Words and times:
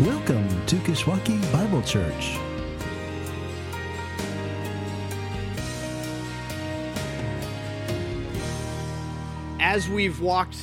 Welcome 0.00 0.64
to 0.66 0.76
Kishwaukee 0.76 1.52
Bible 1.52 1.82
Church. 1.82 2.38
As 9.58 9.88
we've 9.88 10.20
walked 10.20 10.56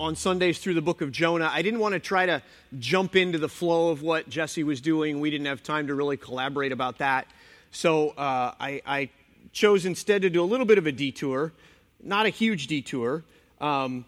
on 0.00 0.16
Sundays 0.16 0.58
through 0.58 0.74
the 0.74 0.82
book 0.82 1.00
of 1.00 1.12
Jonah, 1.12 1.48
I 1.52 1.62
didn't 1.62 1.78
want 1.78 1.92
to 1.92 2.00
try 2.00 2.26
to 2.26 2.42
jump 2.80 3.14
into 3.14 3.38
the 3.38 3.48
flow 3.48 3.90
of 3.90 4.02
what 4.02 4.28
Jesse 4.28 4.64
was 4.64 4.80
doing. 4.80 5.20
We 5.20 5.30
didn't 5.30 5.46
have 5.46 5.62
time 5.62 5.86
to 5.86 5.94
really 5.94 6.16
collaborate 6.16 6.72
about 6.72 6.98
that. 6.98 7.28
So 7.70 8.08
uh, 8.08 8.52
I, 8.58 8.82
I, 8.84 9.10
chose 9.52 9.86
instead 9.86 10.22
to 10.22 10.30
do 10.30 10.42
a 10.42 10.44
little 10.44 10.66
bit 10.66 10.78
of 10.78 10.88
a 10.88 10.92
detour, 10.92 11.52
not 12.02 12.26
a 12.26 12.30
huge 12.30 12.66
detour, 12.66 13.22
um, 13.60 14.04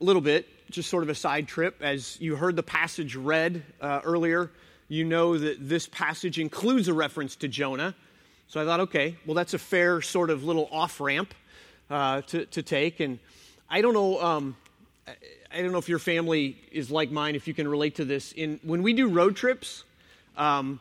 a 0.00 0.04
little 0.04 0.22
bit, 0.22 0.48
just 0.72 0.90
sort 0.90 1.02
of 1.02 1.08
a 1.08 1.14
side 1.14 1.46
trip. 1.46 1.76
As 1.80 2.20
you 2.20 2.36
heard 2.36 2.56
the 2.56 2.62
passage 2.62 3.14
read 3.14 3.62
uh, 3.80 4.00
earlier, 4.04 4.50
you 4.88 5.04
know 5.04 5.38
that 5.38 5.56
this 5.68 5.86
passage 5.86 6.38
includes 6.38 6.88
a 6.88 6.94
reference 6.94 7.36
to 7.36 7.48
Jonah. 7.48 7.94
So 8.48 8.60
I 8.60 8.64
thought, 8.64 8.80
okay, 8.80 9.16
well, 9.24 9.34
that's 9.34 9.54
a 9.54 9.58
fair 9.58 10.02
sort 10.02 10.30
of 10.30 10.44
little 10.44 10.68
off 10.72 11.00
ramp 11.00 11.34
uh, 11.88 12.22
to, 12.22 12.46
to 12.46 12.62
take. 12.62 13.00
And 13.00 13.18
I 13.70 13.80
don't 13.80 13.94
know. 13.94 14.20
Um, 14.20 14.56
I 15.06 15.60
don't 15.60 15.72
know 15.72 15.78
if 15.78 15.88
your 15.88 15.98
family 15.98 16.56
is 16.70 16.90
like 16.90 17.10
mine, 17.10 17.34
if 17.34 17.46
you 17.46 17.54
can 17.54 17.68
relate 17.68 17.96
to 17.96 18.04
this. 18.04 18.32
In, 18.32 18.58
when 18.62 18.82
we 18.82 18.92
do 18.92 19.08
road 19.08 19.36
trips, 19.36 19.84
um, 20.36 20.80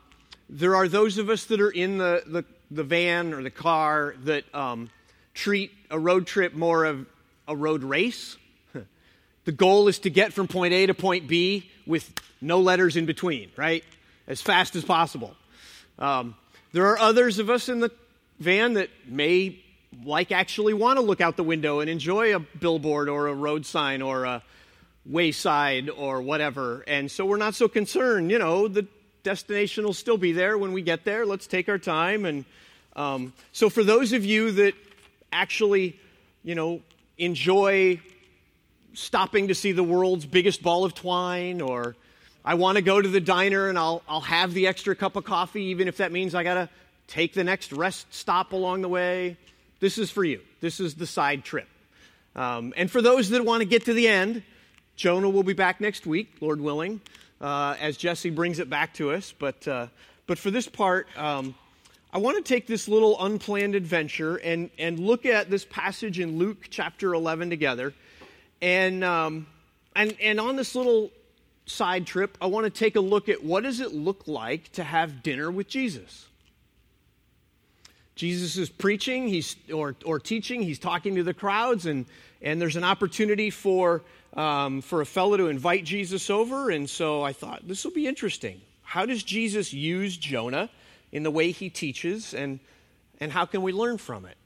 there 0.50 0.76
are 0.76 0.88
those 0.88 1.18
of 1.18 1.30
us 1.30 1.46
that 1.46 1.60
are 1.60 1.72
in 1.72 1.98
the, 1.98 2.24
the, 2.26 2.46
the 2.70 2.84
van 2.84 3.34
or 3.34 3.44
the 3.44 3.50
car 3.50 4.16
that 4.24 4.44
um, 4.56 4.90
treat 5.34 5.72
a 5.90 6.00
road 6.00 6.28
trip 6.28 6.54
more 6.54 6.86
of 6.86 7.06
a 7.48 7.56
road 7.56 7.84
race. 7.84 8.38
The 9.46 9.52
goal 9.52 9.88
is 9.88 10.00
to 10.00 10.10
get 10.10 10.34
from 10.34 10.48
point 10.48 10.74
A 10.74 10.86
to 10.88 10.94
point 10.94 11.28
B 11.28 11.70
with 11.86 12.14
no 12.42 12.60
letters 12.60 12.96
in 12.96 13.06
between, 13.06 13.50
right? 13.56 13.84
As 14.28 14.42
fast 14.42 14.76
as 14.76 14.84
possible. 14.84 15.36
Um, 16.00 16.36
there 16.74 16.88
are 16.88 16.98
others 16.98 17.40
of 17.40 17.50
us 17.50 17.70
in 17.70 17.80
the 17.80 17.92
van 18.40 18.74
that 18.74 18.90
may 19.06 19.60
like 20.06 20.32
actually 20.32 20.74
want 20.74 20.98
to 20.98 21.06
look 21.06 21.22
out 21.22 21.38
the 21.38 21.44
window 21.44 21.80
and 21.80 21.90
enjoy 21.90 22.36
a 22.36 22.40
billboard 22.40 23.10
or 23.10 23.28
a 23.28 23.34
road 23.34 23.66
sign 23.66 24.02
or 24.02 24.24
a 24.24 24.42
wayside 25.06 25.90
or 25.90 26.22
whatever. 26.22 26.84
And 26.88 27.10
so 27.10 27.26
we're 27.26 27.38
not 27.38 27.56
so 27.56 27.68
concerned, 27.68 28.32
you 28.32 28.40
know, 28.40 28.68
the 28.68 28.88
destination 29.24 29.84
will 29.84 29.94
still 29.94 30.18
be 30.18 30.32
there 30.32 30.58
when 30.58 30.72
we 30.74 30.82
get 30.82 31.04
there. 31.04 31.26
Let's 31.26 31.48
take 31.48 31.70
our 31.70 31.78
time. 31.78 32.26
And 32.26 32.46
um, 32.96 33.34
so 33.52 33.70
for 33.70 33.84
those 33.84 34.14
of 34.14 34.26
you 34.26 34.52
that 34.52 34.74
actually, 35.32 36.00
you 36.44 36.56
know, 36.56 36.82
enjoy 37.18 38.00
stopping 38.94 39.48
to 39.48 39.56
see 39.56 39.72
the 39.72 39.84
world's 39.84 40.26
biggest 40.26 40.62
ball 40.62 40.86
of 40.86 40.94
twine 40.94 41.62
or 41.62 41.96
I 42.44 42.56
want 42.56 42.78
to 42.78 42.82
go 42.82 43.00
to 43.00 43.08
the 43.08 43.20
diner 43.20 43.70
and 43.70 43.78
I'll, 43.78 44.02
I'll 44.08 44.22
have 44.22 44.54
the 44.54 44.68
extra 44.68 44.96
cup 44.96 45.16
of 45.16 45.24
coffee, 45.24 45.66
even 45.66 45.88
if 45.88 45.98
that 45.98 46.12
means 46.12 46.34
I 46.34 46.44
got 46.44 46.56
to 46.56 46.70
take 47.08 47.34
the 47.34 47.44
next 47.44 47.72
rest 47.72 48.08
stop 48.14 48.54
along 48.54 48.82
the 48.82 48.90
way. 48.90 49.38
This 49.80 49.98
is 49.98 50.10
for 50.10 50.24
you. 50.24 50.42
This 50.60 50.80
is 50.80 50.96
the 50.96 51.08
side 51.08 51.44
trip. 51.44 51.68
Um, 52.36 52.74
and 52.78 52.90
for 52.90 53.02
those 53.02 53.30
that 53.30 53.46
want 53.46 53.62
to 53.62 53.66
get 53.66 53.86
to 53.86 53.94
the 53.94 54.08
end, 54.08 54.44
Jonah 54.96 55.30
will 55.30 55.44
be 55.44 55.54
back 55.54 55.82
next 55.82 56.06
week, 56.06 56.34
Lord 56.42 56.62
willing, 56.62 57.02
uh, 57.40 57.76
as 57.80 57.98
Jesse 57.98 58.30
brings 58.30 58.60
it 58.60 58.70
back 58.70 58.94
to 58.96 59.12
us. 59.12 59.34
But, 59.38 59.68
uh, 59.68 59.88
but 60.28 60.38
for 60.38 60.52
this 60.52 60.68
part, 60.68 61.08
um, 61.18 61.56
I 62.14 62.18
want 62.18 62.44
to 62.44 62.44
take 62.44 62.68
this 62.68 62.88
little 62.88 63.24
unplanned 63.24 63.76
adventure 63.76 64.38
and, 64.38 64.70
and 64.78 65.00
look 65.00 65.26
at 65.26 65.50
this 65.50 65.66
passage 65.66 66.20
in 66.20 66.38
Luke 66.38 66.68
chapter 66.70 67.14
11 67.14 67.50
together. 67.50 67.94
And, 68.62 69.04
um, 69.04 69.48
and, 69.96 70.16
and 70.22 70.40
on 70.40 70.56
this 70.56 70.76
little 70.76 71.12
side 71.66 72.06
trip, 72.06 72.38
I 72.42 72.48
want 72.48 72.66
to 72.66 72.70
take 72.70 72.96
a 72.96 73.00
look 73.00 73.30
at 73.30 73.44
what 73.44 73.64
does 73.64 73.80
it 73.80 73.94
look 73.94 74.28
like 74.28 74.72
to 74.74 74.84
have 74.84 75.24
dinner 75.24 75.50
with 75.50 75.68
Jesus. 75.68 76.28
Jesus 78.16 78.58
is 78.58 78.70
preaching 78.70 79.28
he's, 79.28 79.56
or, 79.74 79.96
or 80.06 80.20
teaching, 80.20 80.62
he's 80.62 80.78
talking 80.78 81.16
to 81.16 81.24
the 81.24 81.34
crowds, 81.34 81.86
and, 81.86 82.06
and 82.42 82.62
there's 82.62 82.76
an 82.76 82.84
opportunity 82.84 83.50
for, 83.50 84.04
um, 84.36 84.82
for 84.82 85.02
a 85.02 85.06
fellow 85.06 85.38
to 85.38 85.48
invite 85.48 85.86
Jesus 85.86 86.30
over. 86.30 86.70
And 86.70 86.90
so 86.90 87.24
I 87.24 87.34
thought, 87.34 87.68
this 87.68 87.84
will 87.84 87.94
be 87.94 88.06
interesting. 88.06 88.62
How 88.84 89.06
does 89.06 89.24
Jesus 89.24 89.74
use 89.74 90.18
Jonah 90.18 90.70
in 91.12 91.24
the 91.24 91.32
way 91.32 91.52
he 91.52 91.70
teaches, 91.70 92.34
and, 92.34 92.60
and 93.20 93.32
how 93.32 93.46
can 93.46 93.64
we 93.64 93.72
learn 93.72 93.98
from 93.98 94.26
it? 94.26 94.38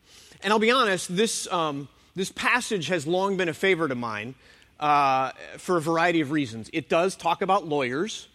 And 0.41 0.53
I'll 0.53 0.59
be 0.59 0.71
honest, 0.71 1.13
this, 1.13 1.51
um, 1.51 1.89
this 2.15 2.31
passage 2.31 2.87
has 2.87 3.05
long 3.05 3.37
been 3.37 3.49
a 3.49 3.53
favorite 3.53 3.91
of 3.91 3.97
mine 3.97 4.35
uh, 4.79 5.31
for 5.57 5.77
a 5.77 5.81
variety 5.81 6.21
of 6.21 6.31
reasons. 6.31 6.69
It 6.73 6.89
does 6.89 7.15
talk 7.15 7.41
about 7.41 7.67
lawyers. 7.67 8.27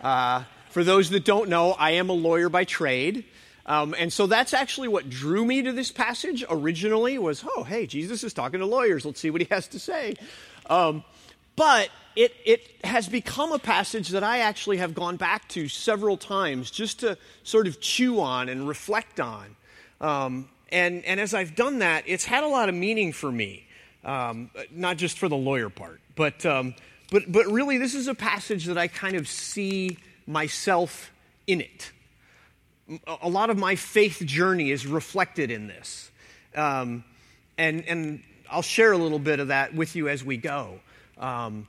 Uh, 0.00 0.44
for 0.70 0.82
those 0.84 1.10
that 1.10 1.24
don't 1.24 1.48
know, 1.48 1.72
I 1.72 1.92
am 1.92 2.08
a 2.08 2.14
lawyer 2.14 2.48
by 2.48 2.64
trade. 2.64 3.24
Um, 3.66 3.94
and 3.98 4.12
so 4.12 4.26
that's 4.26 4.52
actually 4.52 4.88
what 4.88 5.08
drew 5.08 5.44
me 5.44 5.62
to 5.62 5.72
this 5.72 5.90
passage 5.90 6.44
originally 6.50 7.18
was, 7.18 7.44
oh, 7.56 7.64
hey, 7.64 7.86
Jesus 7.86 8.22
is 8.24 8.34
talking 8.34 8.60
to 8.60 8.66
lawyers. 8.66 9.06
Let's 9.06 9.20
see 9.20 9.30
what 9.30 9.40
he 9.40 9.48
has 9.50 9.68
to 9.68 9.78
say. 9.78 10.16
Um, 10.68 11.04
but 11.56 11.88
it, 12.16 12.34
it 12.44 12.68
has 12.84 13.08
become 13.08 13.52
a 13.52 13.58
passage 13.58 14.10
that 14.10 14.24
I 14.24 14.40
actually 14.40 14.78
have 14.78 14.94
gone 14.94 15.16
back 15.16 15.48
to 15.50 15.68
several 15.68 16.16
times 16.16 16.70
just 16.70 17.00
to 17.00 17.16
sort 17.42 17.66
of 17.66 17.80
chew 17.80 18.20
on 18.20 18.48
and 18.48 18.68
reflect 18.68 19.20
on. 19.20 19.56
Um, 20.00 20.48
and, 20.74 21.04
and 21.04 21.20
as 21.20 21.32
I've 21.32 21.54
done 21.54 21.78
that, 21.78 22.04
it's 22.06 22.24
had 22.24 22.44
a 22.44 22.48
lot 22.48 22.68
of 22.68 22.74
meaning 22.74 23.12
for 23.12 23.32
me, 23.32 23.66
um, 24.04 24.50
not 24.70 24.98
just 24.98 25.18
for 25.18 25.28
the 25.28 25.36
lawyer 25.36 25.70
part, 25.70 26.00
but, 26.16 26.44
um, 26.44 26.74
but, 27.10 27.30
but 27.30 27.46
really, 27.46 27.78
this 27.78 27.94
is 27.94 28.08
a 28.08 28.14
passage 28.14 28.66
that 28.66 28.76
I 28.76 28.88
kind 28.88 29.16
of 29.16 29.28
see 29.28 29.98
myself 30.26 31.10
in 31.46 31.60
it 31.60 31.92
a 33.22 33.28
lot 33.28 33.50
of 33.50 33.58
my 33.58 33.76
faith 33.76 34.22
journey 34.24 34.70
is 34.70 34.86
reflected 34.86 35.50
in 35.50 35.66
this. 35.66 36.10
Um, 36.54 37.04
and, 37.56 37.84
and 37.86 38.22
I'll 38.50 38.62
share 38.62 38.92
a 38.92 38.98
little 38.98 39.18
bit 39.18 39.40
of 39.40 39.48
that 39.48 39.74
with 39.74 39.96
you 39.96 40.08
as 40.08 40.24
we 40.24 40.36
go. 40.36 40.80
Um, 41.18 41.66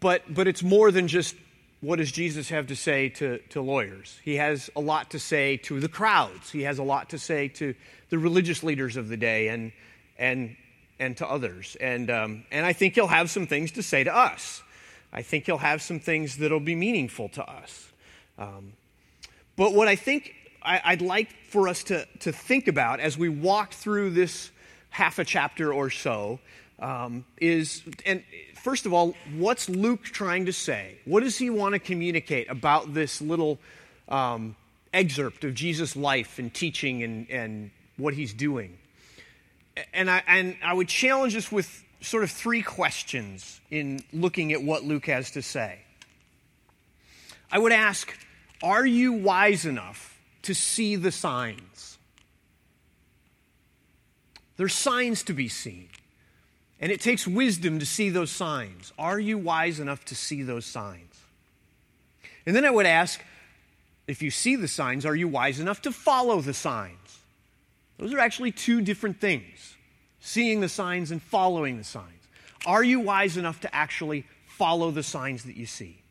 but, 0.00 0.22
but 0.32 0.46
it's 0.46 0.62
more 0.62 0.90
than 0.90 1.08
just 1.08 1.34
what 1.80 1.96
does 1.96 2.12
Jesus 2.12 2.48
have 2.50 2.66
to 2.68 2.76
say 2.76 3.08
to, 3.10 3.38
to 3.50 3.62
lawyers? 3.62 4.18
He 4.24 4.36
has 4.36 4.68
a 4.76 4.80
lot 4.80 5.10
to 5.10 5.18
say 5.18 5.56
to 5.58 5.80
the 5.80 5.88
crowds. 5.88 6.50
He 6.50 6.62
has 6.62 6.78
a 6.78 6.82
lot 6.82 7.10
to 7.10 7.18
say 7.18 7.48
to 7.48 7.74
the 8.10 8.18
religious 8.18 8.62
leaders 8.62 8.96
of 8.96 9.08
the 9.08 9.16
day 9.16 9.48
and, 9.48 9.72
and, 10.18 10.56
and 10.98 11.16
to 11.16 11.26
others. 11.26 11.76
And, 11.80 12.10
um, 12.10 12.44
and 12.50 12.64
I 12.64 12.72
think 12.72 12.94
he'll 12.94 13.06
have 13.06 13.30
some 13.30 13.46
things 13.46 13.72
to 13.72 13.82
say 13.82 14.04
to 14.04 14.14
us. 14.14 14.62
I 15.12 15.22
think 15.22 15.46
he'll 15.46 15.58
have 15.58 15.82
some 15.82 16.00
things 16.00 16.36
that'll 16.36 16.60
be 16.60 16.74
meaningful 16.74 17.28
to 17.30 17.44
us. 17.44 17.92
Um, 18.38 18.72
but 19.56 19.74
what 19.74 19.88
I 19.88 19.96
think 19.96 20.34
I, 20.62 20.92
would 20.92 21.02
like 21.02 21.34
for 21.48 21.68
us 21.68 21.82
to, 21.84 22.06
to 22.20 22.32
think 22.32 22.68
about 22.68 23.00
as 23.00 23.16
we 23.16 23.28
walk 23.28 23.72
through 23.72 24.10
this 24.10 24.50
half 24.90 25.18
a 25.18 25.24
chapter 25.24 25.72
or 25.72 25.90
so 25.90 26.40
um, 26.78 27.24
is, 27.38 27.82
and 28.06 28.22
first 28.54 28.86
of 28.86 28.92
all, 28.92 29.14
what's 29.36 29.68
Luke 29.68 30.04
trying 30.04 30.46
to 30.46 30.52
say? 30.52 30.98
What 31.04 31.22
does 31.22 31.38
he 31.38 31.50
want 31.50 31.72
to 31.72 31.78
communicate 31.78 32.50
about 32.50 32.94
this 32.94 33.20
little 33.20 33.58
um, 34.08 34.56
excerpt 34.92 35.44
of 35.44 35.54
Jesus' 35.54 35.96
life 35.96 36.38
and 36.38 36.52
teaching 36.52 37.02
and, 37.02 37.30
and 37.30 37.70
what 37.98 38.14
he's 38.14 38.32
doing? 38.32 38.78
And 39.92 40.10
I, 40.10 40.22
and 40.26 40.56
I 40.62 40.72
would 40.72 40.88
challenge 40.88 41.36
us 41.36 41.52
with 41.52 41.84
sort 42.00 42.24
of 42.24 42.30
three 42.30 42.62
questions 42.62 43.60
in 43.70 44.02
looking 44.12 44.52
at 44.52 44.62
what 44.62 44.84
Luke 44.84 45.06
has 45.06 45.32
to 45.32 45.42
say. 45.42 45.80
I 47.52 47.58
would 47.58 47.72
ask, 47.72 48.16
are 48.62 48.86
you 48.86 49.12
wise 49.12 49.66
enough 49.66 50.18
to 50.48 50.54
see 50.54 50.96
the 50.96 51.12
signs. 51.12 51.98
There's 54.56 54.74
signs 54.74 55.22
to 55.24 55.34
be 55.34 55.46
seen. 55.46 55.90
And 56.80 56.90
it 56.90 57.02
takes 57.02 57.26
wisdom 57.26 57.80
to 57.80 57.84
see 57.84 58.08
those 58.08 58.30
signs. 58.30 58.92
Are 58.98 59.18
you 59.18 59.36
wise 59.36 59.78
enough 59.78 60.06
to 60.06 60.14
see 60.14 60.42
those 60.42 60.64
signs? 60.64 61.20
And 62.46 62.56
then 62.56 62.64
I 62.64 62.70
would 62.70 62.86
ask 62.86 63.20
if 64.06 64.22
you 64.22 64.30
see 64.30 64.56
the 64.56 64.68
signs, 64.68 65.04
are 65.04 65.14
you 65.14 65.28
wise 65.28 65.60
enough 65.60 65.82
to 65.82 65.92
follow 65.92 66.40
the 66.40 66.54
signs? 66.54 67.18
Those 67.98 68.14
are 68.14 68.18
actually 68.18 68.52
two 68.52 68.80
different 68.80 69.20
things 69.20 69.76
seeing 70.20 70.60
the 70.60 70.68
signs 70.68 71.10
and 71.10 71.22
following 71.22 71.78
the 71.78 71.84
signs. 71.84 72.06
Are 72.66 72.82
you 72.82 73.00
wise 73.00 73.36
enough 73.36 73.60
to 73.60 73.74
actually 73.74 74.26
follow 74.46 74.90
the 74.90 75.02
signs 75.02 75.44
that 75.44 75.56
you 75.56 75.66
see? 75.66 76.02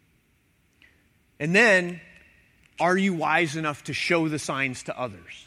And 1.39 1.53
then 1.55 2.01
are 2.79 2.97
you 2.97 3.13
wise 3.13 3.55
enough 3.55 3.83
to 3.85 3.93
show 3.93 4.27
the 4.27 4.39
signs 4.39 4.83
to 4.83 4.99
others? 4.99 5.45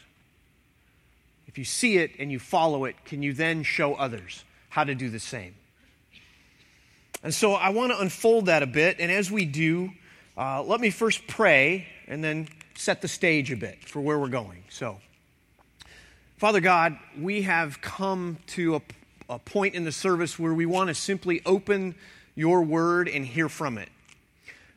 If 1.47 1.57
you 1.57 1.65
see 1.65 1.97
it 1.97 2.11
and 2.19 2.31
you 2.31 2.39
follow 2.39 2.85
it, 2.85 2.95
can 3.05 3.23
you 3.23 3.33
then 3.33 3.63
show 3.63 3.93
others 3.95 4.43
how 4.69 4.83
to 4.83 4.95
do 4.95 5.09
the 5.09 5.19
same? 5.19 5.55
And 7.23 7.33
so 7.33 7.53
I 7.53 7.69
want 7.69 7.91
to 7.91 7.99
unfold 7.99 8.47
that 8.47 8.63
a 8.63 8.67
bit. 8.67 8.97
And 8.99 9.11
as 9.11 9.29
we 9.29 9.45
do, 9.45 9.91
uh, 10.37 10.63
let 10.63 10.79
me 10.79 10.89
first 10.89 11.27
pray 11.27 11.87
and 12.07 12.23
then 12.23 12.47
set 12.75 13.01
the 13.01 13.07
stage 13.07 13.51
a 13.51 13.57
bit 13.57 13.83
for 13.83 14.01
where 14.01 14.17
we're 14.17 14.27
going. 14.27 14.63
So, 14.69 14.99
Father 16.41 16.59
God, 16.59 16.97
we 17.19 17.43
have 17.43 17.81
come 17.81 18.39
to 18.47 18.77
a, 18.77 18.81
a 19.29 19.37
point 19.37 19.75
in 19.75 19.85
the 19.85 19.91
service 19.91 20.39
where 20.39 20.55
we 20.55 20.65
want 20.65 20.87
to 20.87 20.95
simply 20.95 21.39
open 21.45 21.93
your 22.33 22.63
word 22.63 23.07
and 23.07 23.23
hear 23.23 23.47
from 23.47 23.77
it. 23.77 23.89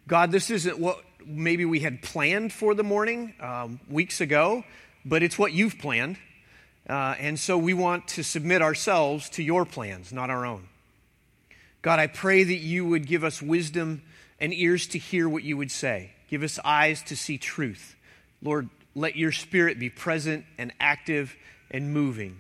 God, 0.07 0.31
this 0.31 0.51
isn't 0.51 0.79
what 0.79 0.99
maybe 1.25 1.65
we 1.65 1.81
had 1.81 2.03
planned 2.03 2.53
for 2.53 2.75
the 2.75 2.85
morning 2.85 3.33
um, 3.41 3.81
weeks 3.89 4.21
ago, 4.21 4.63
but 5.07 5.23
it's 5.23 5.39
what 5.39 5.55
you've 5.55 5.79
planned. 5.79 6.19
Uh, 6.87 7.15
and 7.19 7.41
so 7.41 7.57
we 7.57 7.73
want 7.73 8.09
to 8.09 8.23
submit 8.23 8.61
ourselves 8.61 9.31
to 9.31 9.43
your 9.43 9.65
plans, 9.65 10.13
not 10.13 10.29
our 10.29 10.45
own. 10.45 10.69
God, 11.81 11.99
I 11.99 12.09
pray 12.09 12.45
that 12.45 12.59
you 12.59 12.85
would 12.85 13.07
give 13.07 13.25
us 13.25 13.41
wisdom 13.41 14.03
and 14.39 14.53
ears 14.53 14.87
to 14.89 14.99
hear 14.99 15.27
what 15.31 15.45
you 15.45 15.57
would 15.57 15.71
say. 15.71 16.11
Give 16.29 16.43
us 16.43 16.59
eyes 16.63 17.03
to 17.05 17.17
see 17.17 17.39
truth. 17.39 17.97
Lord, 18.43 18.69
let 18.95 19.17
your 19.17 19.33
spirit 19.33 19.79
be 19.79 19.89
present 19.89 20.45
and 20.59 20.71
active 20.79 21.35
and 21.75 21.93
moving. 21.93 22.37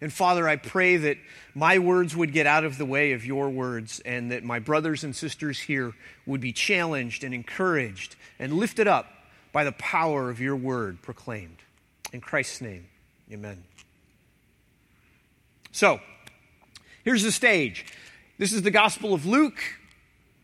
And 0.00 0.10
Father, 0.10 0.48
I 0.48 0.56
pray 0.56 0.96
that 0.96 1.18
my 1.54 1.78
words 1.78 2.16
would 2.16 2.32
get 2.32 2.46
out 2.46 2.64
of 2.64 2.78
the 2.78 2.86
way 2.86 3.12
of 3.12 3.26
your 3.26 3.50
words 3.50 4.00
and 4.06 4.30
that 4.30 4.42
my 4.42 4.58
brothers 4.58 5.04
and 5.04 5.14
sisters 5.14 5.60
here 5.60 5.92
would 6.24 6.40
be 6.40 6.52
challenged 6.52 7.24
and 7.24 7.34
encouraged 7.34 8.16
and 8.38 8.54
lifted 8.54 8.88
up 8.88 9.06
by 9.52 9.64
the 9.64 9.72
power 9.72 10.30
of 10.30 10.40
your 10.40 10.56
word 10.56 11.02
proclaimed. 11.02 11.58
In 12.10 12.22
Christ's 12.22 12.62
name, 12.62 12.86
amen. 13.30 13.64
So, 15.70 16.00
here's 17.04 17.22
the 17.22 17.32
stage. 17.32 17.84
This 18.38 18.54
is 18.54 18.62
the 18.62 18.70
Gospel 18.70 19.12
of 19.12 19.26
Luke. 19.26 19.60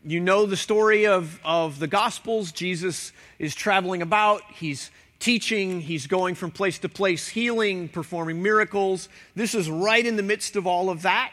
You 0.03 0.19
know 0.19 0.45
the 0.45 0.57
story 0.57 1.07
of, 1.07 1.39
of 1.43 1.79
the 1.79 1.87
Gospels. 1.87 2.51
Jesus 2.51 3.11
is 3.39 3.55
traveling 3.55 4.03
about, 4.03 4.41
he's 4.53 4.91
teaching, 5.25 5.81
he's 5.81 6.05
going 6.05 6.35
from 6.35 6.51
place 6.51 6.77
to 6.77 6.87
place, 6.87 7.27
healing, 7.27 7.89
performing 7.89 8.43
miracles. 8.43 9.09
This 9.35 9.55
is 9.55 9.67
right 9.67 10.05
in 10.05 10.17
the 10.17 10.23
midst 10.23 10.55
of 10.55 10.67
all 10.67 10.91
of 10.91 11.01
that. 11.01 11.31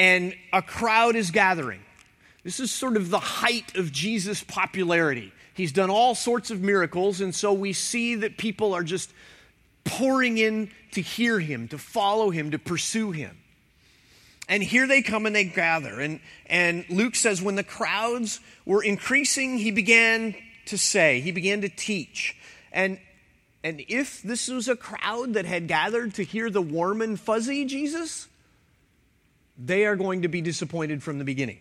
And 0.00 0.34
a 0.52 0.62
crowd 0.62 1.14
is 1.14 1.30
gathering. 1.30 1.78
This 2.42 2.58
is 2.58 2.72
sort 2.72 2.96
of 2.96 3.08
the 3.08 3.20
height 3.20 3.76
of 3.76 3.92
Jesus' 3.92 4.42
popularity. 4.42 5.32
He's 5.54 5.70
done 5.70 5.90
all 5.90 6.16
sorts 6.16 6.50
of 6.50 6.60
miracles, 6.60 7.20
and 7.20 7.32
so 7.32 7.52
we 7.52 7.72
see 7.72 8.16
that 8.16 8.36
people 8.36 8.74
are 8.74 8.82
just 8.82 9.12
pouring 9.84 10.38
in 10.38 10.68
to 10.90 11.00
hear 11.00 11.38
him, 11.38 11.68
to 11.68 11.78
follow 11.78 12.30
him, 12.30 12.50
to 12.50 12.58
pursue 12.58 13.12
him. 13.12 13.38
And 14.48 14.60
here 14.60 14.88
they 14.88 15.02
come 15.02 15.26
and 15.26 15.36
they 15.36 15.44
gather. 15.44 16.00
And, 16.00 16.18
and 16.46 16.84
Luke 16.90 17.14
says, 17.14 17.40
when 17.40 17.54
the 17.54 17.62
crowds 17.62 18.40
were 18.66 18.82
increasing, 18.82 19.58
he 19.58 19.70
began 19.70 20.34
to 20.66 20.76
say, 20.76 21.20
he 21.20 21.30
began 21.30 21.60
to 21.60 21.68
teach. 21.68 22.36
And, 22.72 22.98
and 23.62 23.84
if 23.88 24.22
this 24.22 24.48
was 24.48 24.68
a 24.68 24.76
crowd 24.76 25.34
that 25.34 25.44
had 25.44 25.68
gathered 25.68 26.14
to 26.14 26.24
hear 26.24 26.50
the 26.50 26.62
warm 26.62 27.02
and 27.02 27.20
fuzzy 27.20 27.64
Jesus, 27.64 28.28
they 29.58 29.84
are 29.84 29.96
going 29.96 30.22
to 30.22 30.28
be 30.28 30.40
disappointed 30.40 31.02
from 31.02 31.18
the 31.18 31.24
beginning. 31.24 31.58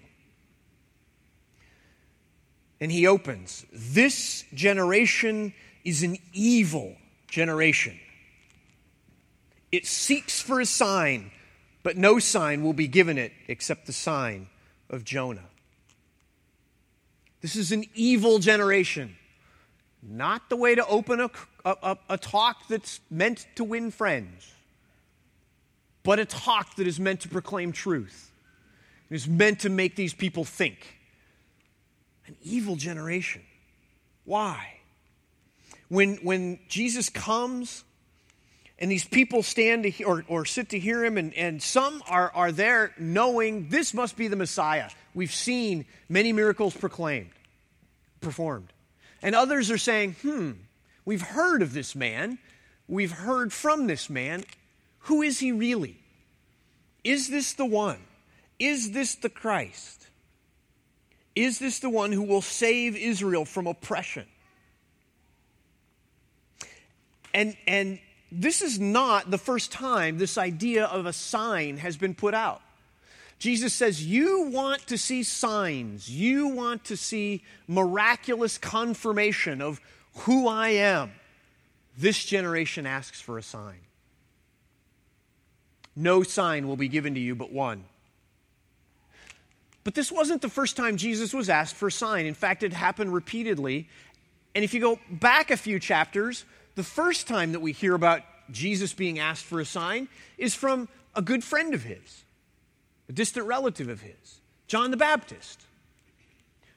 And 2.79 2.91
he 2.91 3.05
opens 3.05 3.65
This 3.71 4.43
generation 4.53 5.53
is 5.83 6.03
an 6.03 6.17
evil 6.33 6.95
generation. 7.27 7.99
It 9.71 9.85
seeks 9.85 10.41
for 10.41 10.59
a 10.59 10.65
sign, 10.65 11.31
but 11.83 11.95
no 11.95 12.19
sign 12.19 12.63
will 12.63 12.73
be 12.73 12.87
given 12.87 13.17
it 13.17 13.31
except 13.47 13.85
the 13.85 13.93
sign 13.93 14.47
of 14.89 15.03
Jonah. 15.03 15.47
This 17.41 17.55
is 17.55 17.71
an 17.71 17.85
evil 17.95 18.39
generation. 18.39 19.15
Not 20.03 20.49
the 20.49 20.55
way 20.55 20.75
to 20.75 20.85
open 20.87 21.19
a, 21.19 21.29
a, 21.63 21.97
a, 22.09 22.17
talk 22.17 22.67
that's 22.67 22.99
meant 23.11 23.45
to 23.55 23.63
win 23.63 23.91
friends, 23.91 24.51
but 26.03 26.19
a 26.19 26.25
talk 26.25 26.75
that 26.77 26.87
is 26.87 26.99
meant 26.99 27.21
to 27.21 27.29
proclaim 27.29 27.71
truth. 27.71 28.31
It 29.09 29.15
is 29.15 29.27
meant 29.27 29.59
to 29.59 29.69
make 29.69 29.95
these 29.95 30.13
people 30.13 30.43
think. 30.43 30.97
An 32.25 32.35
evil 32.41 32.75
generation. 32.75 33.43
Why? 34.25 34.79
When, 35.89 36.15
when 36.23 36.59
Jesus 36.67 37.09
comes 37.09 37.83
and 38.79 38.89
these 38.89 39.05
people 39.05 39.43
stand 39.43 39.83
to, 39.83 40.03
or, 40.03 40.25
or 40.27 40.45
sit 40.45 40.69
to 40.69 40.79
hear 40.79 41.05
him, 41.05 41.17
and, 41.17 41.33
and 41.35 41.61
some 41.61 42.01
are, 42.07 42.31
are 42.33 42.51
there 42.51 42.93
knowing 42.97 43.69
this 43.69 43.93
must 43.93 44.17
be 44.17 44.27
the 44.27 44.35
Messiah. 44.35 44.89
We've 45.13 45.33
seen 45.33 45.85
many 46.09 46.33
miracles 46.33 46.75
proclaimed, 46.75 47.29
performed. 48.21 48.73
And 49.21 49.35
others 49.35 49.69
are 49.69 49.77
saying, 49.77 50.15
hmm, 50.21 50.51
we've 51.05 51.21
heard 51.21 51.61
of 51.61 51.73
this 51.73 51.95
man. 51.95 52.39
We've 52.87 53.11
heard 53.11 53.53
from 53.53 53.87
this 53.87 54.09
man. 54.09 54.43
Who 55.05 55.21
is 55.21 55.39
he 55.39 55.51
really? 55.51 55.97
Is 57.03 57.29
this 57.29 57.53
the 57.53 57.65
one? 57.65 57.99
Is 58.59 58.91
this 58.91 59.15
the 59.15 59.29
Christ? 59.29 60.07
Is 61.35 61.59
this 61.59 61.79
the 61.79 61.89
one 61.89 62.11
who 62.11 62.23
will 62.23 62.41
save 62.41 62.95
Israel 62.95 63.45
from 63.45 63.67
oppression? 63.67 64.25
And, 67.33 67.55
and 67.65 67.99
this 68.31 68.61
is 68.61 68.79
not 68.79 69.31
the 69.31 69.37
first 69.37 69.71
time 69.71 70.17
this 70.17 70.37
idea 70.37 70.85
of 70.85 71.05
a 71.05 71.13
sign 71.13 71.77
has 71.77 71.97
been 71.97 72.13
put 72.13 72.33
out. 72.33 72.61
Jesus 73.41 73.73
says, 73.73 74.05
You 74.05 74.49
want 74.49 74.85
to 74.85 74.99
see 74.99 75.23
signs, 75.23 76.07
you 76.07 76.49
want 76.49 76.83
to 76.85 76.95
see 76.95 77.41
miraculous 77.67 78.59
confirmation 78.59 79.63
of 79.63 79.81
who 80.13 80.47
I 80.47 80.69
am. 80.69 81.11
This 81.97 82.23
generation 82.23 82.85
asks 82.85 83.19
for 83.19 83.39
a 83.39 83.41
sign. 83.41 83.79
No 85.95 86.21
sign 86.21 86.67
will 86.67 86.75
be 86.77 86.87
given 86.87 87.15
to 87.15 87.19
you 87.19 87.33
but 87.33 87.51
one. 87.51 87.85
But 89.83 89.95
this 89.95 90.11
wasn't 90.11 90.43
the 90.43 90.47
first 90.47 90.77
time 90.77 90.97
Jesus 90.97 91.33
was 91.33 91.49
asked 91.49 91.73
for 91.73 91.87
a 91.87 91.91
sign. 91.91 92.27
In 92.27 92.35
fact, 92.35 92.61
it 92.61 92.73
happened 92.73 93.11
repeatedly. 93.11 93.89
And 94.53 94.63
if 94.63 94.75
you 94.75 94.79
go 94.79 94.99
back 95.09 95.49
a 95.49 95.57
few 95.57 95.79
chapters, 95.79 96.45
the 96.75 96.83
first 96.83 97.27
time 97.27 97.53
that 97.53 97.59
we 97.59 97.71
hear 97.71 97.95
about 97.95 98.21
Jesus 98.51 98.93
being 98.93 99.17
asked 99.17 99.45
for 99.45 99.59
a 99.59 99.65
sign 99.65 100.09
is 100.37 100.53
from 100.53 100.87
a 101.15 101.23
good 101.23 101.43
friend 101.43 101.73
of 101.73 101.81
his 101.81 102.23
a 103.11 103.13
distant 103.13 103.45
relative 103.45 103.89
of 103.89 103.99
his, 103.99 104.39
John 104.67 104.89
the 104.89 104.95
Baptist. 104.95 105.65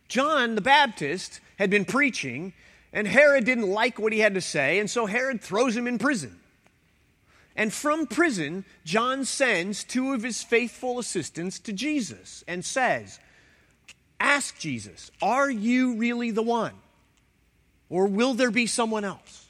John 0.09 0.57
the 0.57 0.61
Baptist 0.61 1.41
had 1.61 1.71
been 1.71 1.85
preaching, 1.85 2.55
and 2.93 3.07
Herod 3.07 3.45
didn't 3.45 3.71
like 3.71 4.01
what 4.01 4.13
he 4.13 4.19
had 4.19 4.35
to 4.35 4.41
say, 4.41 4.81
and 4.81 4.91
so 4.91 5.07
Herod 5.07 5.41
throws 5.41 5.77
him 5.77 5.87
in 5.87 5.97
prison. 5.97 6.41
And 7.55 7.73
from 7.73 8.09
prison, 8.09 8.65
John 8.85 9.25
sends 9.25 9.85
two 9.85 10.13
of 10.13 10.25
his 10.25 10.43
faithful 10.43 10.99
assistants 10.99 11.61
to 11.61 11.73
Jesus 11.73 12.43
and 12.49 12.65
says, 12.65 13.21
Ask 14.19 14.59
Jesus, 14.59 15.13
are 15.23 15.49
you 15.49 15.95
really 15.95 16.33
the 16.33 16.43
one? 16.43 16.75
Or 17.89 18.07
will 18.09 18.35
there 18.35 18.51
be 18.51 18.67
someone 18.67 19.05
else? 19.05 19.47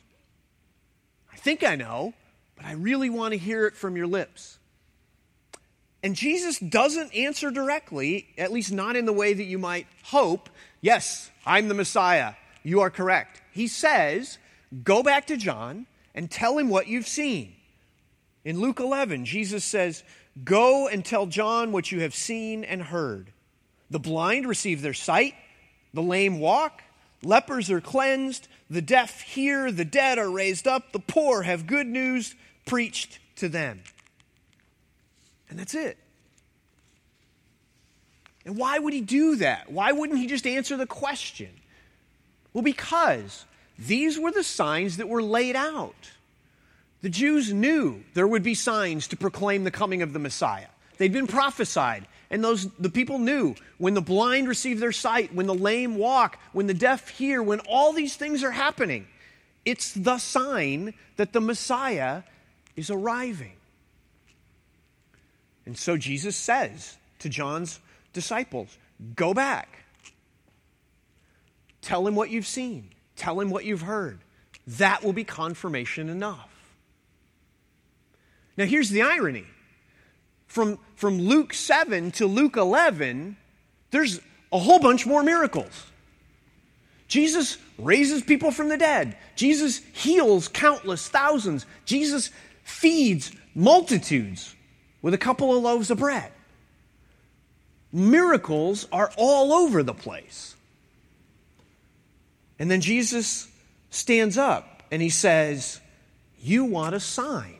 I 1.33 1.37
think 1.37 1.65
I 1.65 1.77
know, 1.77 2.13
but 2.57 2.67
I 2.67 2.73
really 2.73 3.09
want 3.09 3.33
to 3.33 3.39
hear 3.39 3.67
it 3.67 3.75
from 3.75 3.97
your 3.97 4.07
lips. 4.07 4.59
And 6.05 6.15
Jesus 6.15 6.59
doesn't 6.59 7.15
answer 7.15 7.51
directly, 7.51 8.27
at 8.37 8.53
least 8.53 8.71
not 8.71 8.95
in 8.95 9.07
the 9.07 9.13
way 9.13 9.33
that 9.33 9.45
you 9.45 9.59
might 9.59 9.87
hope. 10.03 10.51
Yes, 10.83 11.31
I'm 11.47 11.69
the 11.69 11.75
Messiah. 11.75 12.35
You 12.63 12.83
are 12.83 12.91
correct. 12.91 13.41
He 13.53 13.69
says, 13.69 14.37
Go 14.83 15.03
back 15.03 15.29
to 15.29 15.39
John 15.39 15.87
and 16.15 16.31
tell 16.31 16.59
him 16.59 16.69
what 16.69 16.89
you've 16.89 17.09
seen. 17.09 17.55
In 18.45 18.61
Luke 18.61 18.81
11, 18.81 19.25
Jesus 19.25 19.65
says, 19.65 20.05
Go 20.45 20.89
and 20.89 21.03
tell 21.03 21.25
John 21.25 21.73
what 21.73 21.91
you 21.91 22.01
have 22.01 22.15
seen 22.15 22.65
and 22.65 22.83
heard. 22.83 23.33
The 23.89 23.99
blind 23.99 24.47
receive 24.47 24.83
their 24.83 24.93
sight, 24.93 25.33
the 25.95 26.03
lame 26.03 26.39
walk, 26.39 26.83
lepers 27.23 27.71
are 27.71 27.81
cleansed, 27.81 28.47
the 28.69 28.83
deaf 28.83 29.23
hear, 29.23 29.73
the 29.73 29.87
dead 29.87 30.19
are 30.19 30.31
raised 30.31 30.69
up, 30.69 30.93
the 30.93 30.99
poor 30.99 31.45
have 31.45 31.67
good 31.67 31.87
news 31.87 32.35
preached 32.67 33.21
to 33.37 33.49
them. 33.49 33.81
And 35.55 35.61
that's 35.61 35.75
it. 35.77 35.97
And 38.45 38.57
why 38.57 38.77
would 38.77 38.93
he 38.93 39.03
do 39.03 39.37
that? 39.37 39.71
Why 39.71 39.93
wouldn't 39.93 40.19
he 40.19 40.27
just 40.27 40.49
answer 40.49 40.77
the 40.77 40.85
question? 40.85 41.51
Well, 42.53 42.65
because 42.65 43.45
these 43.79 44.19
were 44.19 44.33
the 44.33 44.43
signs 44.43 44.97
that 44.97 45.09
were 45.09 45.23
laid 45.23 45.55
out. 45.55 46.11
The 47.03 47.09
Jews 47.09 47.53
knew 47.53 48.03
there 48.15 48.27
would 48.27 48.43
be 48.43 48.55
signs 48.55 49.07
to 49.09 49.17
proclaim 49.17 49.63
the 49.63 49.71
coming 49.71 50.03
of 50.03 50.13
the 50.13 50.19
Messiah. 50.19 50.67
They'd 50.99 51.13
been 51.13 51.29
prophesied, 51.29 52.09
and 52.29 52.43
those 52.43 52.69
the 52.81 52.91
people 52.91 53.21
knew 53.21 53.55
when 53.79 53.95
the 53.95 54.03
blind 54.03 54.49
receive 54.49 54.81
their 54.81 54.91
sight, 54.91 55.33
when 55.33 55.47
the 55.47 55.55
lame 55.55 55.95
walk, 55.95 56.37
when 56.53 56.67
the 56.67 56.75
deaf 56.75 57.11
hear, 57.11 57.41
when 57.45 57.61
all 57.61 57.93
these 57.93 58.17
things 58.17 58.43
are 58.43 58.51
happening. 58.51 59.07
It's 59.65 59.93
the 59.93 60.19
sign 60.19 60.95
that 61.15 61.33
the 61.33 61.41
Messiah 61.41 62.25
is 62.75 62.91
arriving. 62.91 63.53
And 65.67 65.77
so 65.77 65.97
Jesus 65.97 66.37
says 66.37 66.97
to 67.21 67.29
John's 67.29 67.81
disciples, 68.13 68.77
Go 69.15 69.35
back. 69.35 69.85
Tell 71.81 72.07
him 72.07 72.15
what 72.15 72.31
you've 72.31 72.47
seen, 72.47 72.91
tell 73.17 73.41
him 73.41 73.51
what 73.51 73.65
you've 73.65 73.83
heard. 73.83 74.21
That 74.67 75.05
will 75.05 75.13
be 75.13 75.25
confirmation 75.25 76.09
enough. 76.09 76.51
Now, 78.57 78.65
here's 78.65 78.89
the 78.89 79.03
irony 79.03 79.45
from, 80.47 80.79
from 80.95 81.19
Luke 81.19 81.53
7 81.53 82.13
to 82.13 82.27
Luke 82.27 82.57
11, 82.57 83.37
there's 83.91 84.21
a 84.53 84.59
whole 84.59 84.79
bunch 84.79 85.05
more 85.05 85.23
miracles. 85.23 85.91
Jesus 87.09 87.59
raises 87.77 88.23
people 88.23 88.53
from 88.53 88.69
the 88.69 88.79
dead. 88.79 89.17
Jesus 89.35 89.79
heals 89.93 90.49
countless 90.49 91.09
thousands. 91.09 91.67
Jesus 91.85 92.31
feeds 92.63 93.33
multitudes 93.55 94.55
with 95.05 95.13
a 95.13 95.19
couple 95.19 95.55
of 95.55 95.63
loaves 95.63 95.91
of 95.91 95.99
bread. 95.99 96.33
Miracles 97.93 98.89
are 98.91 99.13
all 99.19 99.53
over 99.53 99.83
the 99.83 99.93
place. 99.93 100.57
And 102.59 102.71
then 102.71 102.81
Jesus 102.81 103.47
stands 103.91 104.39
up 104.39 104.83
and 104.91 105.03
he 105.03 105.11
says, 105.11 105.79
You 106.41 106.65
want 106.65 106.95
a 106.95 107.01
sign, 107.01 107.59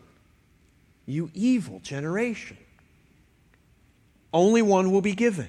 you 1.05 1.31
evil 1.35 1.81
generation. 1.81 2.57
Only 4.33 4.63
one 4.63 4.91
will 4.91 5.03
be 5.03 5.15
given. 5.15 5.49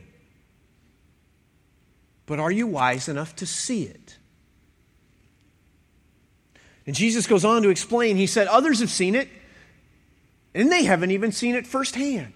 But 2.25 2.41
are 2.41 2.51
you 2.51 2.67
wise 2.67 3.07
enough 3.07 3.37
to 3.37 3.45
see 3.45 3.83
it? 3.83 4.17
And 6.85 6.93
Jesus 6.93 7.25
goes 7.25 7.45
on 7.45 7.61
to 7.61 7.69
explain, 7.69 8.17
he 8.17 8.27
said, 8.27 8.47
Others 8.47 8.81
have 8.81 8.89
seen 8.89 9.15
it, 9.15 9.29
and 10.55 10.71
they 10.71 10.85
haven't 10.85 11.11
even 11.11 11.31
seen 11.33 11.53
it 11.53 11.67
firsthand. 11.67 12.33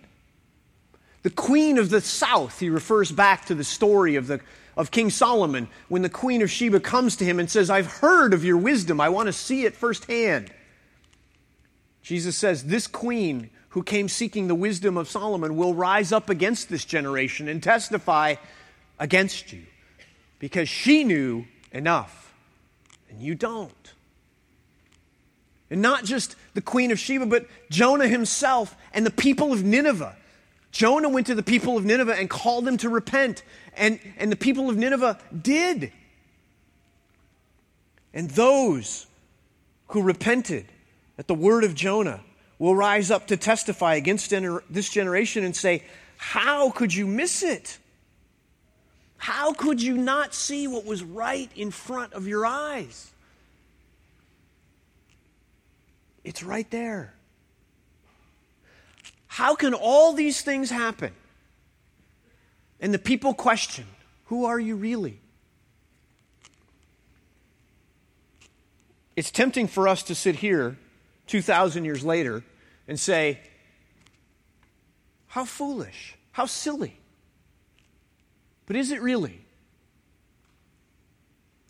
The 1.24 1.30
queen 1.30 1.78
of 1.78 1.90
the 1.90 2.02
south, 2.02 2.60
he 2.60 2.70
refers 2.70 3.12
back 3.12 3.46
to 3.46 3.56
the 3.56 3.64
story 3.64 4.16
of, 4.16 4.28
the, 4.28 4.42
of 4.78 4.92
King 4.92 5.10
Solomon 5.10 5.70
when 5.88 6.02
the 6.02 6.10
queen 6.10 6.42
of 6.42 6.52
Sheba 6.52 6.82
comes 6.82 7.16
to 7.16 7.26
him 7.26 7.40
and 7.40 7.50
says, 7.50 7.70
I've 7.70 7.88
heard 7.88 8.34
of 8.34 8.44
your 8.44 8.58
wisdom. 8.58 9.02
I 9.02 9.10
want 9.10 9.28
to 9.28 9.34
see 9.34 9.66
it 9.66 9.74
firsthand. 9.74 10.52
Jesus 12.02 12.38
says, 12.38 12.66
This 12.66 12.88
queen 12.88 13.50
who 13.70 13.84
came 13.84 14.10
seeking 14.10 14.48
the 14.48 14.56
wisdom 14.56 14.98
of 14.98 15.10
Solomon 15.10 15.56
will 15.56 15.74
rise 15.74 16.12
up 16.12 16.30
against 16.30 16.70
this 16.70 16.86
generation 16.86 17.48
and 17.48 17.64
testify 17.64 18.36
against 18.98 19.54
you 19.54 19.64
because 20.40 20.68
she 20.68 21.04
knew 21.04 21.46
enough 21.72 22.34
and 23.10 23.22
you 23.22 23.36
don't. 23.36 23.94
And 25.70 25.82
not 25.82 26.04
just 26.04 26.36
the 26.54 26.62
queen 26.62 26.92
of 26.92 27.00
Sheba, 27.00 27.26
but 27.26 27.46
Jonah 27.70 28.08
himself 28.08 28.76
and 28.94 29.06
the 29.06 29.12
people 29.12 29.54
of 29.54 29.64
Nineveh. 29.64 30.16
Jonah 30.72 31.10
went 31.10 31.28
to 31.28 31.36
the 31.36 31.44
people 31.44 31.78
of 31.78 31.86
Nineveh 31.86 32.16
and 32.16 32.30
called 32.30 32.66
them 32.66 32.78
to 32.78 32.90
repent, 32.90 33.44
and, 33.76 34.00
and 34.18 34.32
the 34.32 34.36
people 34.36 34.70
of 34.70 34.78
Nineveh 34.78 35.20
did. 35.42 35.92
And 38.14 38.30
those 38.32 39.08
who 39.90 40.02
repented 40.02 40.66
at 41.18 41.28
the 41.28 41.34
word 41.34 41.64
of 41.64 41.76
Jonah 41.76 42.22
will 42.58 42.76
rise 42.76 43.10
up 43.10 43.28
to 43.28 43.38
testify 43.38 43.96
against 43.96 44.34
this 44.70 44.90
generation 44.90 45.44
and 45.44 45.56
say, 45.56 45.84
How 46.18 46.70
could 46.72 46.94
you 46.94 47.08
miss 47.08 47.44
it? 47.44 47.78
How 49.18 49.54
could 49.54 49.82
you 49.82 49.98
not 49.98 50.34
see 50.34 50.68
what 50.68 50.86
was 50.86 51.04
right 51.04 51.50
in 51.56 51.72
front 51.72 52.14
of 52.14 52.28
your 52.28 52.46
eyes? 52.46 53.12
It's 56.24 56.44
right 56.44 56.70
there. 56.70 57.14
How 59.28 59.56
can 59.56 59.74
all 59.74 60.14
these 60.14 60.42
things 60.42 60.70
happen? 60.70 61.14
And 62.80 62.94
the 62.94 63.00
people 63.00 63.34
question, 63.34 63.86
Who 64.26 64.46
are 64.46 64.60
you 64.60 64.76
really? 64.76 65.22
It's 69.16 69.32
tempting 69.32 69.68
for 69.68 69.88
us 69.88 70.04
to 70.04 70.16
sit 70.16 70.38
here 70.38 70.78
2,000 71.28 71.86
years 71.86 72.04
later 72.04 72.44
and 72.88 73.00
say, 73.00 73.40
How 75.28 75.46
foolish, 75.46 76.16
how 76.32 76.46
silly. 76.46 77.00
But 78.66 78.76
is 78.76 78.92
it 78.92 79.02
really? 79.02 79.46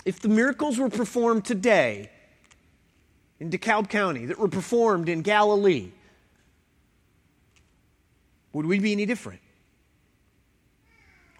If 0.06 0.20
the 0.20 0.30
miracles 0.30 0.78
were 0.78 0.90
performed 0.90 1.46
today 1.46 2.10
in 3.40 3.50
DeKalb 3.50 3.90
County, 3.90 4.26
that 4.26 4.38
were 4.38 4.48
performed 4.48 5.10
in 5.10 5.22
Galilee, 5.22 5.92
would 8.54 8.66
we 8.66 8.80
be 8.80 8.92
any 8.92 9.06
different? 9.06 9.42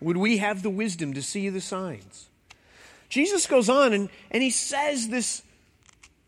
Would 0.02 0.18
we 0.18 0.38
have 0.38 0.64
the 0.64 0.70
wisdom 0.70 1.14
to 1.14 1.22
see 1.22 1.50
the 1.50 1.62
signs? 1.62 2.28
Jesus 3.10 3.48
goes 3.48 3.70
on 3.70 3.92
and, 3.94 4.10
and 4.32 4.42
he 4.42 4.52
says 4.52 5.10
this 5.10 5.42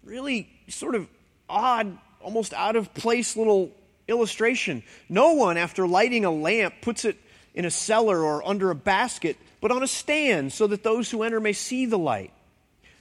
really 0.04 0.50
sort 0.68 0.96
of 0.96 1.08
odd, 1.48 1.98
almost 2.20 2.54
out 2.54 2.76
of 2.76 2.94
place 2.94 3.38
little 3.38 3.72
illustration. 4.08 4.84
No 5.08 5.34
one, 5.34 5.58
after 5.58 5.88
lighting 5.88 6.26
a 6.26 6.32
lamp, 6.32 6.76
puts 6.82 7.06
it 7.06 7.18
in 7.54 7.66
a 7.66 7.72
cellar 7.72 8.24
or 8.24 8.46
under 8.48 8.72
a 8.72 8.76
basket, 8.76 9.38
but 9.62 9.72
on 9.72 9.84
a 9.84 9.88
stand 9.88 10.52
so 10.52 10.68
that 10.68 10.84
those 10.84 11.10
who 11.12 11.24
enter 11.24 11.40
may 11.40 11.54
see 11.54 11.86
the 11.86 12.00
light. 12.00 12.32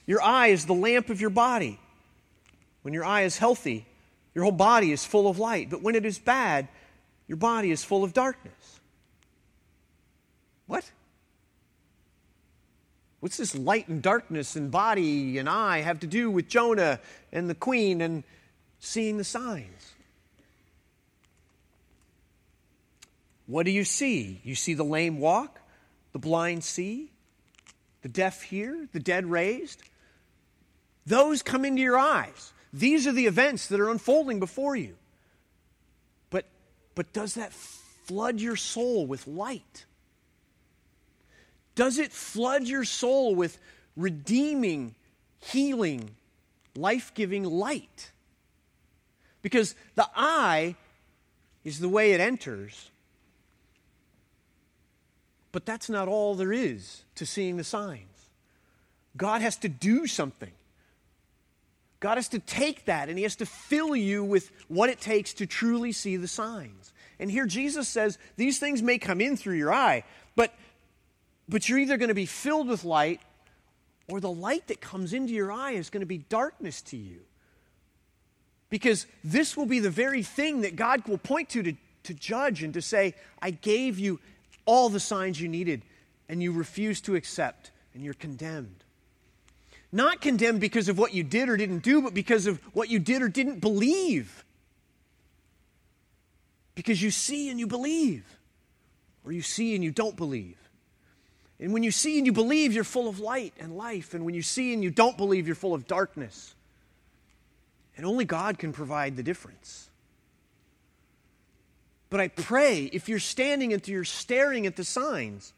Your 0.05 0.21
eye 0.21 0.47
is 0.47 0.65
the 0.65 0.73
lamp 0.73 1.09
of 1.09 1.19
your 1.19 1.29
body. 1.29 1.79
When 2.81 2.93
your 2.93 3.05
eye 3.05 3.21
is 3.21 3.37
healthy, 3.37 3.85
your 4.33 4.43
whole 4.43 4.51
body 4.51 4.91
is 4.91 5.05
full 5.05 5.27
of 5.27 5.39
light. 5.39 5.69
But 5.69 5.81
when 5.81 5.95
it 5.95 6.05
is 6.05 6.17
bad, 6.17 6.67
your 7.27 7.37
body 7.37 7.71
is 7.71 7.83
full 7.83 8.03
of 8.03 8.13
darkness. 8.13 8.79
What? 10.67 10.89
What's 13.19 13.37
this 13.37 13.55
light 13.55 13.87
and 13.87 14.01
darkness 14.01 14.55
and 14.55 14.71
body 14.71 15.37
and 15.37 15.47
eye 15.47 15.81
have 15.81 15.99
to 15.99 16.07
do 16.07 16.31
with 16.31 16.47
Jonah 16.47 16.99
and 17.31 17.49
the 17.49 17.55
queen 17.55 18.01
and 18.01 18.23
seeing 18.79 19.17
the 19.17 19.23
signs? 19.23 19.93
What 23.45 23.65
do 23.65 23.71
you 23.71 23.83
see? 23.83 24.39
You 24.43 24.55
see 24.55 24.73
the 24.73 24.83
lame 24.83 25.19
walk, 25.19 25.59
the 26.13 26.19
blind 26.19 26.63
see, 26.63 27.11
the 28.01 28.09
deaf 28.09 28.41
hear, 28.41 28.87
the 28.93 28.99
dead 28.99 29.25
raised. 29.25 29.83
Those 31.05 31.43
come 31.43 31.65
into 31.65 31.81
your 31.81 31.99
eyes. 31.99 32.53
These 32.73 33.07
are 33.07 33.11
the 33.11 33.25
events 33.25 33.67
that 33.67 33.79
are 33.79 33.89
unfolding 33.89 34.39
before 34.39 34.75
you. 34.75 34.95
But, 36.29 36.45
but 36.95 37.11
does 37.13 37.35
that 37.35 37.51
flood 37.53 38.39
your 38.39 38.55
soul 38.55 39.05
with 39.05 39.27
light? 39.27 39.85
Does 41.75 41.97
it 41.97 42.11
flood 42.11 42.63
your 42.63 42.83
soul 42.83 43.35
with 43.35 43.57
redeeming, 43.95 44.95
healing, 45.39 46.11
life 46.75 47.13
giving 47.13 47.43
light? 47.43 48.11
Because 49.41 49.75
the 49.95 50.07
eye 50.15 50.75
is 51.63 51.79
the 51.79 51.89
way 51.89 52.11
it 52.11 52.19
enters, 52.19 52.89
but 55.51 55.65
that's 55.65 55.89
not 55.89 56.07
all 56.07 56.35
there 56.35 56.53
is 56.53 57.03
to 57.15 57.25
seeing 57.25 57.57
the 57.57 57.63
signs. 57.63 58.07
God 59.17 59.41
has 59.41 59.57
to 59.57 59.69
do 59.69 60.07
something. 60.07 60.51
God 62.01 62.17
has 62.17 62.27
to 62.29 62.39
take 62.39 62.85
that 62.85 63.07
and 63.07 63.17
He 63.17 63.23
has 63.23 63.37
to 63.37 63.45
fill 63.45 63.95
you 63.95 64.23
with 64.23 64.51
what 64.67 64.89
it 64.89 64.99
takes 64.99 65.33
to 65.35 65.45
truly 65.45 65.93
see 65.93 66.17
the 66.17 66.27
signs. 66.27 66.91
And 67.19 67.31
here 67.31 67.45
Jesus 67.45 67.87
says 67.87 68.17
these 68.35 68.59
things 68.59 68.81
may 68.81 68.97
come 68.97 69.21
in 69.21 69.37
through 69.37 69.55
your 69.55 69.71
eye, 69.71 70.03
but, 70.35 70.53
but 71.47 71.69
you're 71.69 71.79
either 71.79 71.97
going 71.97 72.09
to 72.09 72.15
be 72.15 72.25
filled 72.25 72.67
with 72.67 72.83
light 72.83 73.21
or 74.09 74.19
the 74.19 74.31
light 74.31 74.67
that 74.67 74.81
comes 74.81 75.13
into 75.13 75.31
your 75.31 75.51
eye 75.51 75.71
is 75.71 75.89
going 75.89 76.01
to 76.01 76.07
be 76.07 76.17
darkness 76.17 76.81
to 76.81 76.97
you. 76.97 77.21
Because 78.69 79.05
this 79.23 79.55
will 79.55 79.67
be 79.67 79.79
the 79.79 79.89
very 79.89 80.23
thing 80.23 80.61
that 80.61 80.75
God 80.75 81.07
will 81.07 81.19
point 81.19 81.49
to 81.49 81.61
to, 81.61 81.73
to 82.03 82.13
judge 82.13 82.63
and 82.63 82.73
to 82.73 82.81
say, 82.81 83.13
I 83.41 83.51
gave 83.51 83.99
you 83.99 84.19
all 84.65 84.89
the 84.89 84.99
signs 84.99 85.39
you 85.39 85.47
needed, 85.47 85.83
and 86.29 86.41
you 86.41 86.51
refuse 86.51 87.01
to 87.01 87.15
accept, 87.15 87.71
and 87.93 88.03
you're 88.03 88.13
condemned. 88.13 88.83
Not 89.91 90.21
condemned 90.21 90.61
because 90.61 90.87
of 90.87 90.97
what 90.97 91.13
you 91.13 91.23
did 91.23 91.49
or 91.49 91.57
didn't 91.57 91.79
do, 91.79 92.01
but 92.01 92.13
because 92.13 92.47
of 92.47 92.59
what 92.73 92.89
you 92.89 92.99
did 92.99 93.21
or 93.21 93.27
didn't 93.27 93.59
believe. 93.59 94.45
Because 96.75 97.01
you 97.01 97.11
see 97.11 97.49
and 97.49 97.59
you 97.59 97.67
believe, 97.67 98.23
or 99.25 99.31
you 99.31 99.41
see 99.41 99.75
and 99.75 99.83
you 99.83 99.91
don't 99.91 100.15
believe. 100.15 100.57
And 101.59 101.73
when 101.73 101.83
you 101.83 101.91
see 101.91 102.17
and 102.17 102.25
you 102.25 102.31
believe, 102.31 102.73
you're 102.73 102.83
full 102.83 103.07
of 103.09 103.19
light 103.19 103.53
and 103.59 103.75
life. 103.77 104.13
And 104.13 104.25
when 104.25 104.33
you 104.33 104.41
see 104.41 104.73
and 104.73 104.83
you 104.83 104.89
don't 104.89 105.17
believe, 105.17 105.45
you're 105.45 105.55
full 105.55 105.73
of 105.73 105.85
darkness. 105.87 106.55
And 107.97 108.05
only 108.05 108.25
God 108.25 108.57
can 108.57 108.71
provide 108.71 109.15
the 109.15 109.23
difference. 109.23 109.89
But 112.09 112.19
I 112.19 112.29
pray 112.29 112.85
if 112.85 113.07
you're 113.07 113.19
standing 113.19 113.73
and 113.73 113.87
you're 113.87 114.03
staring 114.03 114.65
at 114.65 114.75
the 114.75 114.83
signs, 114.83 115.53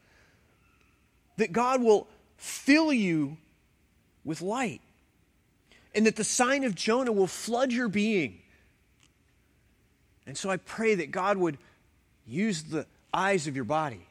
that 1.36 1.52
God 1.52 1.82
will 1.82 2.06
fill 2.36 2.92
you 2.92 3.38
with 4.24 4.42
light. 4.42 4.80
And 5.94 6.06
that 6.06 6.16
the 6.16 6.24
sign 6.24 6.64
of 6.64 6.74
Jonah 6.74 7.12
will 7.12 7.26
flood 7.26 7.72
your 7.72 7.88
being. 7.88 8.40
And 10.26 10.36
so 10.36 10.50
I 10.50 10.56
pray 10.56 10.96
that 10.96 11.10
God 11.10 11.36
would 11.36 11.58
use 12.26 12.64
the 12.64 12.86
eyes 13.12 13.46
of 13.46 13.54
your 13.54 13.64
body 13.64 14.06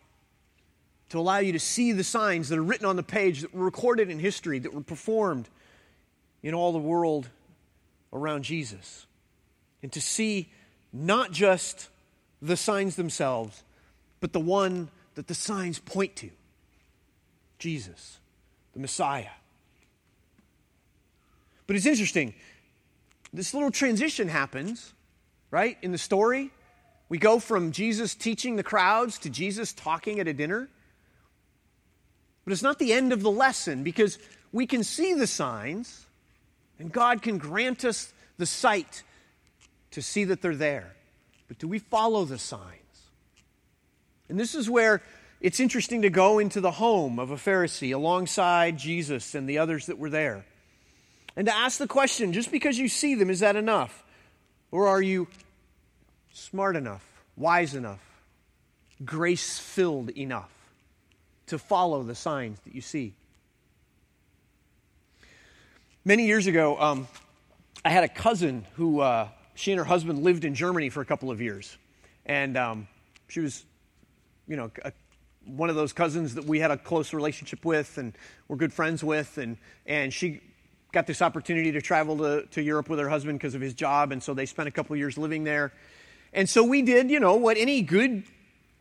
to 1.09 1.19
allow 1.19 1.39
you 1.39 1.51
to 1.51 1.59
see 1.59 1.91
the 1.91 2.03
signs 2.03 2.49
that 2.49 2.57
are 2.57 2.63
written 2.63 2.85
on 2.85 2.95
the 2.95 3.03
page, 3.03 3.41
that 3.41 3.53
were 3.53 3.65
recorded 3.65 4.09
in 4.09 4.19
history, 4.19 4.59
that 4.59 4.73
were 4.73 4.81
performed 4.81 5.49
in 6.41 6.53
all 6.53 6.71
the 6.71 6.79
world 6.79 7.29
around 8.11 8.43
Jesus. 8.43 9.05
And 9.81 9.91
to 9.91 10.01
see 10.01 10.49
not 10.91 11.31
just 11.31 11.89
the 12.41 12.57
signs 12.57 12.95
themselves, 12.95 13.63
but 14.21 14.33
the 14.33 14.39
one 14.39 14.89
that 15.15 15.27
the 15.27 15.35
signs 15.35 15.79
point 15.79 16.15
to 16.17 16.29
Jesus, 17.59 18.19
the 18.73 18.79
Messiah, 18.79 19.29
But 21.67 21.75
it's 21.75 21.85
interesting. 21.85 22.33
This 23.31 23.53
little 23.53 23.71
transition 23.71 24.27
happens, 24.27 24.93
right, 25.49 25.77
in 25.81 25.91
the 25.91 25.97
story. 25.97 26.51
We 27.09 27.17
go 27.17 27.39
from 27.39 27.71
Jesus 27.71 28.15
teaching 28.15 28.55
the 28.55 28.63
crowds 28.63 29.19
to 29.19 29.29
Jesus 29.29 29.73
talking 29.73 30.19
at 30.19 30.27
a 30.27 30.33
dinner. 30.33 30.69
But 32.45 32.53
it's 32.53 32.63
not 32.63 32.79
the 32.79 32.93
end 32.93 33.13
of 33.13 33.21
the 33.21 33.31
lesson 33.31 33.83
because 33.83 34.19
we 34.51 34.67
can 34.67 34.83
see 34.83 35.13
the 35.13 35.27
signs, 35.27 36.05
and 36.77 36.91
God 36.91 37.21
can 37.21 37.37
grant 37.37 37.85
us 37.85 38.13
the 38.37 38.45
sight 38.45 39.03
to 39.91 40.01
see 40.01 40.25
that 40.25 40.41
they're 40.41 40.55
there. 40.55 40.93
But 41.47 41.59
do 41.59 41.67
we 41.67 41.79
follow 41.79 42.25
the 42.25 42.37
signs? 42.37 42.79
And 44.29 44.39
this 44.39 44.55
is 44.55 44.69
where 44.69 45.01
it's 45.39 45.59
interesting 45.59 46.01
to 46.03 46.09
go 46.09 46.39
into 46.39 46.61
the 46.61 46.71
home 46.71 47.19
of 47.19 47.31
a 47.31 47.35
Pharisee 47.35 47.93
alongside 47.93 48.77
Jesus 48.77 49.35
and 49.35 49.47
the 49.47 49.57
others 49.57 49.87
that 49.87 49.97
were 49.97 50.09
there. 50.09 50.45
And 51.35 51.47
to 51.47 51.55
ask 51.55 51.77
the 51.77 51.87
question 51.87 52.33
just 52.33 52.51
because 52.51 52.77
you 52.77 52.87
see 52.87 53.15
them, 53.15 53.29
is 53.29 53.39
that 53.39 53.55
enough? 53.55 54.03
Or 54.71 54.87
are 54.87 55.01
you 55.01 55.27
smart 56.31 56.75
enough, 56.75 57.05
wise 57.35 57.75
enough, 57.75 58.01
grace 59.03 59.59
filled 59.59 60.09
enough 60.11 60.51
to 61.47 61.57
follow 61.57 62.03
the 62.03 62.15
signs 62.15 62.59
that 62.61 62.75
you 62.75 62.81
see? 62.81 63.13
Many 66.05 66.25
years 66.25 66.47
ago, 66.47 66.79
um, 66.79 67.07
I 67.85 67.89
had 67.89 68.03
a 68.03 68.09
cousin 68.09 68.65
who, 68.73 68.99
uh, 68.99 69.29
she 69.55 69.71
and 69.71 69.79
her 69.79 69.85
husband 69.85 70.23
lived 70.23 70.45
in 70.45 70.53
Germany 70.53 70.89
for 70.89 71.01
a 71.01 71.05
couple 71.05 71.31
of 71.31 71.41
years. 71.41 71.77
And 72.25 72.57
um, 72.57 72.87
she 73.27 73.39
was, 73.39 73.63
you 74.47 74.55
know, 74.55 74.71
a, 74.83 74.91
one 75.45 75.69
of 75.69 75.75
those 75.75 75.93
cousins 75.93 76.35
that 76.35 76.45
we 76.45 76.59
had 76.59 76.71
a 76.71 76.77
close 76.77 77.13
relationship 77.13 77.65
with 77.65 77.97
and 77.97 78.13
were 78.47 78.55
good 78.55 78.73
friends 78.73 79.03
with. 79.03 79.37
And, 79.37 79.57
and 79.85 80.13
she 80.13 80.41
got 80.93 81.07
this 81.07 81.21
opportunity 81.21 81.71
to 81.71 81.81
travel 81.81 82.17
to, 82.19 82.45
to 82.51 82.61
Europe 82.61 82.87
with 82.87 82.99
her 82.99 83.09
husband 83.09 83.39
because 83.39 83.55
of 83.55 83.61
his 83.61 83.73
job. 83.73 84.11
And 84.11 84.21
so 84.21 84.33
they 84.33 84.45
spent 84.45 84.67
a 84.69 84.71
couple 84.71 84.95
years 84.95 85.17
living 85.17 85.43
there. 85.43 85.73
And 86.31 86.47
so 86.47 86.63
we 86.63 86.83
did, 86.83 87.09
you 87.09 87.19
know, 87.19 87.35
what 87.35 87.57
any 87.57 87.81
good, 87.81 88.23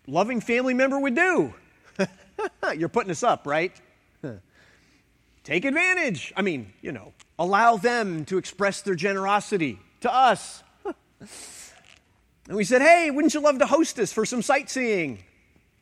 loving 0.07 0.41
family 0.41 0.75
member 0.75 1.01
would 1.01 1.15
do. 1.15 1.55
You're 2.77 2.91
putting 2.91 3.11
us 3.11 3.23
up, 3.23 3.47
right? 3.47 3.73
Take 5.45 5.65
advantage. 5.65 6.33
I 6.37 6.43
mean, 6.43 6.73
you 6.83 6.93
know, 6.93 7.15
allow 7.39 7.79
them 7.79 8.27
to 8.27 8.37
express 8.39 8.83
their 8.83 8.95
generosity 8.95 9.81
to 10.03 10.15
us. 10.15 10.63
and 10.85 12.57
we 12.57 12.65
said, 12.65 12.83
hey, 12.83 13.11
wouldn't 13.11 13.33
you 13.33 13.41
love 13.41 13.59
to 13.59 13.67
host 13.67 13.99
us 13.99 14.13
for 14.13 14.27
some 14.27 14.43
sightseeing? 14.43 15.25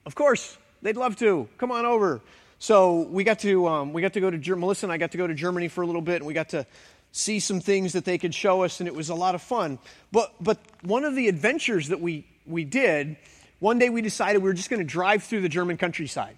Of 0.07 0.15
course, 0.15 0.57
they'd 0.81 0.97
love 0.97 1.17
to. 1.17 1.49
Come 1.59 1.73
on 1.73 1.85
over. 1.85 2.21
So 2.63 3.01
we 3.01 3.25
got 3.25 3.39
to 3.39 3.67
um, 3.69 3.95
we 3.95 4.03
got 4.03 4.13
to 4.13 4.21
go 4.21 4.31
to 4.31 4.57
Melissa 4.57 4.85
and 4.85 4.93
I 4.93 4.99
got 4.99 5.13
to 5.13 5.19
go 5.19 5.27
to 5.27 5.33
Germany 5.33 5.69
for 5.69 5.81
a 5.81 5.87
little 5.87 6.03
bit, 6.03 6.17
and 6.17 6.27
we 6.27 6.35
got 6.35 6.51
to 6.51 6.67
see 7.11 7.41
some 7.41 7.59
things 7.59 7.95
that 7.95 8.05
they 8.05 8.19
could 8.19 8.35
show 8.35 8.65
us, 8.65 8.81
and 8.81 8.87
it 8.87 8.95
was 8.95 9.09
a 9.09 9.15
lot 9.15 9.35
of 9.35 9.41
fun. 9.41 9.79
But 10.13 10.35
but 10.43 10.59
one 10.83 11.05
of 11.05 11.17
the 11.17 11.29
adventures 11.29 11.89
that 11.89 12.03
we 12.03 12.27
we 12.45 12.65
did, 12.65 13.17
one 13.61 13.79
day 13.79 13.89
we 13.89 14.03
decided 14.03 14.43
we 14.43 14.51
were 14.51 14.55
just 14.55 14.69
going 14.69 14.81
to 14.81 14.87
drive 14.87 15.23
through 15.25 15.41
the 15.41 15.49
German 15.49 15.79
countryside. 15.79 16.37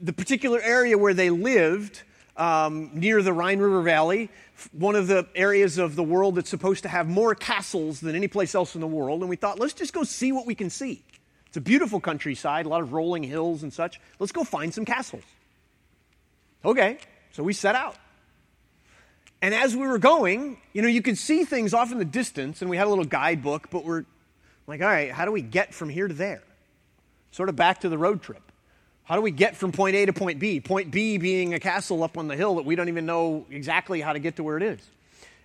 The 0.00 0.12
particular 0.12 0.60
area 0.62 0.96
where 0.96 1.14
they 1.14 1.30
lived 1.30 2.04
um, 2.36 2.90
near 2.94 3.22
the 3.22 3.32
Rhine 3.32 3.58
River 3.58 3.82
Valley, 3.82 4.30
one 4.70 4.94
of 4.94 5.08
the 5.08 5.26
areas 5.34 5.78
of 5.78 5.96
the 5.96 6.04
world 6.04 6.36
that's 6.36 6.50
supposed 6.50 6.84
to 6.84 6.88
have 6.88 7.08
more 7.08 7.34
castles 7.34 7.98
than 7.98 8.14
any 8.14 8.28
place 8.28 8.54
else 8.54 8.76
in 8.76 8.80
the 8.80 8.86
world. 8.86 9.20
And 9.22 9.28
we 9.28 9.34
thought, 9.34 9.58
let's 9.58 9.72
just 9.72 9.92
go 9.92 10.04
see 10.04 10.30
what 10.30 10.46
we 10.46 10.54
can 10.54 10.70
see. 10.70 11.02
It's 11.56 11.62
a 11.62 11.64
beautiful 11.64 12.00
countryside, 12.00 12.66
a 12.66 12.68
lot 12.68 12.82
of 12.82 12.92
rolling 12.92 13.22
hills 13.22 13.62
and 13.62 13.72
such. 13.72 13.98
Let's 14.18 14.30
go 14.30 14.44
find 14.44 14.74
some 14.74 14.84
castles. 14.84 15.22
Okay, 16.62 16.98
so 17.32 17.42
we 17.42 17.54
set 17.54 17.74
out. 17.74 17.96
And 19.40 19.54
as 19.54 19.74
we 19.74 19.86
were 19.86 19.96
going, 19.96 20.58
you 20.74 20.82
know, 20.82 20.88
you 20.88 21.00
could 21.00 21.16
see 21.16 21.46
things 21.46 21.72
off 21.72 21.92
in 21.92 21.96
the 21.96 22.04
distance, 22.04 22.60
and 22.60 22.68
we 22.68 22.76
had 22.76 22.86
a 22.86 22.90
little 22.90 23.06
guidebook, 23.06 23.70
but 23.70 23.86
we're 23.86 24.04
like, 24.66 24.82
all 24.82 24.86
right, 24.86 25.10
how 25.10 25.24
do 25.24 25.32
we 25.32 25.40
get 25.40 25.72
from 25.72 25.88
here 25.88 26.06
to 26.06 26.12
there? 26.12 26.42
Sort 27.30 27.48
of 27.48 27.56
back 27.56 27.80
to 27.80 27.88
the 27.88 27.96
road 27.96 28.20
trip. 28.20 28.42
How 29.04 29.16
do 29.16 29.22
we 29.22 29.30
get 29.30 29.56
from 29.56 29.72
point 29.72 29.96
A 29.96 30.04
to 30.04 30.12
point 30.12 30.38
B? 30.38 30.60
Point 30.60 30.90
B 30.90 31.16
being 31.16 31.54
a 31.54 31.58
castle 31.58 32.02
up 32.02 32.18
on 32.18 32.28
the 32.28 32.36
hill 32.36 32.56
that 32.56 32.66
we 32.66 32.76
don't 32.76 32.88
even 32.88 33.06
know 33.06 33.46
exactly 33.50 34.02
how 34.02 34.12
to 34.12 34.18
get 34.18 34.36
to 34.36 34.42
where 34.42 34.58
it 34.58 34.62
is. 34.62 34.80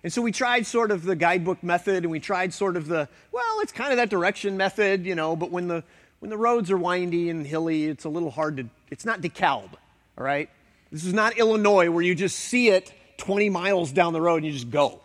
And 0.04 0.12
so 0.12 0.20
we 0.20 0.32
tried 0.32 0.66
sort 0.66 0.90
of 0.90 1.04
the 1.04 1.14
guidebook 1.14 1.62
method 1.62 2.02
and 2.02 2.10
we 2.10 2.18
tried 2.18 2.52
sort 2.52 2.76
of 2.76 2.88
the, 2.88 3.08
well, 3.30 3.60
it's 3.60 3.72
kind 3.72 3.92
of 3.92 3.98
that 3.98 4.10
direction 4.10 4.56
method, 4.56 5.06
you 5.06 5.14
know, 5.14 5.36
but 5.36 5.50
when 5.50 5.68
the, 5.68 5.84
when 6.22 6.30
the 6.30 6.36
roads 6.36 6.70
are 6.70 6.76
windy 6.76 7.30
and 7.30 7.44
hilly, 7.44 7.86
it's 7.86 8.04
a 8.04 8.08
little 8.08 8.30
hard 8.30 8.56
to, 8.58 8.68
it's 8.92 9.04
not 9.04 9.20
DeKalb, 9.20 9.70
all 10.16 10.24
right? 10.24 10.48
This 10.92 11.04
is 11.04 11.12
not 11.12 11.36
Illinois 11.36 11.90
where 11.90 12.00
you 12.04 12.14
just 12.14 12.38
see 12.38 12.68
it 12.68 12.92
20 13.16 13.50
miles 13.50 13.90
down 13.90 14.12
the 14.12 14.20
road 14.20 14.36
and 14.36 14.46
you 14.46 14.52
just 14.52 14.70
go. 14.70 15.00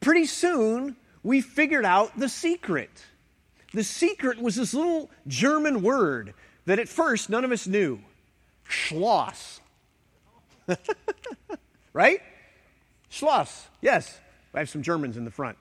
Pretty 0.00 0.26
soon, 0.26 0.96
we 1.22 1.40
figured 1.40 1.84
out 1.84 2.18
the 2.18 2.28
secret. 2.28 2.90
The 3.72 3.84
secret 3.84 4.42
was 4.42 4.56
this 4.56 4.74
little 4.74 5.10
German 5.28 5.80
word 5.80 6.34
that 6.66 6.80
at 6.80 6.88
first 6.88 7.30
none 7.30 7.44
of 7.44 7.52
us 7.52 7.68
knew 7.68 8.00
Schloss. 8.68 9.60
right? 11.92 12.20
Schloss. 13.12 13.66
Yes. 13.80 14.18
I 14.52 14.58
have 14.58 14.68
some 14.68 14.82
Germans 14.82 15.16
in 15.16 15.24
the 15.24 15.30
front. 15.30 15.56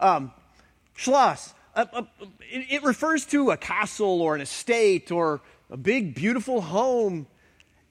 Um, 0.00 0.32
Schloss. 0.96 1.54
Uh, 1.74 1.86
uh, 1.92 2.02
it, 2.40 2.66
it 2.70 2.82
refers 2.82 3.24
to 3.26 3.50
a 3.50 3.56
castle 3.56 4.20
or 4.20 4.34
an 4.34 4.40
estate 4.40 5.10
or 5.10 5.40
a 5.70 5.76
big, 5.76 6.14
beautiful 6.14 6.60
home. 6.60 7.26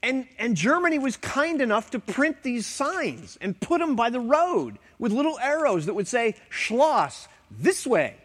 And, 0.03 0.27
and 0.39 0.55
Germany 0.55 0.99
was 0.99 1.17
kind 1.17 1.61
enough 1.61 1.91
to 1.91 1.99
print 1.99 2.43
these 2.43 2.65
signs 2.65 3.37
and 3.41 3.59
put 3.59 3.79
them 3.79 3.95
by 3.95 4.09
the 4.09 4.19
road 4.19 4.79
with 4.97 5.11
little 5.11 5.37
arrows 5.39 5.85
that 5.85 5.93
would 5.93 6.07
say 6.07 6.35
Schloss 6.49 7.27
this 7.49 7.85
way. 7.85 8.15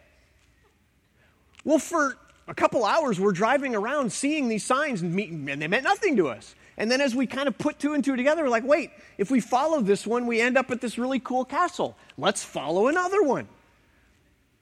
Well, 1.63 1.79
for 1.79 2.17
a 2.47 2.53
couple 2.53 2.85
hours, 2.85 3.19
we're 3.19 3.33
driving 3.33 3.75
around 3.75 4.11
seeing 4.11 4.47
these 4.47 4.63
signs, 4.63 5.01
and, 5.01 5.19
and 5.19 5.61
they 5.61 5.67
meant 5.67 5.83
nothing 5.83 6.15
to 6.17 6.29
us. 6.29 6.55
And 6.77 6.89
then 6.89 7.01
as 7.01 7.15
we 7.15 7.27
kind 7.27 7.47
of 7.47 7.57
put 7.57 7.79
two 7.79 7.93
and 7.93 8.03
two 8.03 8.15
together, 8.15 8.43
we're 8.43 8.49
like, 8.49 8.63
wait, 8.63 8.91
if 9.17 9.29
we 9.29 9.39
follow 9.39 9.81
this 9.81 10.07
one, 10.07 10.27
we 10.27 10.39
end 10.39 10.57
up 10.57 10.71
at 10.71 10.79
this 10.79 10.97
really 10.97 11.19
cool 11.19 11.43
castle. 11.43 11.97
Let's 12.17 12.43
follow 12.43 12.87
another 12.87 13.21
one. 13.23 13.47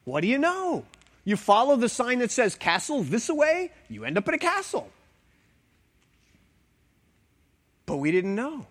What 0.05 0.21
do 0.21 0.27
you 0.27 0.37
know? 0.37 0.85
You 1.25 1.35
follow 1.35 1.75
the 1.75 1.89
sign 1.89 2.19
that 2.19 2.31
says 2.31 2.55
castle 2.55 3.03
this 3.03 3.29
way, 3.29 3.71
you 3.89 4.05
end 4.05 4.17
up 4.17 4.27
at 4.27 4.33
a 4.33 4.37
castle. 4.37 4.89
But 7.85 7.97
we 7.97 8.11
didn't 8.11 8.35
know 8.35 8.67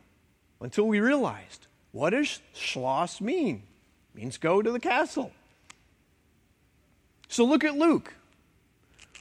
until 0.60 0.86
we 0.86 1.00
realized 1.00 1.66
what 1.92 2.10
does 2.10 2.40
Schloss 2.54 3.20
mean? 3.20 3.62
It 4.14 4.20
means 4.20 4.38
go 4.38 4.62
to 4.62 4.70
the 4.70 4.80
castle. 4.80 5.32
So 7.28 7.44
look 7.44 7.64
at 7.64 7.76
Luke. 7.76 8.14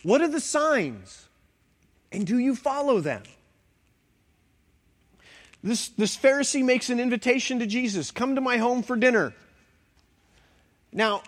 What 0.03 0.21
are 0.21 0.27
the 0.27 0.39
signs? 0.39 1.27
And 2.11 2.27
do 2.27 2.37
you 2.37 2.55
follow 2.55 2.99
them? 2.99 3.23
This, 5.63 5.89
this 5.89 6.17
Pharisee 6.17 6.63
makes 6.63 6.89
an 6.89 6.99
invitation 6.99 7.59
to 7.59 7.65
Jesus 7.65 8.11
come 8.11 8.35
to 8.35 8.41
my 8.41 8.57
home 8.57 8.83
for 8.83 8.95
dinner. 8.95 9.33
Now, 10.91 11.23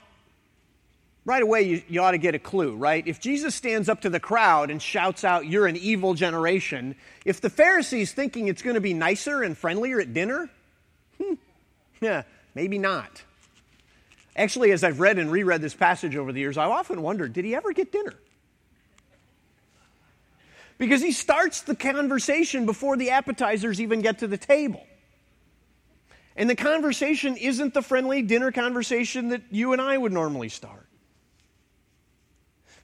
right 1.26 1.42
away, 1.42 1.64
you, 1.64 1.82
you, 1.88 2.02
ought 2.02 2.12
to 2.12 2.18
get 2.18 2.36
a 2.36 2.40
clue, 2.40 2.76
right? 2.76 3.06
If 3.06 3.20
Jesus 3.20 3.54
stands 3.54 3.90
up 3.90 4.02
to 4.02 4.10
the 4.10 4.20
crowd 4.20 4.72
and 4.72 4.82
shouts 4.82 5.24
out, 5.24 5.46
You're 5.48 5.68
an 5.68 5.76
evil 5.76 6.14
generation, 6.14 6.96
if 7.26 7.42
the 7.42 7.50
Pharisee's 7.50 8.14
thinking 8.14 8.48
it's 8.48 8.62
going 8.62 8.76
to 8.76 8.82
be 8.82 8.94
nicer 8.94 9.44
and 9.44 9.58
friendlier 9.58 10.00
at 10.00 10.14
dinner, 10.14 10.50
hmm, 11.22 11.34
yeah, 12.00 12.24
maybe 12.54 12.78
not. 12.78 13.24
Actually, 14.38 14.72
as 14.72 14.84
I've 14.84 15.00
read 15.00 15.18
and 15.18 15.32
reread 15.32 15.62
this 15.62 15.74
passage 15.74 16.16
over 16.16 16.32
the 16.32 16.40
years, 16.40 16.58
I've 16.58 16.70
often 16.70 17.02
wondered 17.02 17.34
did 17.34 17.46
he 17.46 17.56
ever 17.56 17.74
get 17.74 17.92
dinner? 17.92 18.14
because 20.78 21.02
he 21.02 21.12
starts 21.12 21.62
the 21.62 21.76
conversation 21.76 22.66
before 22.66 22.98
the 22.98 23.12
appetizers 23.12 23.80
even 23.80 24.02
get 24.02 24.20
to 24.20 24.28
the 24.28 24.38
table. 24.38 24.86
And 26.36 26.50
the 26.50 26.56
conversation 26.56 27.38
isn't 27.38 27.74
the 27.74 27.82
friendly 27.82 28.22
dinner 28.22 28.52
conversation 28.52 29.30
that 29.30 29.42
you 29.52 29.72
and 29.72 29.82
I 29.82 29.98
would 29.98 30.12
normally 30.12 30.50
start. 30.50 30.85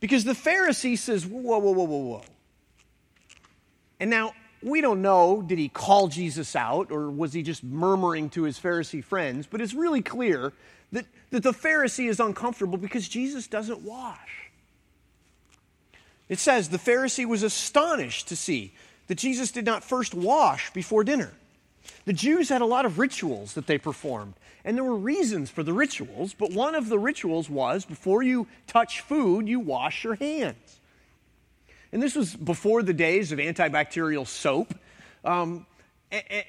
Because 0.01 0.25
the 0.25 0.33
Pharisee 0.33 0.97
says, 0.97 1.25
Whoa, 1.25 1.59
whoa, 1.59 1.71
whoa, 1.71 1.85
whoa, 1.85 1.97
whoa. 1.97 2.21
And 4.01 4.09
now, 4.09 4.33
we 4.61 4.81
don't 4.81 5.01
know, 5.01 5.41
did 5.41 5.57
he 5.57 5.69
call 5.69 6.07
Jesus 6.07 6.55
out 6.55 6.91
or 6.91 7.09
was 7.09 7.33
he 7.33 7.43
just 7.43 7.63
murmuring 7.63 8.29
to 8.31 8.43
his 8.43 8.59
Pharisee 8.59 9.03
friends? 9.03 9.47
But 9.47 9.61
it's 9.61 9.73
really 9.73 10.01
clear 10.01 10.53
that, 10.91 11.05
that 11.29 11.43
the 11.43 11.51
Pharisee 11.51 12.09
is 12.09 12.19
uncomfortable 12.19 12.77
because 12.77 13.07
Jesus 13.07 13.47
doesn't 13.47 13.81
wash. 13.81 14.51
It 16.29 16.39
says 16.39 16.69
the 16.69 16.77
Pharisee 16.77 17.25
was 17.25 17.43
astonished 17.43 18.27
to 18.29 18.35
see 18.35 18.73
that 19.07 19.15
Jesus 19.15 19.51
did 19.51 19.65
not 19.65 19.83
first 19.83 20.13
wash 20.13 20.71
before 20.73 21.03
dinner. 21.03 21.31
The 22.05 22.13
Jews 22.13 22.49
had 22.49 22.61
a 22.61 22.65
lot 22.65 22.85
of 22.85 22.99
rituals 22.99 23.53
that 23.53 23.67
they 23.67 23.77
performed, 23.77 24.33
and 24.63 24.77
there 24.77 24.83
were 24.83 24.95
reasons 24.95 25.49
for 25.49 25.63
the 25.63 25.73
rituals, 25.73 26.33
but 26.33 26.51
one 26.51 26.75
of 26.75 26.89
the 26.89 26.99
rituals 26.99 27.49
was 27.49 27.85
before 27.85 28.23
you 28.23 28.47
touch 28.67 29.01
food, 29.01 29.47
you 29.47 29.59
wash 29.59 30.03
your 30.03 30.15
hands. 30.15 30.79
And 31.91 32.01
this 32.01 32.15
was 32.15 32.35
before 32.35 32.83
the 32.83 32.93
days 32.93 33.31
of 33.31 33.39
antibacterial 33.39 34.25
soap. 34.25 34.73
Um, 35.25 35.65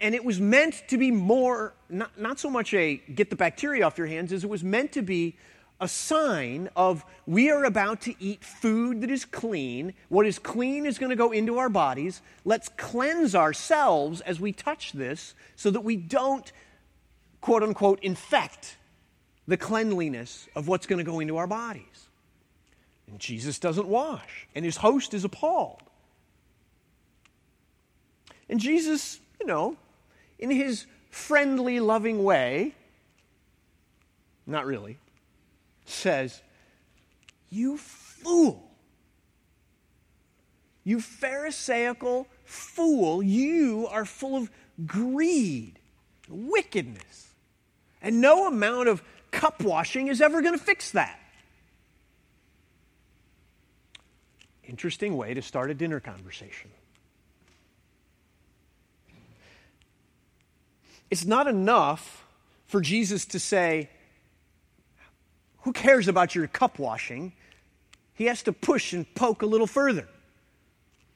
and 0.00 0.14
it 0.14 0.24
was 0.24 0.40
meant 0.40 0.82
to 0.88 0.98
be 0.98 1.10
more, 1.10 1.74
not, 1.88 2.18
not 2.18 2.40
so 2.40 2.50
much 2.50 2.74
a 2.74 2.96
get 2.96 3.30
the 3.30 3.36
bacteria 3.36 3.84
off 3.84 3.96
your 3.96 4.08
hands, 4.08 4.32
as 4.32 4.42
it 4.42 4.50
was 4.50 4.64
meant 4.64 4.92
to 4.92 5.02
be 5.02 5.36
a 5.82 5.88
sign 5.88 6.70
of 6.76 7.04
we 7.26 7.50
are 7.50 7.64
about 7.64 8.00
to 8.02 8.14
eat 8.20 8.44
food 8.44 9.00
that 9.00 9.10
is 9.10 9.24
clean. 9.24 9.92
What 10.08 10.26
is 10.26 10.38
clean 10.38 10.86
is 10.86 10.96
going 10.96 11.10
to 11.10 11.16
go 11.16 11.32
into 11.32 11.58
our 11.58 11.68
bodies. 11.68 12.22
Let's 12.44 12.68
cleanse 12.68 13.34
ourselves 13.34 14.20
as 14.20 14.38
we 14.38 14.52
touch 14.52 14.92
this 14.92 15.34
so 15.56 15.72
that 15.72 15.80
we 15.80 15.96
don't, 15.96 16.50
quote 17.40 17.64
unquote, 17.64 17.98
infect 18.00 18.76
the 19.48 19.56
cleanliness 19.56 20.48
of 20.54 20.68
what's 20.68 20.86
going 20.86 21.04
to 21.04 21.10
go 21.10 21.18
into 21.18 21.36
our 21.36 21.48
bodies. 21.48 22.06
And 23.08 23.18
Jesus 23.18 23.58
doesn't 23.58 23.88
wash, 23.88 24.46
and 24.54 24.64
his 24.64 24.76
host 24.76 25.12
is 25.14 25.24
appalled. 25.24 25.82
And 28.48 28.60
Jesus, 28.60 29.18
you 29.40 29.46
know, 29.46 29.76
in 30.38 30.48
his 30.48 30.86
friendly, 31.10 31.80
loving 31.80 32.22
way, 32.22 32.76
not 34.46 34.64
really, 34.64 34.98
says, 35.92 36.40
You 37.50 37.76
fool. 37.78 38.70
You 40.84 41.00
Pharisaical 41.00 42.26
fool, 42.44 43.22
you 43.22 43.86
are 43.88 44.04
full 44.04 44.36
of 44.36 44.50
greed, 44.84 45.78
wickedness. 46.28 47.28
And 48.00 48.20
no 48.20 48.48
amount 48.48 48.88
of 48.88 49.02
cup 49.30 49.62
washing 49.62 50.08
is 50.08 50.20
ever 50.20 50.42
going 50.42 50.58
to 50.58 50.64
fix 50.64 50.90
that. 50.90 51.18
Interesting 54.64 55.16
way 55.16 55.34
to 55.34 55.42
start 55.42 55.70
a 55.70 55.74
dinner 55.74 56.00
conversation. 56.00 56.70
It's 61.10 61.24
not 61.24 61.46
enough 61.46 62.24
for 62.66 62.80
Jesus 62.80 63.26
to 63.26 63.38
say, 63.38 63.90
who 65.62 65.72
cares 65.72 66.08
about 66.08 66.34
your 66.34 66.46
cup 66.46 66.78
washing? 66.78 67.32
He 68.14 68.26
has 68.26 68.42
to 68.44 68.52
push 68.52 68.92
and 68.92 69.12
poke 69.14 69.42
a 69.42 69.46
little 69.46 69.66
further. 69.66 70.08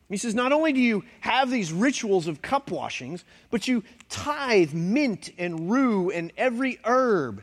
He 0.09 0.16
says, 0.16 0.35
Not 0.35 0.52
only 0.52 0.72
do 0.72 0.80
you 0.80 1.04
have 1.20 1.50
these 1.50 1.72
rituals 1.72 2.28
of 2.28 2.42
cup 2.42 2.70
washings, 2.70 3.24
but 3.50 3.66
you 3.66 3.82
tithe 4.09 4.72
mint 4.72 5.30
and 5.37 5.70
rue 5.70 6.11
and 6.11 6.32
every 6.37 6.78
herb, 6.85 7.42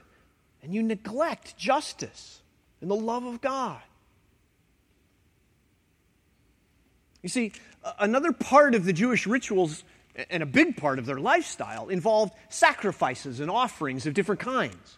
and 0.61 0.73
you 0.73 0.81
neglect 0.81 1.57
justice 1.57 2.41
and 2.81 2.89
the 2.89 2.95
love 2.95 3.25
of 3.25 3.41
God. 3.41 3.81
You 7.21 7.29
see, 7.29 7.53
another 7.99 8.31
part 8.31 8.75
of 8.75 8.85
the 8.85 8.93
Jewish 8.93 9.27
rituals, 9.27 9.83
and 10.29 10.43
a 10.43 10.45
big 10.45 10.77
part 10.77 10.99
of 10.99 11.05
their 11.05 11.19
lifestyle, 11.19 11.89
involved 11.89 12.33
sacrifices 12.49 13.39
and 13.39 13.49
offerings 13.49 14.05
of 14.05 14.13
different 14.13 14.41
kinds. 14.41 14.97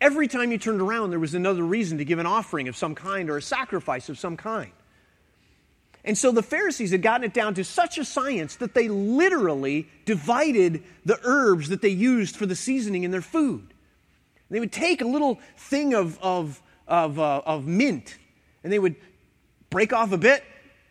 Every 0.00 0.28
time 0.28 0.50
you 0.52 0.58
turned 0.58 0.80
around, 0.80 1.10
there 1.10 1.18
was 1.18 1.34
another 1.34 1.62
reason 1.62 1.98
to 1.98 2.04
give 2.04 2.18
an 2.18 2.26
offering 2.26 2.68
of 2.68 2.76
some 2.76 2.94
kind 2.94 3.30
or 3.30 3.36
a 3.36 3.42
sacrifice 3.42 4.08
of 4.08 4.18
some 4.18 4.36
kind. 4.36 4.72
And 6.04 6.18
so 6.18 6.32
the 6.32 6.42
Pharisees 6.42 6.90
had 6.90 7.00
gotten 7.00 7.24
it 7.24 7.32
down 7.32 7.54
to 7.54 7.64
such 7.64 7.96
a 7.96 8.04
science 8.04 8.56
that 8.56 8.74
they 8.74 8.88
literally 8.88 9.88
divided 10.04 10.82
the 11.04 11.18
herbs 11.24 11.70
that 11.70 11.80
they 11.80 11.88
used 11.88 12.36
for 12.36 12.44
the 12.44 12.54
seasoning 12.54 13.04
in 13.04 13.10
their 13.10 13.22
food. 13.22 13.72
They 14.50 14.60
would 14.60 14.72
take 14.72 15.00
a 15.00 15.06
little 15.06 15.40
thing 15.56 15.94
of, 15.94 16.18
of, 16.20 16.60
of, 16.86 17.18
uh, 17.18 17.40
of 17.46 17.66
mint 17.66 18.18
and 18.62 18.72
they 18.72 18.78
would 18.78 18.96
break 19.70 19.92
off 19.92 20.12
a 20.12 20.18
bit. 20.18 20.44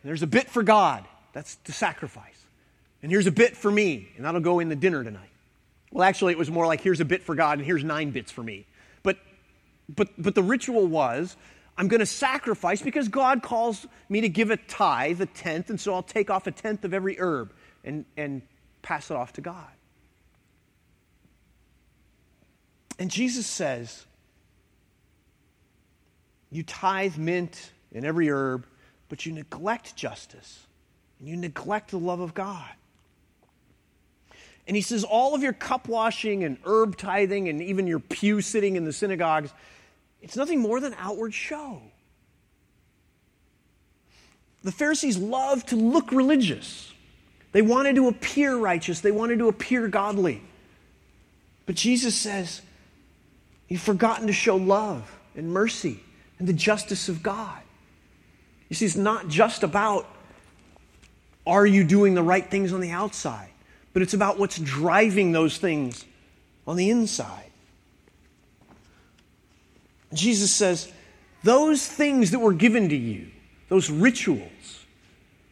there's 0.03 0.23
a 0.23 0.27
bit 0.27 0.49
for 0.49 0.63
God. 0.63 1.05
That's 1.33 1.55
the 1.55 1.71
sacrifice. 1.71 2.43
And 3.01 3.11
here's 3.11 3.27
a 3.27 3.31
bit 3.31 3.57
for 3.57 3.69
me, 3.69 4.09
and 4.15 4.25
that'll 4.25 4.41
go 4.41 4.59
in 4.59 4.69
the 4.69 4.75
dinner 4.75 5.03
tonight. 5.03 5.29
Well, 5.91 6.03
actually, 6.03 6.31
it 6.31 6.37
was 6.37 6.49
more 6.49 6.65
like 6.65 6.81
here's 6.81 6.99
a 6.99 7.05
bit 7.05 7.23
for 7.23 7.35
God, 7.35 7.57
and 7.57 7.65
here's 7.65 7.83
nine 7.83 8.11
bits 8.11 8.31
for 8.31 8.43
me. 8.43 8.65
But, 9.95 10.09
but 10.17 10.35
the 10.35 10.43
ritual 10.43 10.87
was 10.87 11.35
I'm 11.77 11.87
going 11.87 12.01
to 12.01 12.05
sacrifice 12.05 12.81
because 12.81 13.07
God 13.07 13.41
calls 13.41 13.87
me 14.07 14.21
to 14.21 14.29
give 14.29 14.51
a 14.51 14.57
tithe, 14.57 15.21
a 15.21 15.25
tenth, 15.25 15.69
and 15.69 15.79
so 15.79 15.93
I'll 15.93 16.03
take 16.03 16.29
off 16.29 16.45
a 16.45 16.51
tenth 16.51 16.85
of 16.85 16.93
every 16.93 17.19
herb 17.19 17.51
and, 17.83 18.05
and 18.15 18.43
pass 18.83 19.09
it 19.09 19.17
off 19.17 19.33
to 19.33 19.41
God. 19.41 19.65
And 22.99 23.09
Jesus 23.09 23.47
says, 23.47 24.05
You 26.51 26.61
tithe 26.61 27.17
mint 27.17 27.71
and 27.91 28.05
every 28.05 28.29
herb, 28.29 28.67
but 29.09 29.25
you 29.25 29.31
neglect 29.31 29.95
justice 29.95 30.67
and 31.19 31.27
you 31.27 31.35
neglect 31.35 31.89
the 31.89 31.99
love 31.99 32.19
of 32.19 32.35
God. 32.35 32.69
And 34.67 34.75
he 34.75 34.81
says, 34.83 35.03
All 35.03 35.33
of 35.33 35.41
your 35.41 35.53
cup 35.53 35.87
washing 35.87 36.43
and 36.43 36.57
herb 36.65 36.97
tithing 36.97 37.49
and 37.49 37.61
even 37.63 37.87
your 37.87 37.99
pew 37.99 38.41
sitting 38.41 38.75
in 38.75 38.85
the 38.85 38.93
synagogues, 38.93 39.51
it's 40.23 40.37
nothing 40.37 40.59
more 40.59 40.79
than 40.79 40.95
outward 40.97 41.33
show. 41.33 41.81
The 44.63 44.71
Pharisees 44.71 45.17
loved 45.17 45.67
to 45.69 45.75
look 45.75 46.11
religious. 46.13 46.91
They 47.51 47.61
wanted 47.61 47.95
to 47.95 48.07
appear 48.07 48.55
righteous. 48.55 49.01
They 49.01 49.11
wanted 49.11 49.39
to 49.39 49.49
appear 49.49 49.89
godly. 49.89 50.41
But 51.65 51.75
Jesus 51.75 52.15
says, 52.15 52.61
You've 53.67 53.81
forgotten 53.81 54.27
to 54.27 54.33
show 54.33 54.55
love 54.55 55.11
and 55.35 55.51
mercy 55.51 55.99
and 56.39 56.47
the 56.47 56.53
justice 56.53 57.09
of 57.09 57.23
God. 57.23 57.59
You 58.69 58.75
see, 58.75 58.85
it's 58.85 58.95
not 58.95 59.27
just 59.27 59.63
about 59.63 60.07
are 61.45 61.65
you 61.65 61.83
doing 61.83 62.13
the 62.13 62.23
right 62.23 62.49
things 62.49 62.71
on 62.71 62.81
the 62.81 62.91
outside, 62.91 63.49
but 63.91 64.01
it's 64.01 64.13
about 64.13 64.39
what's 64.39 64.57
driving 64.57 65.31
those 65.31 65.57
things 65.57 66.05
on 66.65 66.77
the 66.77 66.89
inside. 66.89 67.42
Jesus 70.13 70.51
says, 70.53 70.91
those 71.43 71.85
things 71.85 72.31
that 72.31 72.39
were 72.39 72.53
given 72.53 72.89
to 72.89 72.95
you, 72.95 73.27
those 73.69 73.89
rituals, 73.89 74.85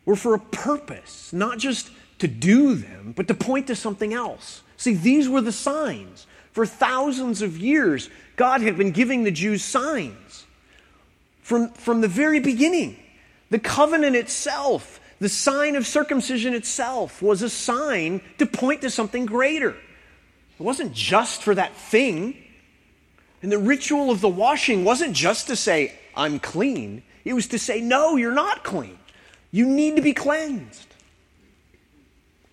were 0.06 0.16
for 0.16 0.34
a 0.34 0.40
purpose, 0.40 1.32
not 1.34 1.58
just 1.58 1.90
to 2.20 2.28
do 2.28 2.76
them, 2.76 3.14
but 3.16 3.28
to 3.28 3.34
point 3.34 3.68
to 3.68 3.76
something 3.76 4.14
else. 4.14 4.64
See, 4.78 4.94
these 4.94 5.28
were 5.28 5.42
the 5.42 5.52
signs. 5.52 6.28
For 6.54 6.66
thousands 6.66 7.42
of 7.42 7.58
years, 7.58 8.10
God 8.36 8.62
had 8.62 8.78
been 8.78 8.92
giving 8.92 9.24
the 9.24 9.32
Jews 9.32 9.64
signs. 9.64 10.46
From, 11.42 11.70
from 11.70 12.02
the 12.02 12.08
very 12.08 12.40
beginning, 12.40 12.98
the 13.50 13.60
covenant 13.60 14.16
itself, 14.16 15.00
the 15.20 15.30
sign 15.30 15.76
of 15.76 15.86
circumcision 15.86 16.54
itself, 16.54 17.22
was 17.22 17.42
a 17.42 17.50
sign 17.50 18.22
to 18.38 18.46
point 18.46 18.82
to 18.82 18.90
something 18.90 19.26
greater. 19.26 19.72
It 19.72 20.64
wasn't 20.64 20.94
just 20.94 21.42
for 21.42 21.56
that 21.56 21.76
thing, 21.76 22.38
and 23.42 23.52
the 23.52 23.58
ritual 23.58 24.12
of 24.12 24.22
the 24.22 24.30
washing 24.30 24.84
wasn't 24.84 25.14
just 25.16 25.48
to 25.48 25.56
say, 25.56 25.94
I'm 26.16 26.40
clean. 26.40 27.04
It 27.26 27.34
was 27.34 27.48
to 27.48 27.60
say, 27.60 27.82
no, 27.82 28.16
you're 28.16 28.34
not 28.34 28.64
clean. 28.64 28.98
You 29.52 29.66
need 29.66 29.96
to 29.96 30.02
be 30.02 30.14
cleansed. 30.14 30.88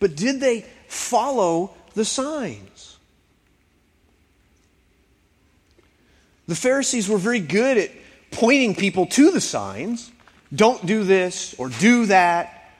But 0.01 0.17
did 0.17 0.41
they 0.41 0.65
follow 0.87 1.75
the 1.95 2.05
signs? 2.05 2.97
The 6.47 6.55
Pharisees 6.55 7.09
were 7.09 7.19
very 7.19 7.41
good 7.41 7.77
at 7.77 7.91
pointing 8.31 8.75
people 8.75 9.07
to 9.07 9.31
the 9.31 9.41
signs. 9.41 10.11
Don't 10.55 10.87
do 10.87 11.05
this 11.05 11.55
or 11.59 11.69
do 11.69 12.07
that. 12.07 12.73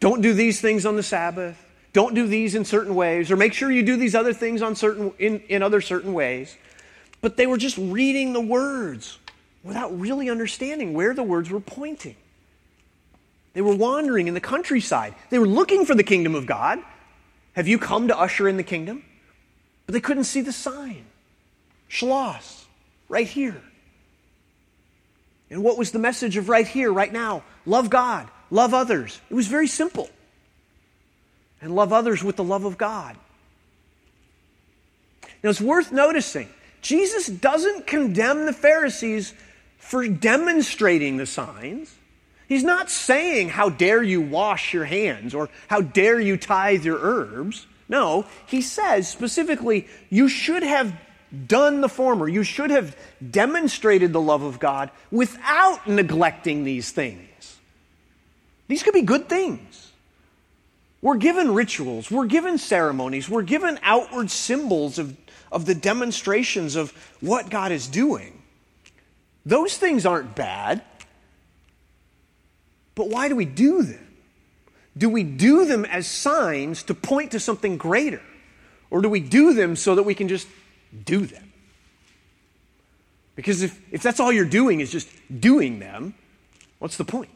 Don't 0.00 0.22
do 0.22 0.34
these 0.34 0.60
things 0.60 0.84
on 0.84 0.96
the 0.96 1.02
Sabbath. 1.04 1.56
Don't 1.92 2.14
do 2.14 2.26
these 2.26 2.54
in 2.54 2.64
certain 2.64 2.94
ways, 2.94 3.30
or 3.30 3.36
make 3.36 3.52
sure 3.52 3.70
you 3.70 3.82
do 3.82 3.96
these 3.96 4.14
other 4.14 4.32
things 4.32 4.62
on 4.62 4.74
certain, 4.74 5.12
in, 5.18 5.40
in 5.48 5.62
other 5.62 5.82
certain 5.82 6.14
ways 6.14 6.56
but 7.22 7.36
they 7.36 7.46
were 7.46 7.56
just 7.56 7.78
reading 7.78 8.34
the 8.34 8.40
words 8.40 9.18
without 9.64 9.98
really 9.98 10.28
understanding 10.28 10.92
where 10.92 11.14
the 11.14 11.22
words 11.22 11.48
were 11.48 11.60
pointing. 11.60 12.16
They 13.54 13.62
were 13.62 13.76
wandering 13.76 14.28
in 14.28 14.34
the 14.34 14.40
countryside. 14.40 15.14
They 15.30 15.38
were 15.38 15.46
looking 15.46 15.86
for 15.86 15.94
the 15.94 16.02
kingdom 16.02 16.34
of 16.34 16.46
God. 16.46 16.80
Have 17.54 17.68
you 17.68 17.78
come 17.78 18.08
to 18.08 18.18
usher 18.18 18.48
in 18.48 18.56
the 18.56 18.62
kingdom? 18.62 19.04
But 19.86 19.92
they 19.94 20.00
couldn't 20.00 20.24
see 20.24 20.40
the 20.40 20.52
sign. 20.52 21.04
Schloss, 21.88 22.64
right 23.08 23.26
here. 23.26 23.62
And 25.50 25.62
what 25.62 25.76
was 25.76 25.92
the 25.92 25.98
message 25.98 26.36
of 26.36 26.48
right 26.48 26.66
here, 26.66 26.92
right 26.92 27.12
now? 27.12 27.44
Love 27.66 27.90
God, 27.90 28.28
love 28.50 28.74
others. 28.74 29.20
It 29.30 29.34
was 29.34 29.46
very 29.46 29.66
simple. 29.68 30.08
And 31.60 31.76
love 31.76 31.92
others 31.92 32.24
with 32.24 32.36
the 32.36 32.44
love 32.44 32.64
of 32.64 32.78
God. 32.78 33.16
Now, 35.44 35.50
it's 35.50 35.60
worth 35.60 35.92
noticing 35.92 36.48
Jesus 36.82 37.28
doesn't 37.28 37.86
condemn 37.86 38.44
the 38.44 38.52
Pharisees 38.52 39.32
for 39.78 40.06
demonstrating 40.06 41.16
the 41.16 41.26
signs. 41.26 41.94
He's 42.48 42.64
not 42.64 42.90
saying, 42.90 43.48
How 43.48 43.70
dare 43.70 44.02
you 44.02 44.20
wash 44.20 44.74
your 44.74 44.84
hands 44.84 45.34
or 45.34 45.48
how 45.68 45.80
dare 45.80 46.20
you 46.20 46.36
tithe 46.36 46.84
your 46.84 46.98
herbs. 47.00 47.66
No, 47.88 48.26
he 48.46 48.60
says 48.60 49.08
specifically, 49.08 49.86
You 50.10 50.28
should 50.28 50.62
have 50.62 50.92
done 51.46 51.80
the 51.80 51.88
former. 51.88 52.28
You 52.28 52.42
should 52.42 52.70
have 52.70 52.96
demonstrated 53.30 54.12
the 54.12 54.20
love 54.20 54.42
of 54.42 54.58
God 54.58 54.90
without 55.10 55.88
neglecting 55.88 56.64
these 56.64 56.90
things. 56.90 57.58
These 58.68 58.82
could 58.82 58.94
be 58.94 59.02
good 59.02 59.28
things. 59.28 59.92
We're 61.00 61.16
given 61.16 61.52
rituals, 61.52 62.10
we're 62.10 62.26
given 62.26 62.58
ceremonies, 62.58 63.28
we're 63.28 63.42
given 63.42 63.78
outward 63.82 64.30
symbols 64.30 65.00
of, 65.00 65.16
of 65.52 65.66
the 65.66 65.74
demonstrations 65.74 66.74
of 66.74 66.90
what 67.20 67.50
God 67.50 67.70
is 67.70 67.86
doing. 67.86 68.42
Those 69.44 69.76
things 69.76 70.06
aren't 70.06 70.34
bad. 70.34 70.82
But 72.94 73.08
why 73.08 73.28
do 73.28 73.36
we 73.36 73.44
do 73.44 73.82
them? 73.82 74.08
Do 74.96 75.08
we 75.08 75.22
do 75.22 75.64
them 75.64 75.84
as 75.84 76.06
signs 76.06 76.82
to 76.84 76.94
point 76.94 77.30
to 77.32 77.40
something 77.40 77.76
greater? 77.76 78.22
Or 78.90 79.00
do 79.00 79.08
we 79.08 79.20
do 79.20 79.54
them 79.54 79.76
so 79.76 79.94
that 79.94 80.02
we 80.02 80.14
can 80.14 80.28
just 80.28 80.48
do 81.04 81.24
them? 81.24 81.52
Because 83.34 83.62
if, 83.62 83.80
if 83.90 84.02
that's 84.02 84.20
all 84.20 84.30
you're 84.30 84.44
doing 84.44 84.80
is 84.80 84.90
just 84.90 85.08
doing 85.40 85.78
them, 85.78 86.14
what's 86.78 86.96
the 86.96 87.04
point? 87.04 87.30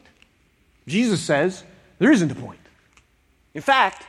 Jesus 0.87 1.21
says 1.21 1.63
there 1.97 2.11
isn't 2.11 2.31
a 2.31 2.35
point. 2.35 2.59
In 3.55 3.61
fact, 3.61 4.05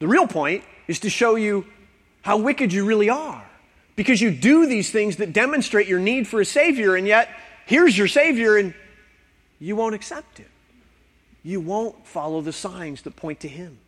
the 0.00 0.08
real 0.08 0.26
point 0.26 0.64
is 0.88 0.98
to 1.00 1.10
show 1.10 1.36
you 1.36 1.66
how 2.26 2.36
wicked 2.36 2.72
you 2.72 2.84
really 2.84 3.08
are. 3.08 3.48
Because 3.94 4.20
you 4.20 4.32
do 4.32 4.66
these 4.66 4.90
things 4.90 5.18
that 5.18 5.32
demonstrate 5.32 5.86
your 5.86 6.00
need 6.00 6.26
for 6.26 6.40
a 6.40 6.44
Savior, 6.44 6.96
and 6.96 7.06
yet 7.06 7.28
here's 7.66 7.96
your 7.96 8.08
Savior, 8.08 8.56
and 8.56 8.74
you 9.60 9.76
won't 9.76 9.94
accept 9.94 10.40
it. 10.40 10.50
You 11.44 11.60
won't 11.60 12.04
follow 12.04 12.40
the 12.40 12.52
signs 12.52 13.02
that 13.02 13.14
point 13.14 13.38
to 13.40 13.48
Him. 13.48 13.78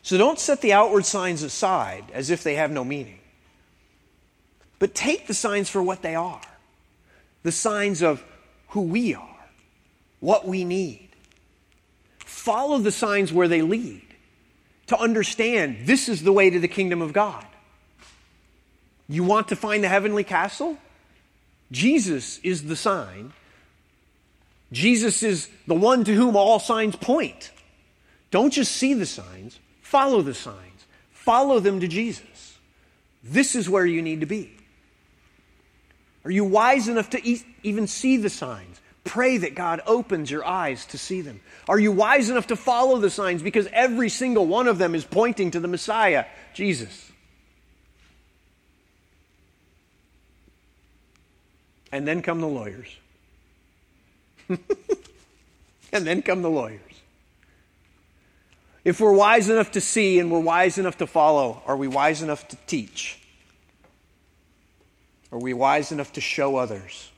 So 0.00 0.16
don't 0.16 0.38
set 0.38 0.60
the 0.60 0.72
outward 0.72 1.04
signs 1.04 1.42
aside 1.42 2.04
as 2.14 2.30
if 2.30 2.44
they 2.44 2.54
have 2.54 2.70
no 2.70 2.84
meaning. 2.84 3.18
But 4.78 4.94
take 4.94 5.26
the 5.26 5.34
signs 5.34 5.68
for 5.68 5.82
what 5.82 6.02
they 6.02 6.14
are 6.14 6.40
the 7.42 7.50
signs 7.50 8.00
of 8.00 8.24
who 8.68 8.82
we 8.82 9.12
are, 9.12 9.44
what 10.20 10.46
we 10.46 10.64
need. 10.64 11.08
Follow 12.18 12.78
the 12.78 12.92
signs 12.92 13.32
where 13.32 13.48
they 13.48 13.62
lead 13.62 14.05
to 14.88 14.98
understand 14.98 15.86
this 15.86 16.08
is 16.08 16.22
the 16.22 16.32
way 16.32 16.50
to 16.50 16.58
the 16.58 16.68
kingdom 16.68 17.02
of 17.02 17.12
God. 17.12 17.44
You 19.08 19.24
want 19.24 19.48
to 19.48 19.56
find 19.56 19.82
the 19.84 19.88
heavenly 19.88 20.24
castle? 20.24 20.78
Jesus 21.72 22.38
is 22.38 22.64
the 22.64 22.76
sign. 22.76 23.32
Jesus 24.72 25.22
is 25.22 25.48
the 25.66 25.74
one 25.74 26.04
to 26.04 26.14
whom 26.14 26.36
all 26.36 26.58
signs 26.58 26.96
point. 26.96 27.50
Don't 28.30 28.52
just 28.52 28.72
see 28.72 28.94
the 28.94 29.06
signs, 29.06 29.58
follow 29.82 30.22
the 30.22 30.34
signs. 30.34 30.76
Follow 31.26 31.58
them 31.58 31.80
to 31.80 31.88
Jesus. 31.88 32.58
This 33.24 33.56
is 33.56 33.68
where 33.68 33.84
you 33.84 34.00
need 34.00 34.20
to 34.20 34.26
be. 34.26 34.56
Are 36.24 36.30
you 36.30 36.44
wise 36.44 36.86
enough 36.86 37.10
to 37.10 37.28
e- 37.28 37.44
even 37.64 37.88
see 37.88 38.16
the 38.16 38.30
signs? 38.30 38.80
Pray 39.06 39.38
that 39.38 39.54
God 39.54 39.80
opens 39.86 40.30
your 40.30 40.44
eyes 40.44 40.84
to 40.86 40.98
see 40.98 41.20
them. 41.20 41.40
Are 41.68 41.78
you 41.78 41.92
wise 41.92 42.28
enough 42.28 42.48
to 42.48 42.56
follow 42.56 42.98
the 42.98 43.08
signs? 43.08 43.40
Because 43.40 43.68
every 43.72 44.08
single 44.08 44.46
one 44.46 44.66
of 44.66 44.78
them 44.78 44.96
is 44.96 45.04
pointing 45.04 45.52
to 45.52 45.60
the 45.60 45.68
Messiah, 45.68 46.26
Jesus. 46.54 47.12
And 51.92 52.06
then 52.06 52.20
come 52.20 52.40
the 52.40 52.48
lawyers. 52.48 52.88
and 54.48 54.58
then 56.04 56.20
come 56.20 56.42
the 56.42 56.50
lawyers. 56.50 56.80
If 58.84 59.00
we're 59.00 59.12
wise 59.12 59.48
enough 59.48 59.70
to 59.72 59.80
see 59.80 60.18
and 60.18 60.32
we're 60.32 60.40
wise 60.40 60.78
enough 60.78 60.98
to 60.98 61.06
follow, 61.06 61.62
are 61.64 61.76
we 61.76 61.86
wise 61.86 62.22
enough 62.22 62.46
to 62.48 62.56
teach? 62.66 63.20
Are 65.30 65.38
we 65.38 65.54
wise 65.54 65.92
enough 65.92 66.12
to 66.14 66.20
show 66.20 66.56
others? 66.56 67.10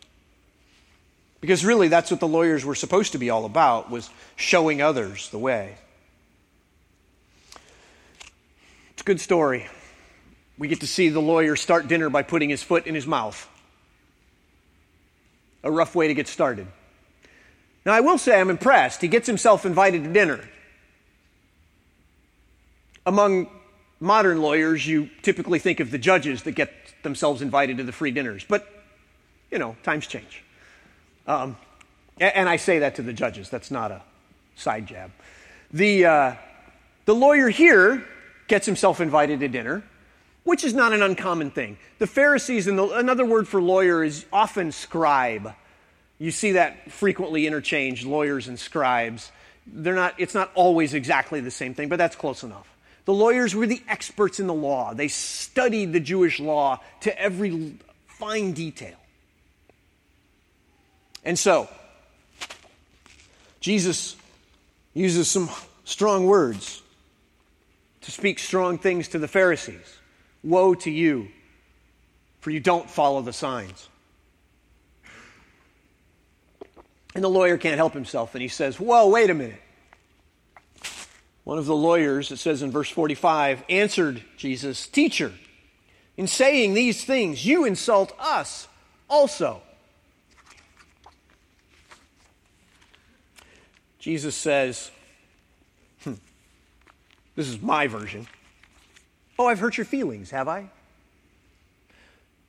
Because 1.41 1.65
really 1.65 1.89
that's 1.89 2.11
what 2.11 2.21
the 2.21 2.29
lawyers 2.29 2.65
were 2.65 2.75
supposed 2.75 3.13
to 3.13 3.19
be 3.19 3.31
all 3.31 3.45
about 3.45 3.91
was 3.91 4.11
showing 4.37 4.83
others 4.83 5.31
the 5.31 5.39
way. 5.39 5.77
It's 8.93 9.03
a 9.03 9.05
good 9.05 9.21
story. 9.21 9.69
We 10.59 10.67
get 10.67 10.81
to 10.81 10.89
see 10.89 11.09
the 11.09 11.21
lawyer 11.21 11.55
start 11.55 11.87
dinner 11.87 12.11
by 12.11 12.23
putting 12.23 12.51
his 12.51 12.63
foot 12.63 12.87
in 12.89 12.95
his 12.95 13.07
mouth. 13.07 13.49
A 15.63 15.71
rough 15.71 15.95
way 15.95 16.09
to 16.09 16.15
get 16.15 16.27
started. 16.27 16.67
Now, 17.87 17.93
I 17.93 18.01
will 18.01 18.19
say 18.19 18.41
I'm 18.41 18.51
impressed. 18.51 19.01
He 19.01 19.09
gets 19.09 19.27
himself 19.27 19.65
invited 19.65 20.03
to 20.05 20.13
dinner. 20.13 20.41
Among 23.07 23.49
modern 24.01 24.43
lawyers, 24.43 24.87
you 24.87 25.09
typically 25.23 25.61
think 25.61 25.79
of 25.79 25.91
the 25.91 25.99
judges 25.99 26.43
that 26.43 26.53
get 26.53 26.73
themselves 27.03 27.41
invited 27.41 27.77
to 27.79 27.85
the 27.85 27.93
free 27.93 28.11
dinners. 28.11 28.45
But, 28.47 28.67
you 29.51 29.59
know, 29.59 29.77
times 29.85 30.09
change. 30.09 30.43
Um, 31.29 31.57
and 32.19 32.49
I 32.49 32.57
say 32.57 32.81
that 32.81 32.97
to 32.97 33.03
the 33.03 33.13
judges. 33.13 33.51
That's 33.51 33.71
not 33.71 33.93
a 33.93 34.03
side 34.57 34.87
jab. 34.87 35.13
The, 35.73 36.07
uh, 36.07 36.35
the 37.05 37.15
lawyer 37.15 37.51
here 37.51 38.05
gets 38.49 38.67
himself 38.67 39.01
invited 39.01 39.41
to 39.41 39.49
dinner, 39.49 39.85
which 40.43 40.65
is 40.65 40.73
not 40.73 40.95
an 40.95 41.03
uncommon 41.03 41.51
thing. 41.51 41.77
The 41.99 42.07
Pharisees, 42.07 42.67
and 42.67 42.81
another 42.81 43.27
word 43.27 43.47
for 43.47 43.61
lawyer 43.61 44.03
is 44.03 44.25
often 44.33 44.73
scribe. 44.73 45.53
You 46.19 46.31
see 46.31 46.53
that 46.53 46.91
frequently 46.91 47.47
interchanged, 47.47 48.05
lawyers 48.05 48.49
and 48.49 48.59
scribes. 48.59 49.31
They're 49.67 49.95
not, 49.95 50.15
it's 50.19 50.35
not 50.35 50.51
always 50.55 50.95
exactly 50.95 51.41
the 51.41 51.51
same 51.51 51.75
thing, 51.75 51.91
but 51.91 51.97
that's 51.97 52.17
close 52.17 52.43
enough. 52.43 52.75
The 53.05 53.13
lawyers 53.13 53.55
were 53.55 53.67
the 53.67 53.83
experts 53.87 54.41
in 54.41 54.47
the 54.47 54.55
law. 54.55 54.95
They 54.95 55.09
studied 55.09 55.93
the 55.93 56.01
Jewish 56.01 56.41
law 56.41 56.81
to 57.03 57.21
every 57.21 57.75
fine 58.07 58.53
detail. 58.53 58.97
And 61.25 61.39
so, 61.39 61.69
Jesus 63.61 64.17
uses 64.95 65.29
some 65.29 65.51
strong 65.85 66.27
words 66.27 66.83
to 68.03 68.11
speak 68.11 68.39
strong 68.39 68.79
things 68.79 69.09
to 69.09 69.19
the 69.19 69.29
Pharisees. 69.29 69.99
Woe 70.43 70.75
to 70.77 70.91
you, 70.91 71.29
for 72.41 72.51
you 72.51 72.61
don't 72.61 72.89
follow 72.89 73.21
the 73.21 73.33
signs. 73.33 73.89
And 77.15 77.25
the 77.25 77.29
lawyer 77.29 77.59
can't 77.59 77.77
help 77.77 77.95
himself, 77.95 78.35
and 78.35 78.43
he 78.43 78.49
says, 78.49 78.79
Whoa, 78.79 79.09
wait 79.09 79.31
a 79.31 79.35
minute. 79.35 79.61
One 81.45 81.59
of 81.59 81.67
the 81.67 81.75
lawyers, 81.75 82.31
it 82.31 82.37
says 82.37 82.63
in 82.63 82.71
verse 82.71 82.91
45, 82.91 83.65
answered 83.69 84.23
Jesus, 84.37 84.87
Teacher, 84.87 85.33
in 86.17 86.27
saying 86.27 86.75
these 86.75 87.05
things, 87.05 87.47
you 87.47 87.65
insult 87.65 88.13
us 88.19 88.69
also. 89.09 89.63
Jesus 93.99 94.37
says, 94.37 94.91
hmm, 96.03 96.15
This 97.35 97.49
is 97.49 97.61
my 97.61 97.87
version. 97.87 98.27
Oh, 99.39 99.47
I've 99.47 99.61
hurt 99.61 99.77
your 99.77 99.87
feelings, 99.87 100.31
have 100.31 100.49
I? 100.49 100.71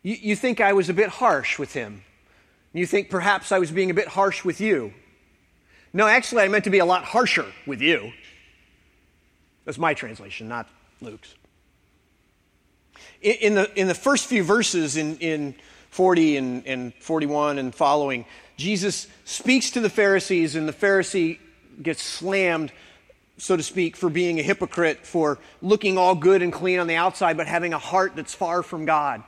You, 0.02 0.16
you 0.16 0.36
think 0.36 0.62
I 0.62 0.74
was 0.74 0.90
a 0.90 0.94
bit 0.94 1.10
harsh 1.10 1.60
with 1.60 1.74
him. 1.74 2.04
You 2.74 2.86
think 2.86 3.10
perhaps 3.10 3.52
I 3.52 3.60
was 3.60 3.72
being 3.72 3.92
a 3.92 3.94
bit 3.94 4.08
harsh 4.08 4.44
with 4.44 4.62
you. 4.62 4.94
No, 5.92 6.08
actually, 6.08 6.44
I 6.44 6.48
meant 6.48 6.66
to 6.66 6.70
be 6.70 6.80
a 6.80 6.86
lot 6.86 7.04
harsher 7.04 7.46
with 7.66 7.82
you. 7.82 8.12
That's 9.66 9.78
my 9.78 9.94
translation, 9.94 10.48
not 10.48 10.70
Luke's. 11.02 11.34
In, 13.22 13.36
in 13.36 13.56
the, 13.56 13.80
in 13.80 13.88
the 13.88 13.96
first 13.96 14.28
few 14.28 14.44
verses 14.44 14.98
in, 14.98 15.18
in 15.18 15.56
40 15.90 16.38
and, 16.38 16.68
and 16.68 16.94
41 16.96 17.58
and 17.58 17.74
following, 17.74 18.26
Jesus 18.60 19.08
speaks 19.24 19.72
to 19.72 19.80
the 19.80 19.90
Pharisees, 19.90 20.58
and 20.58 20.68
the 20.68 20.74
Pharisee 20.74 21.40
gets 21.82 22.04
slammed, 22.04 22.74
so 23.38 23.56
to 23.56 23.64
speak, 23.64 23.96
for 23.96 24.10
being 24.10 24.38
a 24.38 24.44
hypocrite, 24.44 25.08
for 25.08 25.40
looking 25.62 25.98
all 25.98 26.14
good 26.14 26.42
and 26.42 26.52
clean 26.52 26.78
on 26.78 26.88
the 26.88 26.96
outside, 26.96 27.38
but 27.38 27.48
having 27.48 27.74
a 27.74 27.78
heart 27.78 28.18
that's 28.18 28.34
far 28.34 28.62
from 28.62 28.84
God. 28.84 29.24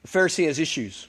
The 0.00 0.08
Pharisee 0.08 0.46
has 0.46 0.58
issues. 0.58 1.06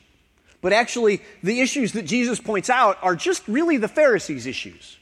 But 0.59 0.73
actually, 0.73 1.21
the 1.41 1.61
issues 1.61 1.93
that 1.93 2.03
Jesus 2.03 2.41
points 2.41 2.69
out 2.69 2.97
are 3.01 3.15
just 3.15 3.47
really 3.47 3.77
the 3.77 3.87
Pharisees' 3.87 4.45
issues. 4.45 4.97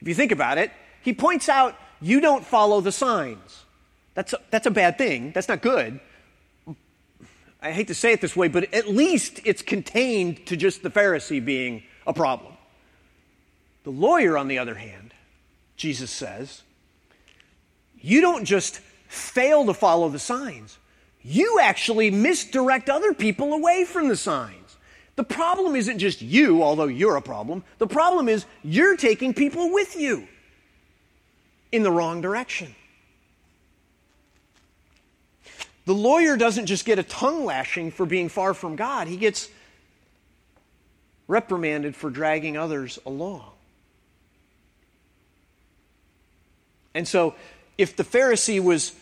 If 0.00 0.08
you 0.08 0.14
think 0.14 0.32
about 0.32 0.56
it, 0.56 0.72
he 1.02 1.12
points 1.12 1.50
out 1.50 1.76
you 2.00 2.22
don't 2.22 2.46
follow 2.46 2.80
the 2.80 2.92
signs. 2.92 3.64
That's 4.14 4.32
a, 4.32 4.40
that's 4.48 4.66
a 4.66 4.70
bad 4.70 4.96
thing. 4.96 5.32
That's 5.32 5.48
not 5.48 5.60
good. 5.60 6.00
I 7.60 7.72
hate 7.72 7.88
to 7.88 7.94
say 7.94 8.12
it 8.12 8.20
this 8.20 8.36
way, 8.36 8.48
but 8.48 8.72
at 8.72 8.88
least 8.88 9.40
it's 9.44 9.62
contained 9.62 10.46
to 10.46 10.56
just 10.56 10.82
the 10.82 10.90
Pharisee 10.90 11.44
being 11.44 11.82
a 12.06 12.12
problem. 12.12 12.52
The 13.84 13.90
lawyer, 13.90 14.38
on 14.38 14.48
the 14.48 14.58
other 14.58 14.74
hand, 14.74 15.12
Jesus 15.76 16.10
says, 16.10 16.62
you 18.00 18.20
don't 18.20 18.44
just 18.44 18.78
fail 19.08 19.66
to 19.66 19.74
follow 19.74 20.08
the 20.08 20.18
signs, 20.18 20.78
you 21.22 21.58
actually 21.60 22.10
misdirect 22.10 22.88
other 22.88 23.12
people 23.12 23.52
away 23.52 23.84
from 23.84 24.08
the 24.08 24.16
signs. 24.16 24.76
The 25.16 25.24
problem 25.24 25.74
isn't 25.74 25.98
just 25.98 26.22
you, 26.22 26.62
although 26.62 26.86
you're 26.86 27.16
a 27.16 27.22
problem. 27.22 27.64
The 27.78 27.88
problem 27.88 28.28
is 28.28 28.46
you're 28.62 28.96
taking 28.96 29.34
people 29.34 29.72
with 29.72 29.96
you 29.96 30.28
in 31.72 31.82
the 31.82 31.90
wrong 31.90 32.20
direction. 32.20 32.74
The 35.88 35.94
lawyer 35.94 36.36
doesn't 36.36 36.66
just 36.66 36.84
get 36.84 36.98
a 36.98 37.02
tongue 37.02 37.46
lashing 37.46 37.92
for 37.92 38.04
being 38.04 38.28
far 38.28 38.52
from 38.52 38.76
God, 38.76 39.08
he 39.08 39.16
gets 39.16 39.48
reprimanded 41.26 41.96
for 41.96 42.10
dragging 42.10 42.58
others 42.58 42.98
along. 43.06 43.50
And 46.92 47.08
so, 47.08 47.34
if 47.78 47.96
the 47.96 48.04
Pharisee 48.04 48.62
was 48.62 48.94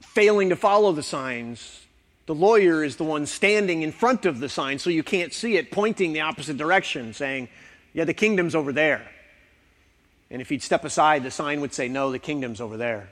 failing 0.00 0.48
to 0.48 0.56
follow 0.56 0.90
the 0.90 1.04
signs, 1.04 1.86
the 2.26 2.34
lawyer 2.34 2.82
is 2.82 2.96
the 2.96 3.04
one 3.04 3.26
standing 3.26 3.82
in 3.82 3.92
front 3.92 4.26
of 4.26 4.40
the 4.40 4.48
sign 4.48 4.80
so 4.80 4.90
you 4.90 5.04
can't 5.04 5.32
see 5.32 5.56
it, 5.56 5.70
pointing 5.70 6.14
the 6.14 6.22
opposite 6.22 6.56
direction, 6.56 7.14
saying, 7.14 7.48
Yeah, 7.92 8.06
the 8.06 8.14
kingdom's 8.14 8.56
over 8.56 8.72
there. 8.72 9.08
And 10.32 10.42
if 10.42 10.48
he'd 10.48 10.64
step 10.64 10.84
aside, 10.84 11.22
the 11.22 11.30
sign 11.30 11.60
would 11.60 11.72
say, 11.72 11.86
No, 11.86 12.10
the 12.10 12.18
kingdom's 12.18 12.60
over 12.60 12.76
there. 12.76 13.10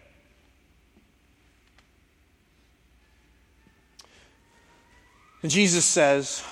And 5.42 5.51
Jesus 5.51 5.85
says, 5.85 6.42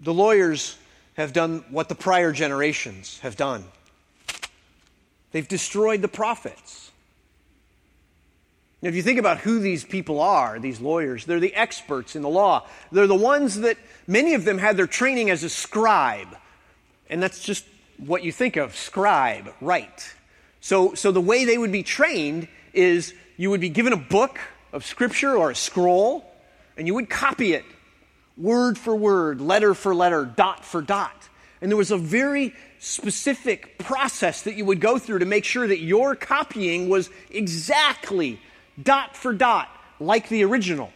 The 0.00 0.14
lawyers 0.14 0.76
have 1.14 1.32
done 1.32 1.64
what 1.70 1.88
the 1.88 1.94
prior 1.94 2.32
generations 2.32 3.18
have 3.20 3.36
done. 3.36 3.64
They've 5.32 5.46
destroyed 5.46 6.00
the 6.00 6.08
prophets. 6.08 6.90
Now, 8.80 8.88
if 8.90 8.96
you 8.96 9.02
think 9.02 9.18
about 9.18 9.38
who 9.38 9.60
these 9.60 9.82
people 9.82 10.20
are, 10.20 10.58
these 10.58 10.80
lawyers, 10.80 11.24
they're 11.24 11.40
the 11.40 11.54
experts 11.54 12.16
in 12.16 12.22
the 12.22 12.28
law. 12.28 12.66
They're 12.92 13.06
the 13.06 13.14
ones 13.14 13.60
that 13.60 13.78
many 14.06 14.34
of 14.34 14.44
them 14.44 14.58
had 14.58 14.76
their 14.76 14.86
training 14.86 15.30
as 15.30 15.42
a 15.42 15.48
scribe. 15.48 16.28
And 17.08 17.22
that's 17.22 17.42
just 17.42 17.64
what 17.96 18.24
you 18.24 18.30
think 18.30 18.56
of 18.56 18.76
scribe, 18.76 19.52
write. 19.60 20.14
So, 20.60 20.94
so 20.94 21.12
the 21.12 21.20
way 21.20 21.44
they 21.44 21.56
would 21.56 21.72
be 21.72 21.82
trained 21.82 22.46
is 22.72 23.14
you 23.36 23.50
would 23.50 23.60
be 23.60 23.70
given 23.70 23.92
a 23.92 23.98
book 23.98 24.38
of 24.72 24.84
scripture 24.84 25.34
or 25.34 25.50
a 25.50 25.54
scroll, 25.54 26.30
and 26.76 26.86
you 26.86 26.94
would 26.94 27.10
copy 27.10 27.52
it 27.52 27.64
word 28.36 28.76
for 28.76 28.94
word, 28.96 29.40
letter 29.40 29.74
for 29.74 29.94
letter, 29.94 30.24
dot 30.24 30.64
for 30.64 30.82
dot. 30.82 31.28
And 31.60 31.70
there 31.70 31.76
was 31.76 31.90
a 31.90 31.96
very 31.96 32.52
specific 32.78 33.78
process 33.78 34.42
that 34.42 34.56
you 34.56 34.64
would 34.64 34.80
go 34.80 34.98
through 34.98 35.20
to 35.20 35.24
make 35.24 35.44
sure 35.44 35.66
that 35.66 35.80
your 35.80 36.14
copying 36.14 36.88
was 36.88 37.10
exactly 37.30 38.40
dot 38.82 39.16
for 39.16 39.32
dot 39.32 39.68
like 40.00 40.28
the 40.28 40.44
original. 40.44 40.92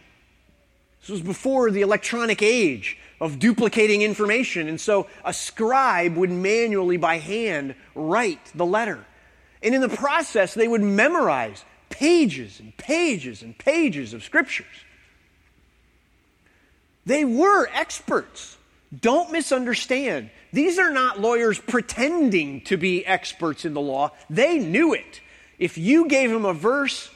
This 1.01 1.09
was 1.09 1.21
before 1.21 1.71
the 1.71 1.81
electronic 1.81 2.43
age 2.43 2.97
of 3.21 3.39
duplicating 3.39 4.01
information. 4.01 4.67
And 4.67 4.79
so 4.79 5.07
a 5.23 5.33
scribe 5.33 6.15
would 6.17 6.29
manually, 6.29 6.97
by 6.97 7.17
hand, 7.17 7.75
write 7.95 8.51
the 8.53 8.65
letter. 8.65 9.05
And 9.63 9.73
in 9.73 9.81
the 9.81 9.89
process, 9.89 10.53
they 10.53 10.67
would 10.67 10.81
memorize 10.81 11.63
pages 11.89 12.59
and 12.59 12.75
pages 12.77 13.41
and 13.41 13.57
pages 13.57 14.13
of 14.13 14.23
scriptures. 14.23 14.67
They 17.09 17.25
were 17.25 17.67
experts. 17.73 18.55
Don't 18.95 19.31
misunderstand. 19.31 20.29
These 20.53 20.77
are 20.77 20.91
not 20.91 21.19
lawyers 21.19 21.57
pretending 21.57 22.61
to 22.65 22.77
be 22.77 23.03
experts 23.03 23.65
in 23.65 23.73
the 23.73 23.81
law. 23.81 24.11
They 24.29 24.59
knew 24.59 24.93
it. 24.93 25.19
If 25.57 25.79
you 25.79 26.07
gave 26.07 26.29
them 26.29 26.45
a 26.45 26.53
verse, 26.53 27.09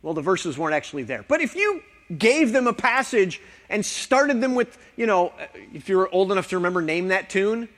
well, 0.00 0.14
the 0.14 0.22
verses 0.22 0.56
weren't 0.56 0.74
actually 0.74 1.02
there. 1.02 1.26
But 1.28 1.42
if 1.42 1.56
you 1.56 1.82
gave 2.16 2.52
them 2.54 2.66
a 2.66 2.72
passage 2.72 3.38
and 3.68 3.84
started 3.84 4.40
them 4.40 4.54
with, 4.54 4.78
you 4.96 5.04
know, 5.04 5.34
if 5.74 5.90
you're 5.90 6.08
old 6.08 6.32
enough 6.32 6.48
to 6.48 6.56
remember, 6.56 6.80
name 6.80 7.08
that 7.08 7.28
tune. 7.28 7.68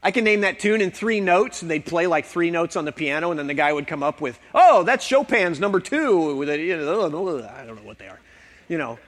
I 0.00 0.12
can 0.12 0.22
name 0.22 0.42
that 0.42 0.60
tune 0.60 0.80
in 0.80 0.92
three 0.92 1.18
notes, 1.18 1.62
and 1.62 1.68
they'd 1.68 1.84
play 1.84 2.06
like 2.06 2.24
three 2.24 2.52
notes 2.52 2.76
on 2.76 2.84
the 2.84 2.92
piano, 2.92 3.30
and 3.30 3.38
then 3.40 3.48
the 3.48 3.54
guy 3.54 3.72
would 3.72 3.88
come 3.88 4.04
up 4.04 4.20
with, 4.20 4.38
oh, 4.54 4.84
that's 4.84 5.04
Chopin's 5.04 5.58
number 5.58 5.80
two. 5.80 6.40
I 6.40 7.64
don't 7.66 7.74
know 7.74 7.82
what 7.82 7.98
they 7.98 8.06
are, 8.06 8.20
you 8.68 8.78
know. 8.78 9.00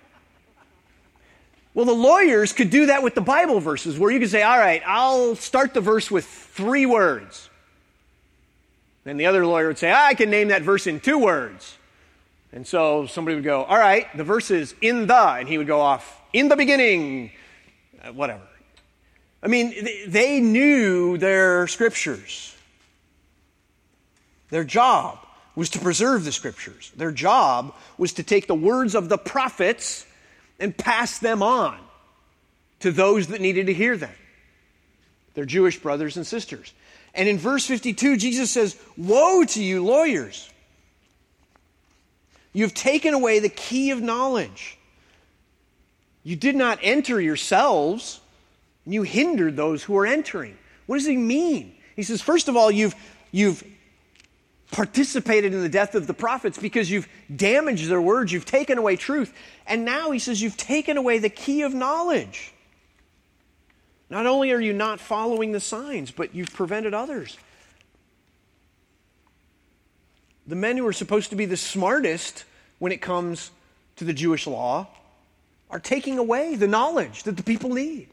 Well, 1.78 1.86
the 1.86 1.92
lawyers 1.92 2.52
could 2.52 2.70
do 2.70 2.86
that 2.86 3.04
with 3.04 3.14
the 3.14 3.20
Bible 3.20 3.60
verses, 3.60 4.00
where 4.00 4.10
you 4.10 4.18
could 4.18 4.30
say, 4.30 4.42
all 4.42 4.58
right, 4.58 4.82
I'll 4.84 5.36
start 5.36 5.74
the 5.74 5.80
verse 5.80 6.10
with 6.10 6.24
three 6.24 6.86
words. 6.86 7.48
Then 9.04 9.16
the 9.16 9.26
other 9.26 9.46
lawyer 9.46 9.68
would 9.68 9.78
say, 9.78 9.92
I 9.92 10.14
can 10.14 10.28
name 10.28 10.48
that 10.48 10.62
verse 10.62 10.88
in 10.88 10.98
two 10.98 11.18
words. 11.18 11.76
And 12.52 12.66
so 12.66 13.06
somebody 13.06 13.36
would 13.36 13.44
go, 13.44 13.62
All 13.62 13.78
right, 13.78 14.08
the 14.16 14.24
verse 14.24 14.50
is 14.50 14.74
in 14.80 15.06
the, 15.06 15.14
and 15.34 15.48
he 15.48 15.56
would 15.56 15.68
go 15.68 15.80
off, 15.80 16.20
in 16.32 16.48
the 16.48 16.56
beginning, 16.56 17.30
uh, 18.02 18.12
whatever. 18.12 18.42
I 19.40 19.46
mean, 19.46 19.86
they 20.08 20.40
knew 20.40 21.16
their 21.16 21.68
scriptures. 21.68 22.56
Their 24.50 24.64
job 24.64 25.20
was 25.54 25.70
to 25.70 25.78
preserve 25.78 26.24
the 26.24 26.32
scriptures. 26.32 26.90
Their 26.96 27.12
job 27.12 27.72
was 27.98 28.14
to 28.14 28.24
take 28.24 28.48
the 28.48 28.56
words 28.56 28.96
of 28.96 29.08
the 29.08 29.16
prophets 29.16 30.06
and 30.58 30.76
pass 30.76 31.18
them 31.18 31.42
on 31.42 31.78
to 32.80 32.92
those 32.92 33.28
that 33.28 33.40
needed 33.40 33.66
to 33.66 33.74
hear 33.74 33.96
them, 33.96 34.14
their 35.34 35.44
Jewish 35.44 35.78
brothers 35.78 36.16
and 36.16 36.26
sisters. 36.26 36.72
And 37.14 37.28
in 37.28 37.38
verse 37.38 37.66
52, 37.66 38.16
Jesus 38.16 38.50
says, 38.50 38.76
Woe 38.96 39.44
to 39.44 39.62
you, 39.62 39.84
lawyers! 39.84 40.48
You've 42.52 42.74
taken 42.74 43.14
away 43.14 43.38
the 43.38 43.48
key 43.48 43.90
of 43.90 44.00
knowledge. 44.00 44.78
You 46.24 46.36
did 46.36 46.56
not 46.56 46.78
enter 46.82 47.20
yourselves, 47.20 48.20
and 48.84 48.94
you 48.94 49.02
hindered 49.02 49.56
those 49.56 49.82
who 49.82 49.96
are 49.96 50.06
entering. 50.06 50.56
What 50.86 50.96
does 50.96 51.06
he 51.06 51.16
mean? 51.16 51.74
He 51.94 52.02
says, 52.02 52.22
first 52.22 52.48
of 52.48 52.56
all, 52.56 52.70
you've, 52.70 52.94
you've 53.32 53.62
participated 54.70 55.54
in 55.54 55.62
the 55.62 55.68
death 55.68 55.94
of 55.94 56.06
the 56.06 56.14
prophets 56.14 56.58
because 56.58 56.90
you've 56.90 57.08
damaged 57.34 57.88
their 57.88 58.00
words, 58.00 58.32
you've 58.32 58.44
taken 58.44 58.78
away 58.78 58.96
truth. 58.96 59.32
And 59.66 59.84
now 59.84 60.10
he 60.10 60.18
says, 60.18 60.42
you've 60.42 60.56
taken 60.56 60.96
away 60.96 61.18
the 61.18 61.30
key 61.30 61.62
of 61.62 61.74
knowledge. 61.74 62.52
Not 64.10 64.26
only 64.26 64.52
are 64.52 64.60
you 64.60 64.72
not 64.72 65.00
following 65.00 65.52
the 65.52 65.60
signs, 65.60 66.10
but 66.10 66.34
you've 66.34 66.52
prevented 66.52 66.94
others 66.94 67.36
the 70.48 70.56
men 70.56 70.78
who 70.78 70.86
are 70.86 70.92
supposed 70.94 71.30
to 71.30 71.36
be 71.36 71.44
the 71.44 71.56
smartest 71.56 72.44
when 72.78 72.90
it 72.90 73.02
comes 73.02 73.50
to 73.96 74.04
the 74.04 74.14
Jewish 74.14 74.46
law 74.46 74.88
are 75.70 75.78
taking 75.78 76.18
away 76.18 76.56
the 76.56 76.66
knowledge 76.66 77.24
that 77.24 77.36
the 77.36 77.42
people 77.42 77.70
need. 77.74 78.08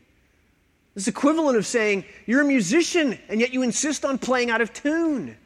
It's 0.95 1.07
equivalent 1.07 1.57
of 1.57 1.65
saying, 1.65 2.03
you're 2.25 2.41
a 2.41 2.45
musician 2.45 3.17
and 3.29 3.39
yet 3.39 3.53
you 3.53 3.63
insist 3.63 4.03
on 4.03 4.17
playing 4.17 4.51
out 4.51 4.61
of 4.61 4.73
tune. 4.73 5.37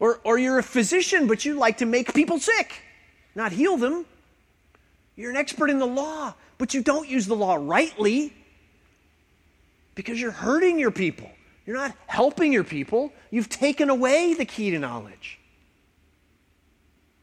Or, 0.00 0.18
or 0.24 0.38
you're 0.38 0.58
a 0.58 0.62
physician, 0.62 1.26
but 1.26 1.44
you 1.44 1.54
like 1.54 1.78
to 1.78 1.86
make 1.86 2.12
people 2.14 2.38
sick, 2.38 2.82
not 3.34 3.52
heal 3.52 3.76
them. 3.76 4.06
You're 5.14 5.30
an 5.30 5.36
expert 5.36 5.68
in 5.68 5.78
the 5.78 5.86
law, 5.86 6.34
but 6.56 6.72
you 6.72 6.82
don't 6.82 7.06
use 7.06 7.26
the 7.26 7.36
law 7.36 7.58
rightly 7.60 8.32
because 9.94 10.18
you're 10.18 10.30
hurting 10.30 10.78
your 10.78 10.90
people. 10.90 11.30
You're 11.66 11.76
not 11.76 11.94
helping 12.06 12.52
your 12.52 12.64
people. 12.64 13.12
You've 13.30 13.50
taken 13.50 13.90
away 13.90 14.32
the 14.32 14.46
key 14.46 14.70
to 14.70 14.78
knowledge. 14.78 15.38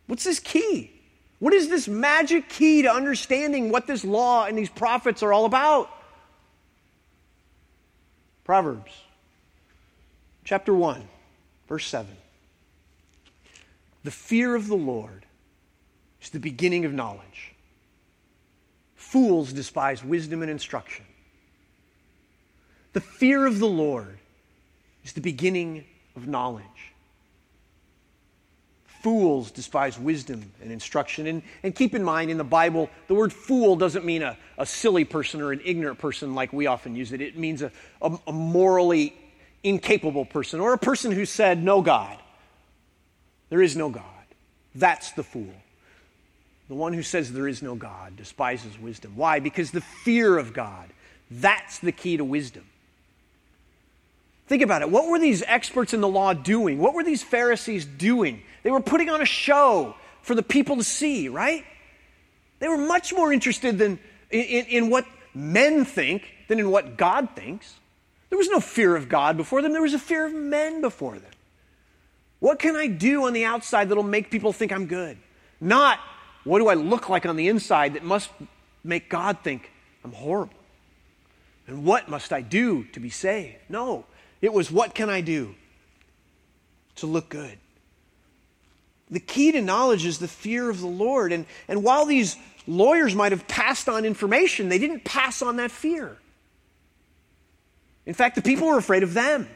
What's 0.06 0.24
this 0.24 0.40
key? 0.40 0.92
What 1.40 1.54
is 1.54 1.70
this 1.70 1.88
magic 1.88 2.48
key 2.48 2.84
to 2.84 2.92
understanding 2.92 3.72
what 3.72 3.88
this 3.88 4.06
law 4.06 4.46
and 4.46 4.58
these 4.58 4.70
prophets 4.70 5.24
are 5.24 5.34
all 5.34 5.46
about? 5.46 5.90
Proverbs 8.44 8.94
chapter 10.46 10.74
1, 10.74 11.04
verse 11.68 11.86
7. 11.88 12.08
The 14.08 14.12
fear 14.12 14.56
of 14.56 14.70
the 14.70 14.76
Lord 14.78 15.26
is 16.22 16.30
the 16.30 16.40
beginning 16.40 16.86
of 16.86 16.94
knowledge. 16.94 17.52
Fools 18.96 19.52
despise 19.52 20.02
wisdom 20.02 20.42
and 20.42 20.50
instruction. 20.50 21.04
The 22.94 23.02
fear 23.02 23.46
of 23.46 23.60
the 23.60 23.68
Lord 23.68 24.18
is 25.04 25.12
the 25.12 25.20
beginning 25.20 25.84
of 26.16 26.26
knowledge 26.26 26.94
fools 29.08 29.52
despise 29.52 29.98
wisdom 29.98 30.52
and 30.62 30.70
instruction. 30.70 31.28
And, 31.28 31.42
and 31.64 31.74
keep 31.74 31.96
in 31.96 32.04
mind, 32.04 32.30
in 32.30 32.38
the 32.38 32.44
Bible, 32.44 32.90
the 33.08 33.14
word 33.14 33.32
fool 33.32 33.78
doesn't 33.78 34.04
mean 34.04 34.22
a, 34.22 34.38
a 34.58 34.66
silly 34.66 35.06
person 35.06 35.40
or 35.40 35.54
an 35.54 35.62
ignorant 35.64 35.98
person 35.98 36.36
like 36.36 36.52
we 36.52 36.68
often 36.68 36.94
use 36.94 37.14
it. 37.14 37.22
It 37.22 37.38
means 37.38 37.62
a, 37.62 37.72
a, 38.02 38.18
a 38.28 38.34
morally 38.34 39.16
incapable 39.64 40.26
person 40.26 40.60
or 40.60 40.74
a 40.74 40.78
person 40.78 41.14
who 41.14 41.26
said, 41.26 41.64
No 41.64 41.82
God. 41.82 42.18
There 43.50 43.62
is 43.62 43.76
no 43.76 43.90
God. 43.90 44.04
That's 44.76 45.12
the 45.12 45.24
fool. 45.24 45.54
The 46.68 46.76
one 46.76 46.94
who 46.94 47.04
says 47.04 47.32
there 47.32 47.48
is 47.48 47.62
no 47.62 47.76
God 47.76 48.18
despises 48.18 48.78
wisdom. 48.78 49.14
Why? 49.16 49.40
Because 49.40 49.72
the 49.72 49.82
fear 49.82 50.38
of 50.38 50.54
God, 50.54 50.90
that's 51.32 51.80
the 51.80 51.92
key 51.92 52.18
to 52.18 52.26
wisdom. 52.26 52.66
Think 54.48 54.62
about 54.62 54.82
it. 54.82 54.90
What 54.90 55.10
were 55.10 55.20
these 55.20 55.44
experts 55.46 55.94
in 55.94 56.02
the 56.02 56.08
law 56.08 56.34
doing? 56.34 56.80
What 56.80 56.94
were 56.94 57.04
these 57.04 57.24
Pharisees 57.24 57.86
doing? 57.86 58.42
They 58.64 58.72
were 58.72 58.82
putting 58.82 59.10
on 59.10 59.22
a 59.22 59.26
show 59.26 59.96
for 60.22 60.36
the 60.36 60.44
people 60.44 60.78
to 60.78 60.84
see, 60.84 61.30
right? 61.30 61.66
They 62.60 62.68
were 62.68 62.78
much 62.78 63.14
more 63.14 63.32
interested 63.32 63.78
than 63.78 64.00
in, 64.30 64.42
in, 64.42 64.66
in 64.66 64.90
what 64.90 65.06
men 65.34 65.86
think 65.86 66.24
than 66.48 66.60
in 66.60 66.70
what 66.70 66.98
God 66.98 67.30
thinks. 67.36 67.76
There 68.30 68.38
was 68.38 68.50
no 68.50 68.60
fear 68.60 68.96
of 68.96 69.10
God 69.10 69.38
before 69.38 69.62
them, 69.62 69.74
there 69.74 69.82
was 69.82 69.94
a 69.94 70.00
fear 70.00 70.26
of 70.26 70.34
men 70.34 70.82
before 70.82 71.18
them. 71.18 71.32
What 72.40 72.60
can 72.60 72.76
I 72.76 72.88
do 72.88 73.26
on 73.26 73.34
the 73.34 73.46
outside 73.46 73.90
that'll 73.90 74.04
make 74.04 74.30
people 74.30 74.54
think 74.54 74.72
I'm 74.72 74.86
good? 74.86 75.18
Not 75.60 76.00
what 76.44 76.60
do 76.60 76.68
I 76.68 76.76
look 76.76 77.10
like 77.10 77.26
on 77.26 77.36
the 77.36 77.48
inside 77.48 77.96
that 77.96 78.04
must 78.04 78.30
make 78.84 79.10
God 79.10 79.40
think 79.44 79.72
I'm 80.04 80.14
horrible. 80.14 80.54
And 81.68 81.84
what 81.84 82.08
must 82.08 82.32
I 82.32 82.42
do 82.42 82.86
to 82.94 83.00
be 83.00 83.10
saved? 83.10 83.58
No, 83.68 84.06
it 84.42 84.54
was 84.54 84.72
what 84.72 84.96
can 84.96 85.10
I 85.10 85.22
do 85.22 85.56
to 86.96 87.06
look 87.06 87.28
good? 87.30 87.58
The 89.10 89.20
key 89.20 89.52
to 89.52 89.62
knowledge 89.62 90.06
is 90.06 90.20
the 90.20 90.28
fear 90.28 90.70
of 90.70 90.80
the 90.80 90.88
Lord. 90.88 91.32
And, 91.32 91.46
and 91.68 91.84
while 91.84 92.06
these 92.06 92.38
lawyers 92.66 93.16
might 93.16 93.32
have 93.32 93.48
passed 93.48 93.90
on 93.90 94.06
information, 94.06 94.70
they 94.70 94.80
didn't 94.80 95.04
pass 95.04 95.42
on 95.42 95.58
that 95.58 95.72
fear. 95.72 96.18
In 98.06 98.14
fact, 98.14 98.36
the 98.36 98.42
people 98.42 98.68
were 98.68 98.78
afraid 98.78 99.04
of 99.04 99.14
them. 99.14 99.50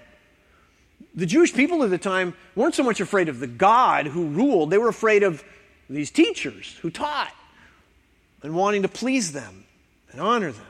The 1.16 1.26
Jewish 1.26 1.54
people 1.54 1.84
at 1.84 1.90
the 1.90 1.98
time 1.98 2.34
weren't 2.56 2.76
so 2.76 2.84
much 2.84 3.02
afraid 3.02 3.28
of 3.28 3.40
the 3.40 3.48
God 3.48 4.08
who 4.08 4.28
ruled, 4.28 4.70
they 4.70 4.78
were 4.78 4.90
afraid 4.90 5.24
of 5.24 5.44
these 5.90 6.10
teachers 6.10 6.78
who 6.82 6.90
taught 6.90 7.34
and 8.44 8.56
wanting 8.56 8.84
to 8.84 8.88
please 8.88 9.34
them 9.34 9.66
and 10.12 10.22
honor 10.22 10.52
them. 10.52 10.66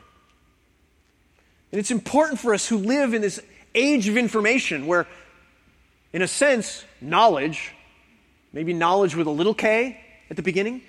And 1.72 1.80
it's 1.80 1.92
important 1.92 2.39
for 2.39 2.54
us 2.54 2.68
who 2.68 2.78
live 2.78 3.14
in 3.14 3.22
this 3.22 3.39
age 3.74 4.08
of 4.08 4.18
information 4.18 4.88
where, 4.88 5.08
in 6.12 6.22
a 6.22 6.28
sense, 6.28 6.84
knowledge, 7.00 7.74
maybe 8.52 8.74
knowledge 8.74 9.16
with 9.16 9.28
a 9.28 9.32
little 9.32 9.54
k 9.54 10.00
at 10.30 10.36
the 10.36 10.42
beginning, 10.42 10.82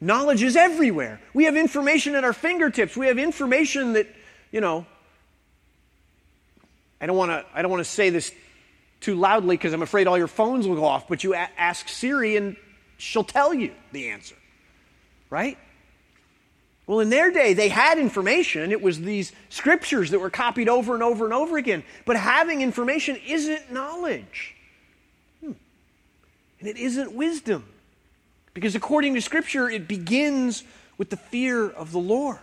knowledge 0.00 0.42
is 0.42 0.54
everywhere. 0.54 1.20
We 1.34 1.44
have 1.44 1.56
information 1.56 2.14
at 2.14 2.24
our 2.24 2.32
fingertips. 2.32 2.96
We 2.96 3.08
have 3.08 3.18
information 3.18 3.94
that, 3.94 4.06
you 4.52 4.60
know, 4.60 4.86
I 7.00 7.06
don't 7.06 7.16
want 7.16 7.30
to 7.30 7.44
I 7.54 7.62
don't 7.62 7.70
want 7.70 7.84
to 7.84 7.90
say 7.90 8.10
this 8.10 8.32
too 9.00 9.14
loudly 9.14 9.56
because 9.56 9.72
I'm 9.72 9.82
afraid 9.82 10.06
all 10.06 10.18
your 10.18 10.26
phones 10.26 10.66
will 10.66 10.76
go 10.76 10.84
off, 10.84 11.08
but 11.08 11.24
you 11.24 11.34
a- 11.34 11.50
ask 11.56 11.88
Siri 11.88 12.36
and 12.36 12.56
she'll 12.96 13.24
tell 13.24 13.54
you 13.54 13.72
the 13.92 14.10
answer. 14.10 14.34
Right? 15.30 15.58
Well, 16.86 17.00
in 17.00 17.10
their 17.10 17.30
day, 17.30 17.52
they 17.52 17.68
had 17.68 17.98
information. 17.98 18.72
It 18.72 18.80
was 18.80 18.98
these 18.98 19.32
scriptures 19.50 20.10
that 20.10 20.20
were 20.20 20.30
copied 20.30 20.70
over 20.70 20.94
and 20.94 21.02
over 21.02 21.26
and 21.26 21.34
over 21.34 21.58
again. 21.58 21.84
But 22.06 22.16
having 22.16 22.62
information 22.62 23.18
isn't 23.26 23.70
knowledge. 23.70 24.56
Hmm. 25.40 25.52
And 26.60 26.68
it 26.68 26.78
isn't 26.78 27.12
wisdom. 27.12 27.64
Because 28.54 28.74
according 28.74 29.14
to 29.14 29.20
Scripture, 29.20 29.68
it 29.68 29.86
begins 29.86 30.64
with 30.96 31.10
the 31.10 31.18
fear 31.18 31.68
of 31.68 31.92
the 31.92 31.98
Lord. 31.98 32.38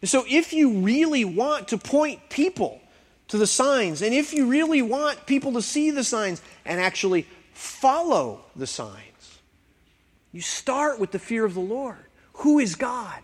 And 0.00 0.08
so, 0.08 0.24
if 0.28 0.52
you 0.52 0.80
really 0.80 1.24
want 1.24 1.68
to 1.68 1.78
point 1.78 2.28
people 2.28 2.80
to 3.28 3.38
the 3.38 3.46
signs, 3.46 4.02
and 4.02 4.14
if 4.14 4.32
you 4.32 4.46
really 4.46 4.82
want 4.82 5.26
people 5.26 5.52
to 5.52 5.62
see 5.62 5.90
the 5.90 6.04
signs 6.04 6.40
and 6.64 6.80
actually 6.80 7.26
follow 7.52 8.40
the 8.56 8.66
signs, 8.66 9.38
you 10.32 10.40
start 10.40 10.98
with 10.98 11.10
the 11.10 11.18
fear 11.18 11.44
of 11.44 11.54
the 11.54 11.60
Lord. 11.60 12.04
Who 12.34 12.58
is 12.58 12.74
God? 12.74 13.20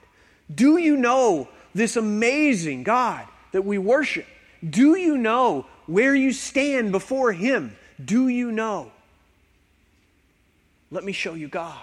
Do 0.52 0.76
you 0.76 0.96
know 0.96 1.48
this 1.74 1.96
amazing 1.96 2.82
God 2.82 3.26
that 3.52 3.62
we 3.62 3.78
worship? 3.78 4.26
Do 4.68 4.96
you 4.96 5.16
know 5.16 5.66
where 5.86 6.14
you 6.14 6.32
stand 6.32 6.92
before 6.92 7.32
Him? 7.32 7.76
Do 8.02 8.28
you 8.28 8.50
know? 8.50 8.90
Let 10.90 11.04
me 11.04 11.12
show 11.12 11.34
you 11.34 11.48
God. 11.48 11.78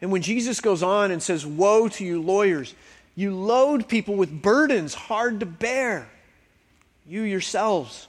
And 0.00 0.12
when 0.12 0.22
Jesus 0.22 0.60
goes 0.60 0.82
on 0.82 1.10
and 1.10 1.22
says, 1.22 1.44
Woe 1.44 1.88
to 1.88 2.04
you, 2.04 2.22
lawyers, 2.22 2.74
you 3.14 3.34
load 3.34 3.88
people 3.88 4.14
with 4.14 4.42
burdens 4.42 4.94
hard 4.94 5.40
to 5.40 5.46
bear. 5.46 6.08
You 7.08 7.22
yourselves 7.22 8.06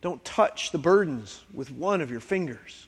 don't 0.00 0.22
touch 0.24 0.72
the 0.72 0.78
burdens 0.78 1.40
with 1.54 1.70
one 1.70 2.00
of 2.00 2.10
your 2.10 2.20
fingers. 2.20 2.86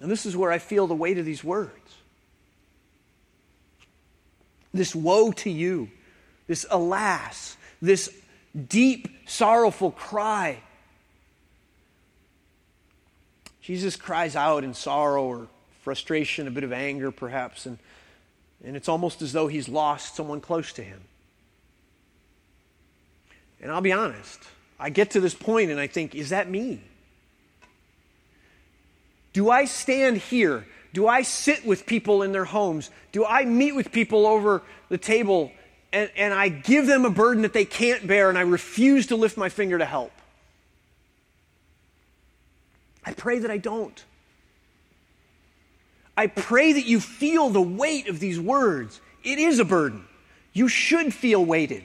And 0.00 0.10
this 0.10 0.26
is 0.26 0.36
where 0.36 0.50
I 0.50 0.58
feel 0.58 0.88
the 0.88 0.94
weight 0.94 1.18
of 1.18 1.24
these 1.24 1.44
words. 1.44 1.70
This 4.74 4.94
woe 4.94 5.30
to 5.32 5.50
you, 5.50 5.88
this 6.48 6.66
alas, 6.70 7.56
this 7.80 8.12
deep, 8.68 9.08
sorrowful 9.26 9.92
cry. 9.92 10.58
Jesus 13.60 13.94
cries 13.94 14.34
out 14.34 14.64
in 14.64 14.74
sorrow 14.74 15.24
or 15.24 15.48
frustration, 15.82 16.48
a 16.48 16.50
bit 16.50 16.64
of 16.64 16.72
anger 16.72 17.12
perhaps, 17.12 17.66
and, 17.66 17.78
and 18.64 18.76
it's 18.76 18.88
almost 18.88 19.22
as 19.22 19.32
though 19.32 19.46
he's 19.46 19.68
lost 19.68 20.16
someone 20.16 20.40
close 20.40 20.72
to 20.72 20.82
him. 20.82 21.00
And 23.60 23.70
I'll 23.70 23.80
be 23.80 23.92
honest, 23.92 24.40
I 24.78 24.90
get 24.90 25.10
to 25.12 25.20
this 25.20 25.34
point 25.34 25.70
and 25.70 25.78
I 25.78 25.86
think, 25.86 26.14
is 26.14 26.30
that 26.30 26.50
me? 26.50 26.80
Do 29.32 29.50
I 29.50 29.66
stand 29.66 30.16
here? 30.16 30.66
Do 30.92 31.06
I 31.06 31.22
sit 31.22 31.64
with 31.64 31.86
people 31.86 32.22
in 32.22 32.32
their 32.32 32.44
homes? 32.44 32.90
Do 33.12 33.24
I 33.24 33.44
meet 33.44 33.72
with 33.72 33.92
people 33.92 34.26
over 34.26 34.62
the 34.88 34.98
table 34.98 35.52
and, 35.92 36.10
and 36.16 36.32
I 36.34 36.48
give 36.48 36.86
them 36.86 37.04
a 37.04 37.10
burden 37.10 37.42
that 37.42 37.52
they 37.52 37.64
can't 37.64 38.06
bear 38.06 38.28
and 38.28 38.38
I 38.38 38.42
refuse 38.42 39.08
to 39.08 39.16
lift 39.16 39.36
my 39.36 39.48
finger 39.48 39.78
to 39.78 39.84
help? 39.84 40.12
I 43.04 43.12
pray 43.12 43.40
that 43.40 43.50
I 43.50 43.58
don't. 43.58 44.04
I 46.16 46.26
pray 46.26 46.72
that 46.72 46.84
you 46.84 47.00
feel 47.00 47.50
the 47.50 47.62
weight 47.62 48.08
of 48.08 48.20
these 48.20 48.38
words. 48.38 49.00
It 49.22 49.38
is 49.38 49.58
a 49.58 49.64
burden. 49.64 50.04
You 50.52 50.68
should 50.68 51.14
feel 51.14 51.44
weighted. 51.44 51.84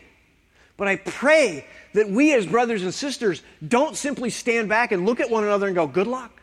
But 0.78 0.88
I 0.88 0.98
pray 0.98 1.66
that 1.94 2.10
we 2.10 2.34
as 2.34 2.46
brothers 2.46 2.84
and 2.84 2.94
sisters 2.94 3.42
don't 3.66 3.96
simply 3.96 4.30
stand 4.30 4.68
back 4.68 4.92
and 4.92 5.06
look 5.06 5.20
at 5.20 5.30
one 5.30 5.44
another 5.44 5.68
and 5.68 5.76
go, 5.76 5.88
good 5.88 6.08
luck. 6.08 6.42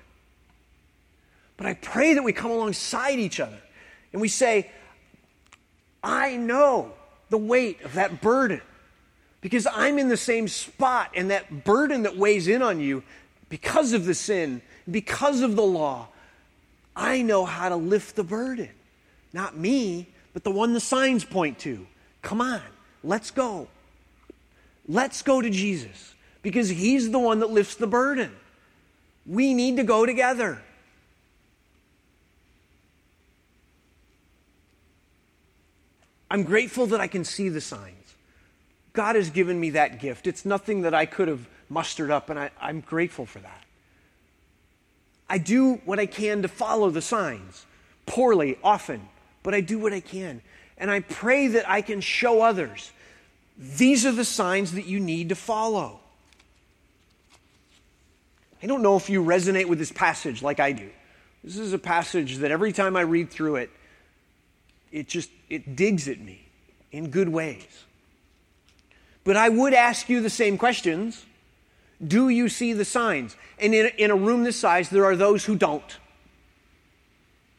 But 1.57 1.67
I 1.67 1.75
pray 1.75 2.15
that 2.15 2.25
we 2.25 2.33
come 2.33 2.51
alongside 2.51 3.19
each 3.19 3.39
other 3.39 3.59
and 4.13 4.21
we 4.21 4.29
say, 4.29 4.71
I 6.03 6.37
know 6.37 6.93
the 7.29 7.39
weight 7.39 7.83
of 7.83 7.95
that 7.95 8.21
burden 8.21 8.61
because 9.43 9.67
I'm 9.67 9.99
in 9.99 10.09
the 10.09 10.17
same 10.17 10.47
spot, 10.47 11.11
and 11.15 11.31
that 11.31 11.65
burden 11.65 12.05
that 12.05 12.17
weighs 12.17 12.47
in 12.47 12.63
on 12.63 12.81
you 12.81 13.03
because 13.49 13.93
of 13.93 14.07
the 14.07 14.15
sin, 14.15 14.63
because 14.91 15.43
of 15.43 15.57
the 15.57 15.63
law, 15.63 16.09
I 16.95 17.23
know 17.23 17.45
how 17.45 17.69
to 17.69 17.77
lift 17.77 18.15
the 18.15 18.23
burden. 18.23 18.71
Not 19.33 19.57
me, 19.57 20.09
but 20.33 20.45
the 20.45 20.51
one 20.51 20.73
the 20.73 20.81
signs 20.81 21.25
point 21.25 21.59
to. 21.61 21.87
Come 22.23 22.41
on, 22.41 22.63
let's 23.03 23.33
go. 23.33 23.67
Let's 24.93 25.23
go 25.23 25.41
to 25.41 25.49
Jesus 25.49 26.15
because 26.43 26.69
he's 26.69 27.11
the 27.11 27.19
one 27.19 27.41
that 27.41 27.51
lifts 27.51 27.77
the 27.77 27.87
burden. 27.87 28.31
We 29.27 29.55
need 29.55 29.79
to 29.79 29.85
go 29.85 30.05
together. 30.05 30.61
I'm 36.31 36.43
grateful 36.43 36.87
that 36.89 37.01
I 37.01 37.07
can 37.07 37.25
see 37.25 37.49
the 37.49 37.63
signs. 37.63 38.15
God 38.93 39.17
has 39.17 39.31
given 39.31 39.59
me 39.59 39.71
that 39.71 39.99
gift. 39.99 40.27
It's 40.27 40.45
nothing 40.45 40.83
that 40.83 40.93
I 40.93 41.07
could 41.07 41.29
have 41.29 41.49
mustered 41.71 42.11
up, 42.11 42.29
and 42.29 42.39
I, 42.39 42.51
am 42.61 42.81
grateful 42.81 43.25
for 43.25 43.39
that. 43.39 43.65
I 45.27 45.39
do 45.39 45.77
what 45.87 45.99
I 46.01 46.05
can 46.05 46.43
to 46.43 46.49
follow 46.49 46.91
the 46.91 47.01
signs, 47.01 47.65
poorly, 48.05 48.59
often, 48.63 49.09
but 49.43 49.55
I 49.55 49.63
do 49.63 49.79
what 49.79 49.95
I 49.95 50.01
can. 50.01 50.43
And 50.77 50.91
I 50.91 51.01
pray 51.01 51.47
that 51.47 51.67
I 51.67 51.81
can 51.81 52.03
show 52.03 52.43
others 52.43 52.93
these 53.63 54.05
are 54.05 54.13
the 54.13 54.25
signs 54.25 54.73
that 54.73 54.87
you 54.87 54.99
need 54.99 55.29
to 55.29 55.37
follow. 55.37 56.01
I 58.61 58.67
don't 58.67 58.83
know 58.83 58.97
if 58.97 59.09
you 59.09 59.23
resonate 59.23 59.67
with 59.67 59.79
this 59.79 59.93
passage 59.93 60.43
like 60.43 60.59
I 60.59 60.73
do. 60.73 60.91
This 61.45 61.59
is 61.59 61.73
a 61.73 61.79
passage 61.79 62.39
that 62.39 62.51
every 62.51 62.73
time 62.73 62.97
I 62.97 63.03
read 63.03 63.31
through 63.31 63.57
it, 63.57 63.71
it 64.91 65.09
just 65.09 65.31
it 65.49 65.77
digs 65.77 66.09
at 66.09 66.19
me 66.21 66.49
in 66.91 67.11
good 67.11 67.29
ways. 67.29 67.85
But 69.23 69.37
I 69.37 69.49
would 69.49 69.75
ask 69.75 70.09
you 70.09 70.21
the 70.21 70.31
same 70.31 70.59
questions. 70.59 71.25
Do 72.05 72.29
you 72.29 72.49
see 72.49 72.73
the 72.73 72.85
signs? 72.85 73.37
And 73.61 73.73
in, 73.75 73.87
in 73.97 74.11
a 74.11 74.17
room 74.17 74.43
this 74.43 74.59
size, 74.59 74.91
there 74.91 75.05
are 75.05 75.15
those 75.15 75.45
who 75.45 75.55
don't. 75.55 75.99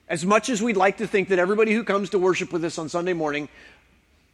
As 0.09 0.25
much 0.25 0.49
as 0.49 0.61
we'd 0.61 0.75
like 0.75 0.97
to 0.97 1.07
think 1.07 1.29
that 1.29 1.39
everybody 1.39 1.73
who 1.73 1.85
comes 1.85 2.09
to 2.09 2.19
worship 2.19 2.51
with 2.51 2.63
us 2.65 2.77
on 2.77 2.89
Sunday 2.89 3.13
morning 3.13 3.47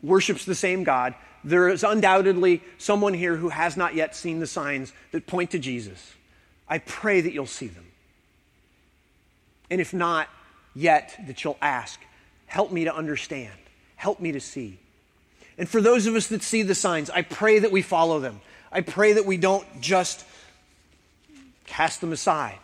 worships 0.01 0.45
the 0.45 0.55
same 0.55 0.83
God, 0.83 1.15
there 1.43 1.69
is 1.69 1.83
undoubtedly 1.83 2.61
someone 2.77 3.13
here 3.13 3.35
who 3.35 3.49
has 3.49 3.77
not 3.77 3.95
yet 3.95 4.15
seen 4.15 4.39
the 4.39 4.47
signs 4.47 4.91
that 5.11 5.27
point 5.27 5.51
to 5.51 5.59
Jesus. 5.59 6.13
I 6.67 6.79
pray 6.79 7.21
that 7.21 7.33
you'll 7.33 7.45
see 7.45 7.67
them. 7.67 7.85
And 9.69 9.79
if 9.79 9.93
not 9.93 10.27
yet, 10.75 11.19
that 11.27 11.43
you'll 11.43 11.57
ask, 11.61 11.99
Help 12.49 12.71
me 12.71 12.85
to 12.85 12.95
understand. 12.95 13.53
Help 13.95 14.19
me 14.19 14.31
to 14.31 14.39
see. 14.39 14.79
And 15.59 15.69
for 15.69 15.81
those 15.81 16.07
of 16.07 16.15
us 16.15 16.27
that 16.27 16.41
see 16.41 16.63
the 16.63 16.73
signs, 16.73 17.11
I 17.11 17.21
pray 17.21 17.59
that 17.59 17.71
we 17.71 17.83
follow 17.83 18.19
them. 18.19 18.41
I 18.71 18.81
pray 18.81 19.13
that 19.13 19.25
we 19.25 19.37
don't 19.37 19.67
just 19.81 20.25
cast 21.67 22.01
them 22.01 22.11
aside. 22.11 22.57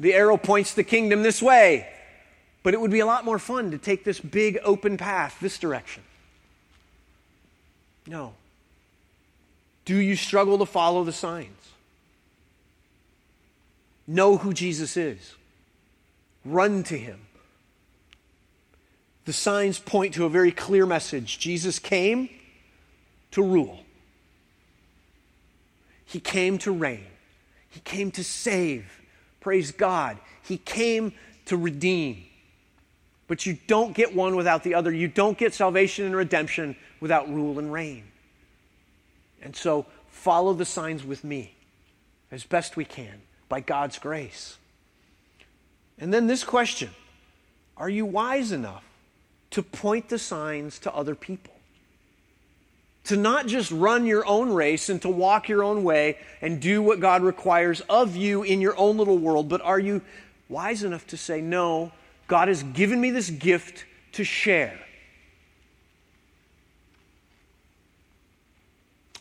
The 0.00 0.14
arrow 0.14 0.38
points 0.38 0.72
the 0.72 0.84
kingdom 0.84 1.22
this 1.22 1.42
way, 1.42 1.86
but 2.64 2.72
it 2.74 2.80
would 2.80 2.90
be 2.90 3.00
a 3.00 3.06
lot 3.06 3.24
more 3.24 3.38
fun 3.38 3.70
to 3.70 3.78
take 3.78 4.02
this 4.02 4.18
big 4.18 4.58
open 4.64 4.96
path 4.96 5.36
this 5.40 5.58
direction. 5.58 6.02
No. 8.08 8.32
Do 9.84 9.96
you 9.96 10.16
struggle 10.16 10.58
to 10.58 10.66
follow 10.66 11.04
the 11.04 11.12
signs? 11.12 11.50
Know 14.06 14.38
who 14.38 14.52
Jesus 14.52 14.96
is. 14.96 15.34
Run 16.44 16.82
to 16.84 16.98
him. 16.98 17.20
the 19.26 19.32
signs 19.32 19.78
point 19.78 20.14
to 20.14 20.26
a 20.26 20.28
very 20.28 20.52
clear 20.52 20.84
message 20.84 21.38
Jesus 21.38 21.78
came 21.78 22.28
to 23.30 23.42
rule, 23.42 23.84
He 26.06 26.18
came 26.18 26.56
to 26.58 26.72
reign, 26.72 27.06
He 27.68 27.80
came 27.80 28.10
to 28.12 28.24
save. 28.24 29.00
Praise 29.40 29.72
God. 29.72 30.16
He 30.42 30.56
came 30.56 31.12
to 31.44 31.58
redeem. 31.58 32.24
But 33.26 33.46
you 33.46 33.58
don't 33.66 33.94
get 33.94 34.14
one 34.14 34.36
without 34.36 34.64
the 34.64 34.74
other. 34.74 34.92
You 34.92 35.08
don't 35.08 35.38
get 35.38 35.54
salvation 35.54 36.04
and 36.04 36.14
redemption 36.14 36.76
without 37.00 37.28
rule 37.32 37.58
and 37.58 37.72
reign. 37.72 38.04
And 39.42 39.54
so 39.56 39.86
follow 40.08 40.52
the 40.52 40.64
signs 40.64 41.04
with 41.04 41.24
me 41.24 41.54
as 42.30 42.44
best 42.44 42.76
we 42.76 42.84
can 42.84 43.22
by 43.48 43.60
God's 43.60 43.98
grace. 43.98 44.58
And 45.98 46.12
then 46.12 46.26
this 46.26 46.44
question 46.44 46.90
Are 47.76 47.88
you 47.88 48.04
wise 48.06 48.52
enough 48.52 48.84
to 49.50 49.62
point 49.62 50.08
the 50.08 50.18
signs 50.18 50.78
to 50.80 50.92
other 50.92 51.14
people? 51.14 51.52
To 53.04 53.16
not 53.16 53.46
just 53.46 53.70
run 53.70 54.06
your 54.06 54.26
own 54.26 54.52
race 54.52 54.88
and 54.88 55.00
to 55.02 55.10
walk 55.10 55.48
your 55.48 55.62
own 55.62 55.84
way 55.84 56.18
and 56.40 56.60
do 56.60 56.82
what 56.82 57.00
God 57.00 57.22
requires 57.22 57.82
of 57.82 58.16
you 58.16 58.42
in 58.42 58.62
your 58.62 58.76
own 58.78 58.96
little 58.96 59.18
world, 59.18 59.48
but 59.48 59.60
are 59.60 59.78
you 59.78 60.00
wise 60.48 60.82
enough 60.82 61.06
to 61.08 61.16
say, 61.16 61.40
No, 61.40 61.92
God 62.26 62.48
has 62.48 62.62
given 62.62 63.00
me 63.00 63.10
this 63.10 63.30
gift 63.30 63.84
to 64.12 64.24
share? 64.24 64.78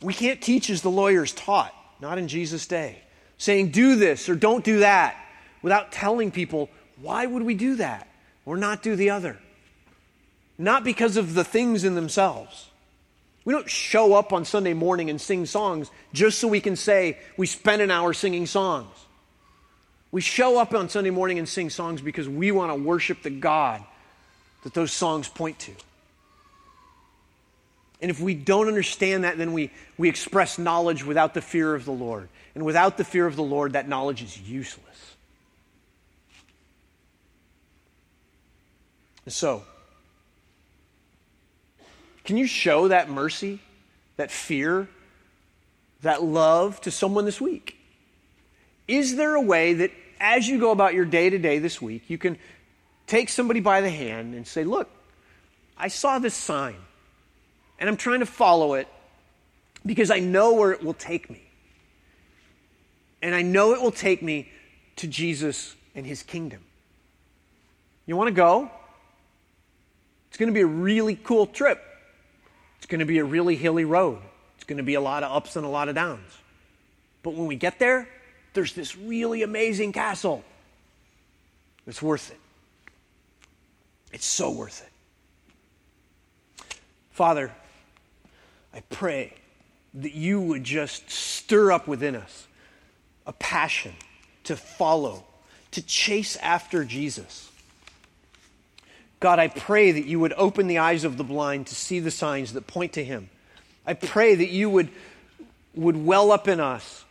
We 0.02 0.14
can't 0.14 0.42
teach 0.42 0.70
as 0.70 0.82
the 0.82 0.92
lawyers 0.92 1.32
taught, 1.32 1.74
not 2.02 2.18
in 2.18 2.28
Jesus' 2.28 2.68
day, 2.68 3.02
saying, 3.38 3.72
Do 3.72 3.96
this 3.96 4.28
or 4.28 4.36
don't 4.36 4.64
do 4.64 4.80
that 4.80 5.16
without 5.62 5.92
telling 5.92 6.30
people, 6.30 6.70
why 7.02 7.26
would 7.26 7.44
we 7.44 7.56
do 7.56 7.76
that 7.78 8.08
or 8.46 8.58
not 8.58 8.84
do 8.84 8.96
the 8.96 9.10
other? 9.10 9.40
Not 10.58 10.84
because 10.84 11.18
of 11.18 11.34
the 11.34 11.44
things 11.44 11.84
in 11.84 11.96
themselves. 11.96 12.70
We 13.46 13.54
don't 13.54 13.70
show 13.70 14.14
up 14.14 14.32
on 14.32 14.46
Sunday 14.46 14.74
morning 14.74 15.10
and 15.10 15.20
sing 15.20 15.46
songs 15.46 15.90
just 16.14 16.40
so 16.40 16.48
we 16.48 16.62
can 16.62 16.76
say 16.76 17.18
we 17.36 17.48
spent 17.48 17.82
an 17.82 17.92
hour 17.92 18.14
singing 18.14 18.46
songs. 18.46 18.96
We 20.14 20.22
show 20.22 20.60
up 20.60 20.76
on 20.76 20.90
Sunday 20.90 21.10
morning 21.10 21.40
and 21.40 21.50
sing 21.50 21.72
songs 21.72 22.00
because 22.00 22.30
we 22.30 22.52
want 22.52 22.70
to 22.72 22.76
worship 22.76 23.24
the 23.24 23.32
God 23.32 23.84
that 24.64 24.76
those 24.76 24.94
songs 24.94 25.28
point 25.28 25.58
to. 25.58 25.72
And 28.00 28.12
if 28.12 28.20
we 28.20 28.36
don't 28.36 28.68
understand 28.68 29.24
that, 29.24 29.40
then 29.40 29.54
we, 29.54 29.72
we 29.98 30.08
express 30.08 30.60
knowledge 30.60 31.04
without 31.04 31.34
the 31.34 31.42
fear 31.42 31.74
of 31.74 31.86
the 31.86 31.92
Lord. 31.92 32.30
And 32.54 32.64
without 32.64 32.96
the 32.96 33.04
fear 33.04 33.26
of 33.26 33.36
the 33.36 33.42
Lord, 33.42 33.74
that 33.74 33.90
knowledge 33.90 34.22
is 34.22 34.40
useless. 34.40 35.16
So, 39.26 39.64
can 42.24 42.38
you 42.38 42.46
show 42.46 42.90
that 42.90 43.10
mercy, 43.10 43.62
that 44.18 44.30
fear, 44.30 44.88
that 46.04 46.22
love 46.22 46.80
to 46.82 46.92
someone 46.92 47.26
this 47.26 47.42
week? 47.42 47.78
Is 48.88 49.16
there 49.16 49.34
a 49.34 49.42
way 49.42 49.74
that 49.74 49.90
as 50.24 50.48
you 50.48 50.58
go 50.58 50.72
about 50.72 50.94
your 50.94 51.04
day 51.04 51.30
to 51.30 51.38
day 51.38 51.60
this 51.60 51.82
week, 51.82 52.10
you 52.10 52.18
can 52.18 52.38
take 53.06 53.28
somebody 53.28 53.60
by 53.60 53.82
the 53.82 53.90
hand 53.90 54.34
and 54.34 54.48
say, 54.48 54.64
Look, 54.64 54.90
I 55.78 55.90
saw 55.90 56.18
this 56.18 56.34
sign, 56.34 56.78
and 57.78 57.90
I'm 57.90 57.98
trying 57.98 58.22
to 58.22 58.26
follow 58.26 58.76
it 58.76 58.88
because 59.86 60.10
I 60.10 60.20
know 60.20 60.54
where 60.54 60.72
it 60.72 60.82
will 60.82 60.94
take 60.94 61.30
me. 61.30 61.44
And 63.22 63.36
I 63.36 63.42
know 63.42 63.74
it 63.74 63.82
will 63.82 63.92
take 63.92 64.24
me 64.24 64.50
to 64.98 65.08
Jesus 65.08 65.76
and 65.94 66.06
his 66.06 66.24
kingdom. 66.24 66.62
You 68.06 68.16
want 68.16 68.30
to 68.30 68.34
go? 68.34 68.72
It's 70.30 70.38
going 70.38 70.48
to 70.48 70.54
be 70.54 70.62
a 70.62 70.66
really 70.66 71.16
cool 71.16 71.48
trip. 71.48 71.82
It's 72.78 72.86
going 72.86 73.00
to 73.00 73.06
be 73.06 73.20
a 73.20 73.26
really 73.26 73.56
hilly 73.56 73.86
road. 73.86 74.20
It's 74.56 74.64
going 74.64 74.78
to 74.78 74.84
be 74.84 74.94
a 74.94 75.02
lot 75.02 75.24
of 75.24 75.32
ups 75.32 75.56
and 75.58 75.66
a 75.66 75.70
lot 75.70 75.90
of 75.90 75.96
downs. 75.96 76.38
But 77.24 77.34
when 77.34 77.48
we 77.48 77.56
get 77.56 77.80
there, 77.80 78.08
there's 78.54 78.74
this 78.74 78.96
really 78.96 79.44
amazing 79.44 79.92
castle. 79.92 80.44
It's 81.86 82.02
worth 82.02 82.32
it. 82.32 82.40
It's 84.14 84.26
so 84.26 84.52
worth 84.52 84.82
it. 84.82 84.90
Father, 87.12 87.52
I 88.74 88.82
pray 88.90 89.34
that 89.96 90.14
you 90.14 90.42
would 90.42 90.64
just 90.64 91.10
stir 91.10 91.72
up 91.72 91.88
within 91.88 92.16
us 92.16 92.48
a 93.26 93.34
passion 93.34 93.94
to 94.46 94.56
follow, 94.56 95.24
to 95.72 95.82
chase 95.82 96.36
after 96.38 96.84
Jesus. 96.84 97.52
God, 99.20 99.40
I 99.40 99.48
pray 99.48 99.92
that 99.92 100.06
you 100.06 100.20
would 100.20 100.34
open 100.34 100.68
the 100.68 100.80
eyes 100.80 101.04
of 101.04 101.18
the 101.18 101.24
blind 101.24 101.68
to 101.68 101.76
see 101.76 102.00
the 102.00 102.12
signs 102.12 102.54
that 102.54 102.68
point 102.68 102.94
to 102.94 103.04
him. 103.04 103.30
I 103.86 103.94
pray 103.94 104.36
that 104.36 104.50
you 104.50 104.70
would, 104.70 104.90
would 105.76 106.06
well 106.06 106.32
up 106.32 106.48
in 106.48 106.60
us 106.60 107.06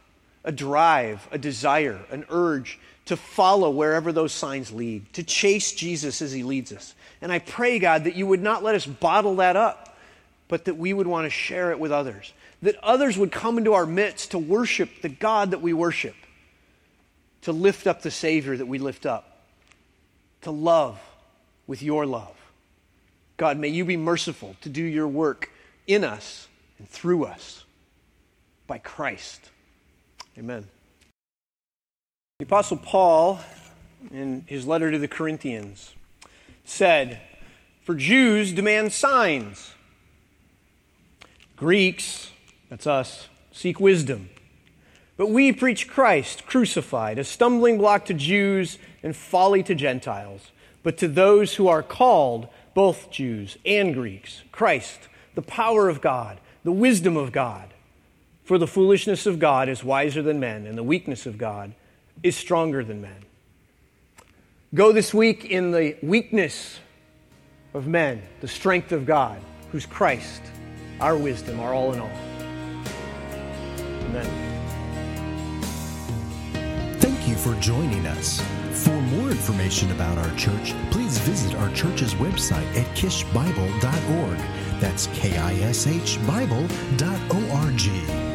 a 0.44 0.52
drive, 0.52 1.26
a 1.30 1.38
desire, 1.38 2.00
an 2.10 2.24
urge 2.28 2.78
to 3.06 3.16
follow 3.16 3.70
wherever 3.70 4.12
those 4.12 4.32
signs 4.32 4.72
lead, 4.72 5.12
to 5.12 5.22
chase 5.22 5.72
Jesus 5.72 6.22
as 6.22 6.32
he 6.32 6.42
leads 6.42 6.72
us. 6.72 6.94
And 7.20 7.32
I 7.32 7.38
pray, 7.38 7.78
God, 7.78 8.04
that 8.04 8.16
you 8.16 8.26
would 8.26 8.42
not 8.42 8.62
let 8.62 8.74
us 8.74 8.86
bottle 8.86 9.36
that 9.36 9.56
up, 9.56 9.96
but 10.48 10.64
that 10.66 10.76
we 10.76 10.92
would 10.92 11.06
want 11.06 11.26
to 11.26 11.30
share 11.30 11.70
it 11.70 11.78
with 11.78 11.92
others, 11.92 12.32
that 12.62 12.76
others 12.82 13.16
would 13.16 13.32
come 13.32 13.58
into 13.58 13.72
our 13.72 13.86
midst 13.86 14.32
to 14.32 14.38
worship 14.38 14.88
the 15.02 15.08
God 15.08 15.50
that 15.50 15.60
we 15.60 15.72
worship, 15.72 16.14
to 17.42 17.52
lift 17.52 17.86
up 17.86 18.02
the 18.02 18.10
Savior 18.10 18.56
that 18.56 18.66
we 18.66 18.78
lift 18.78 19.06
up, 19.06 19.42
to 20.42 20.50
love 20.50 21.00
with 21.66 21.82
your 21.82 22.06
love. 22.06 22.36
God, 23.36 23.58
may 23.58 23.68
you 23.68 23.84
be 23.84 23.96
merciful 23.96 24.54
to 24.60 24.68
do 24.68 24.82
your 24.82 25.08
work 25.08 25.50
in 25.86 26.04
us 26.04 26.46
and 26.78 26.88
through 26.88 27.24
us 27.24 27.64
by 28.66 28.78
Christ. 28.78 29.50
Amen. 30.38 30.66
The 32.38 32.46
Apostle 32.46 32.78
Paul, 32.78 33.40
in 34.10 34.44
his 34.46 34.66
letter 34.66 34.90
to 34.90 34.98
the 34.98 35.08
Corinthians, 35.08 35.94
said, 36.64 37.20
For 37.82 37.94
Jews 37.94 38.52
demand 38.52 38.92
signs. 38.92 39.74
Greeks, 41.56 42.30
that's 42.70 42.86
us, 42.86 43.28
seek 43.52 43.78
wisdom. 43.78 44.30
But 45.16 45.28
we 45.28 45.52
preach 45.52 45.86
Christ 45.86 46.46
crucified, 46.46 47.18
a 47.18 47.24
stumbling 47.24 47.78
block 47.78 48.06
to 48.06 48.14
Jews 48.14 48.78
and 49.02 49.14
folly 49.14 49.62
to 49.64 49.74
Gentiles. 49.74 50.50
But 50.82 50.96
to 50.98 51.08
those 51.08 51.54
who 51.54 51.68
are 51.68 51.82
called, 51.82 52.48
both 52.74 53.10
Jews 53.10 53.58
and 53.64 53.94
Greeks, 53.94 54.42
Christ, 54.50 55.08
the 55.34 55.42
power 55.42 55.88
of 55.88 56.00
God, 56.00 56.40
the 56.64 56.72
wisdom 56.72 57.16
of 57.16 57.32
God. 57.32 57.71
For 58.52 58.58
the 58.58 58.66
foolishness 58.66 59.24
of 59.24 59.38
God 59.38 59.70
is 59.70 59.82
wiser 59.82 60.20
than 60.20 60.38
men, 60.38 60.66
and 60.66 60.76
the 60.76 60.82
weakness 60.82 61.24
of 61.24 61.38
God 61.38 61.72
is 62.22 62.36
stronger 62.36 62.84
than 62.84 63.00
men. 63.00 63.24
Go 64.74 64.92
this 64.92 65.14
week 65.14 65.46
in 65.46 65.70
the 65.70 65.96
weakness 66.02 66.78
of 67.72 67.86
men, 67.86 68.20
the 68.42 68.48
strength 68.48 68.92
of 68.92 69.06
God, 69.06 69.40
who's 69.70 69.86
Christ, 69.86 70.42
our 71.00 71.16
wisdom, 71.16 71.60
our 71.60 71.72
all 71.72 71.94
in 71.94 72.00
all. 72.00 72.10
Amen. 74.10 74.26
Thank 77.00 77.26
you 77.26 77.36
for 77.36 77.54
joining 77.54 78.04
us. 78.04 78.42
For 78.84 79.00
more 79.00 79.30
information 79.30 79.90
about 79.92 80.18
our 80.18 80.36
church, 80.36 80.74
please 80.90 81.16
visit 81.20 81.54
our 81.54 81.72
church's 81.72 82.12
website 82.16 82.66
at 82.76 82.86
kishbible.org. 82.94 84.38
That's 84.78 85.06
K 85.14 85.38
I 85.38 85.54
S 85.54 85.86
H 85.86 86.18
Bible.org. 86.26 88.31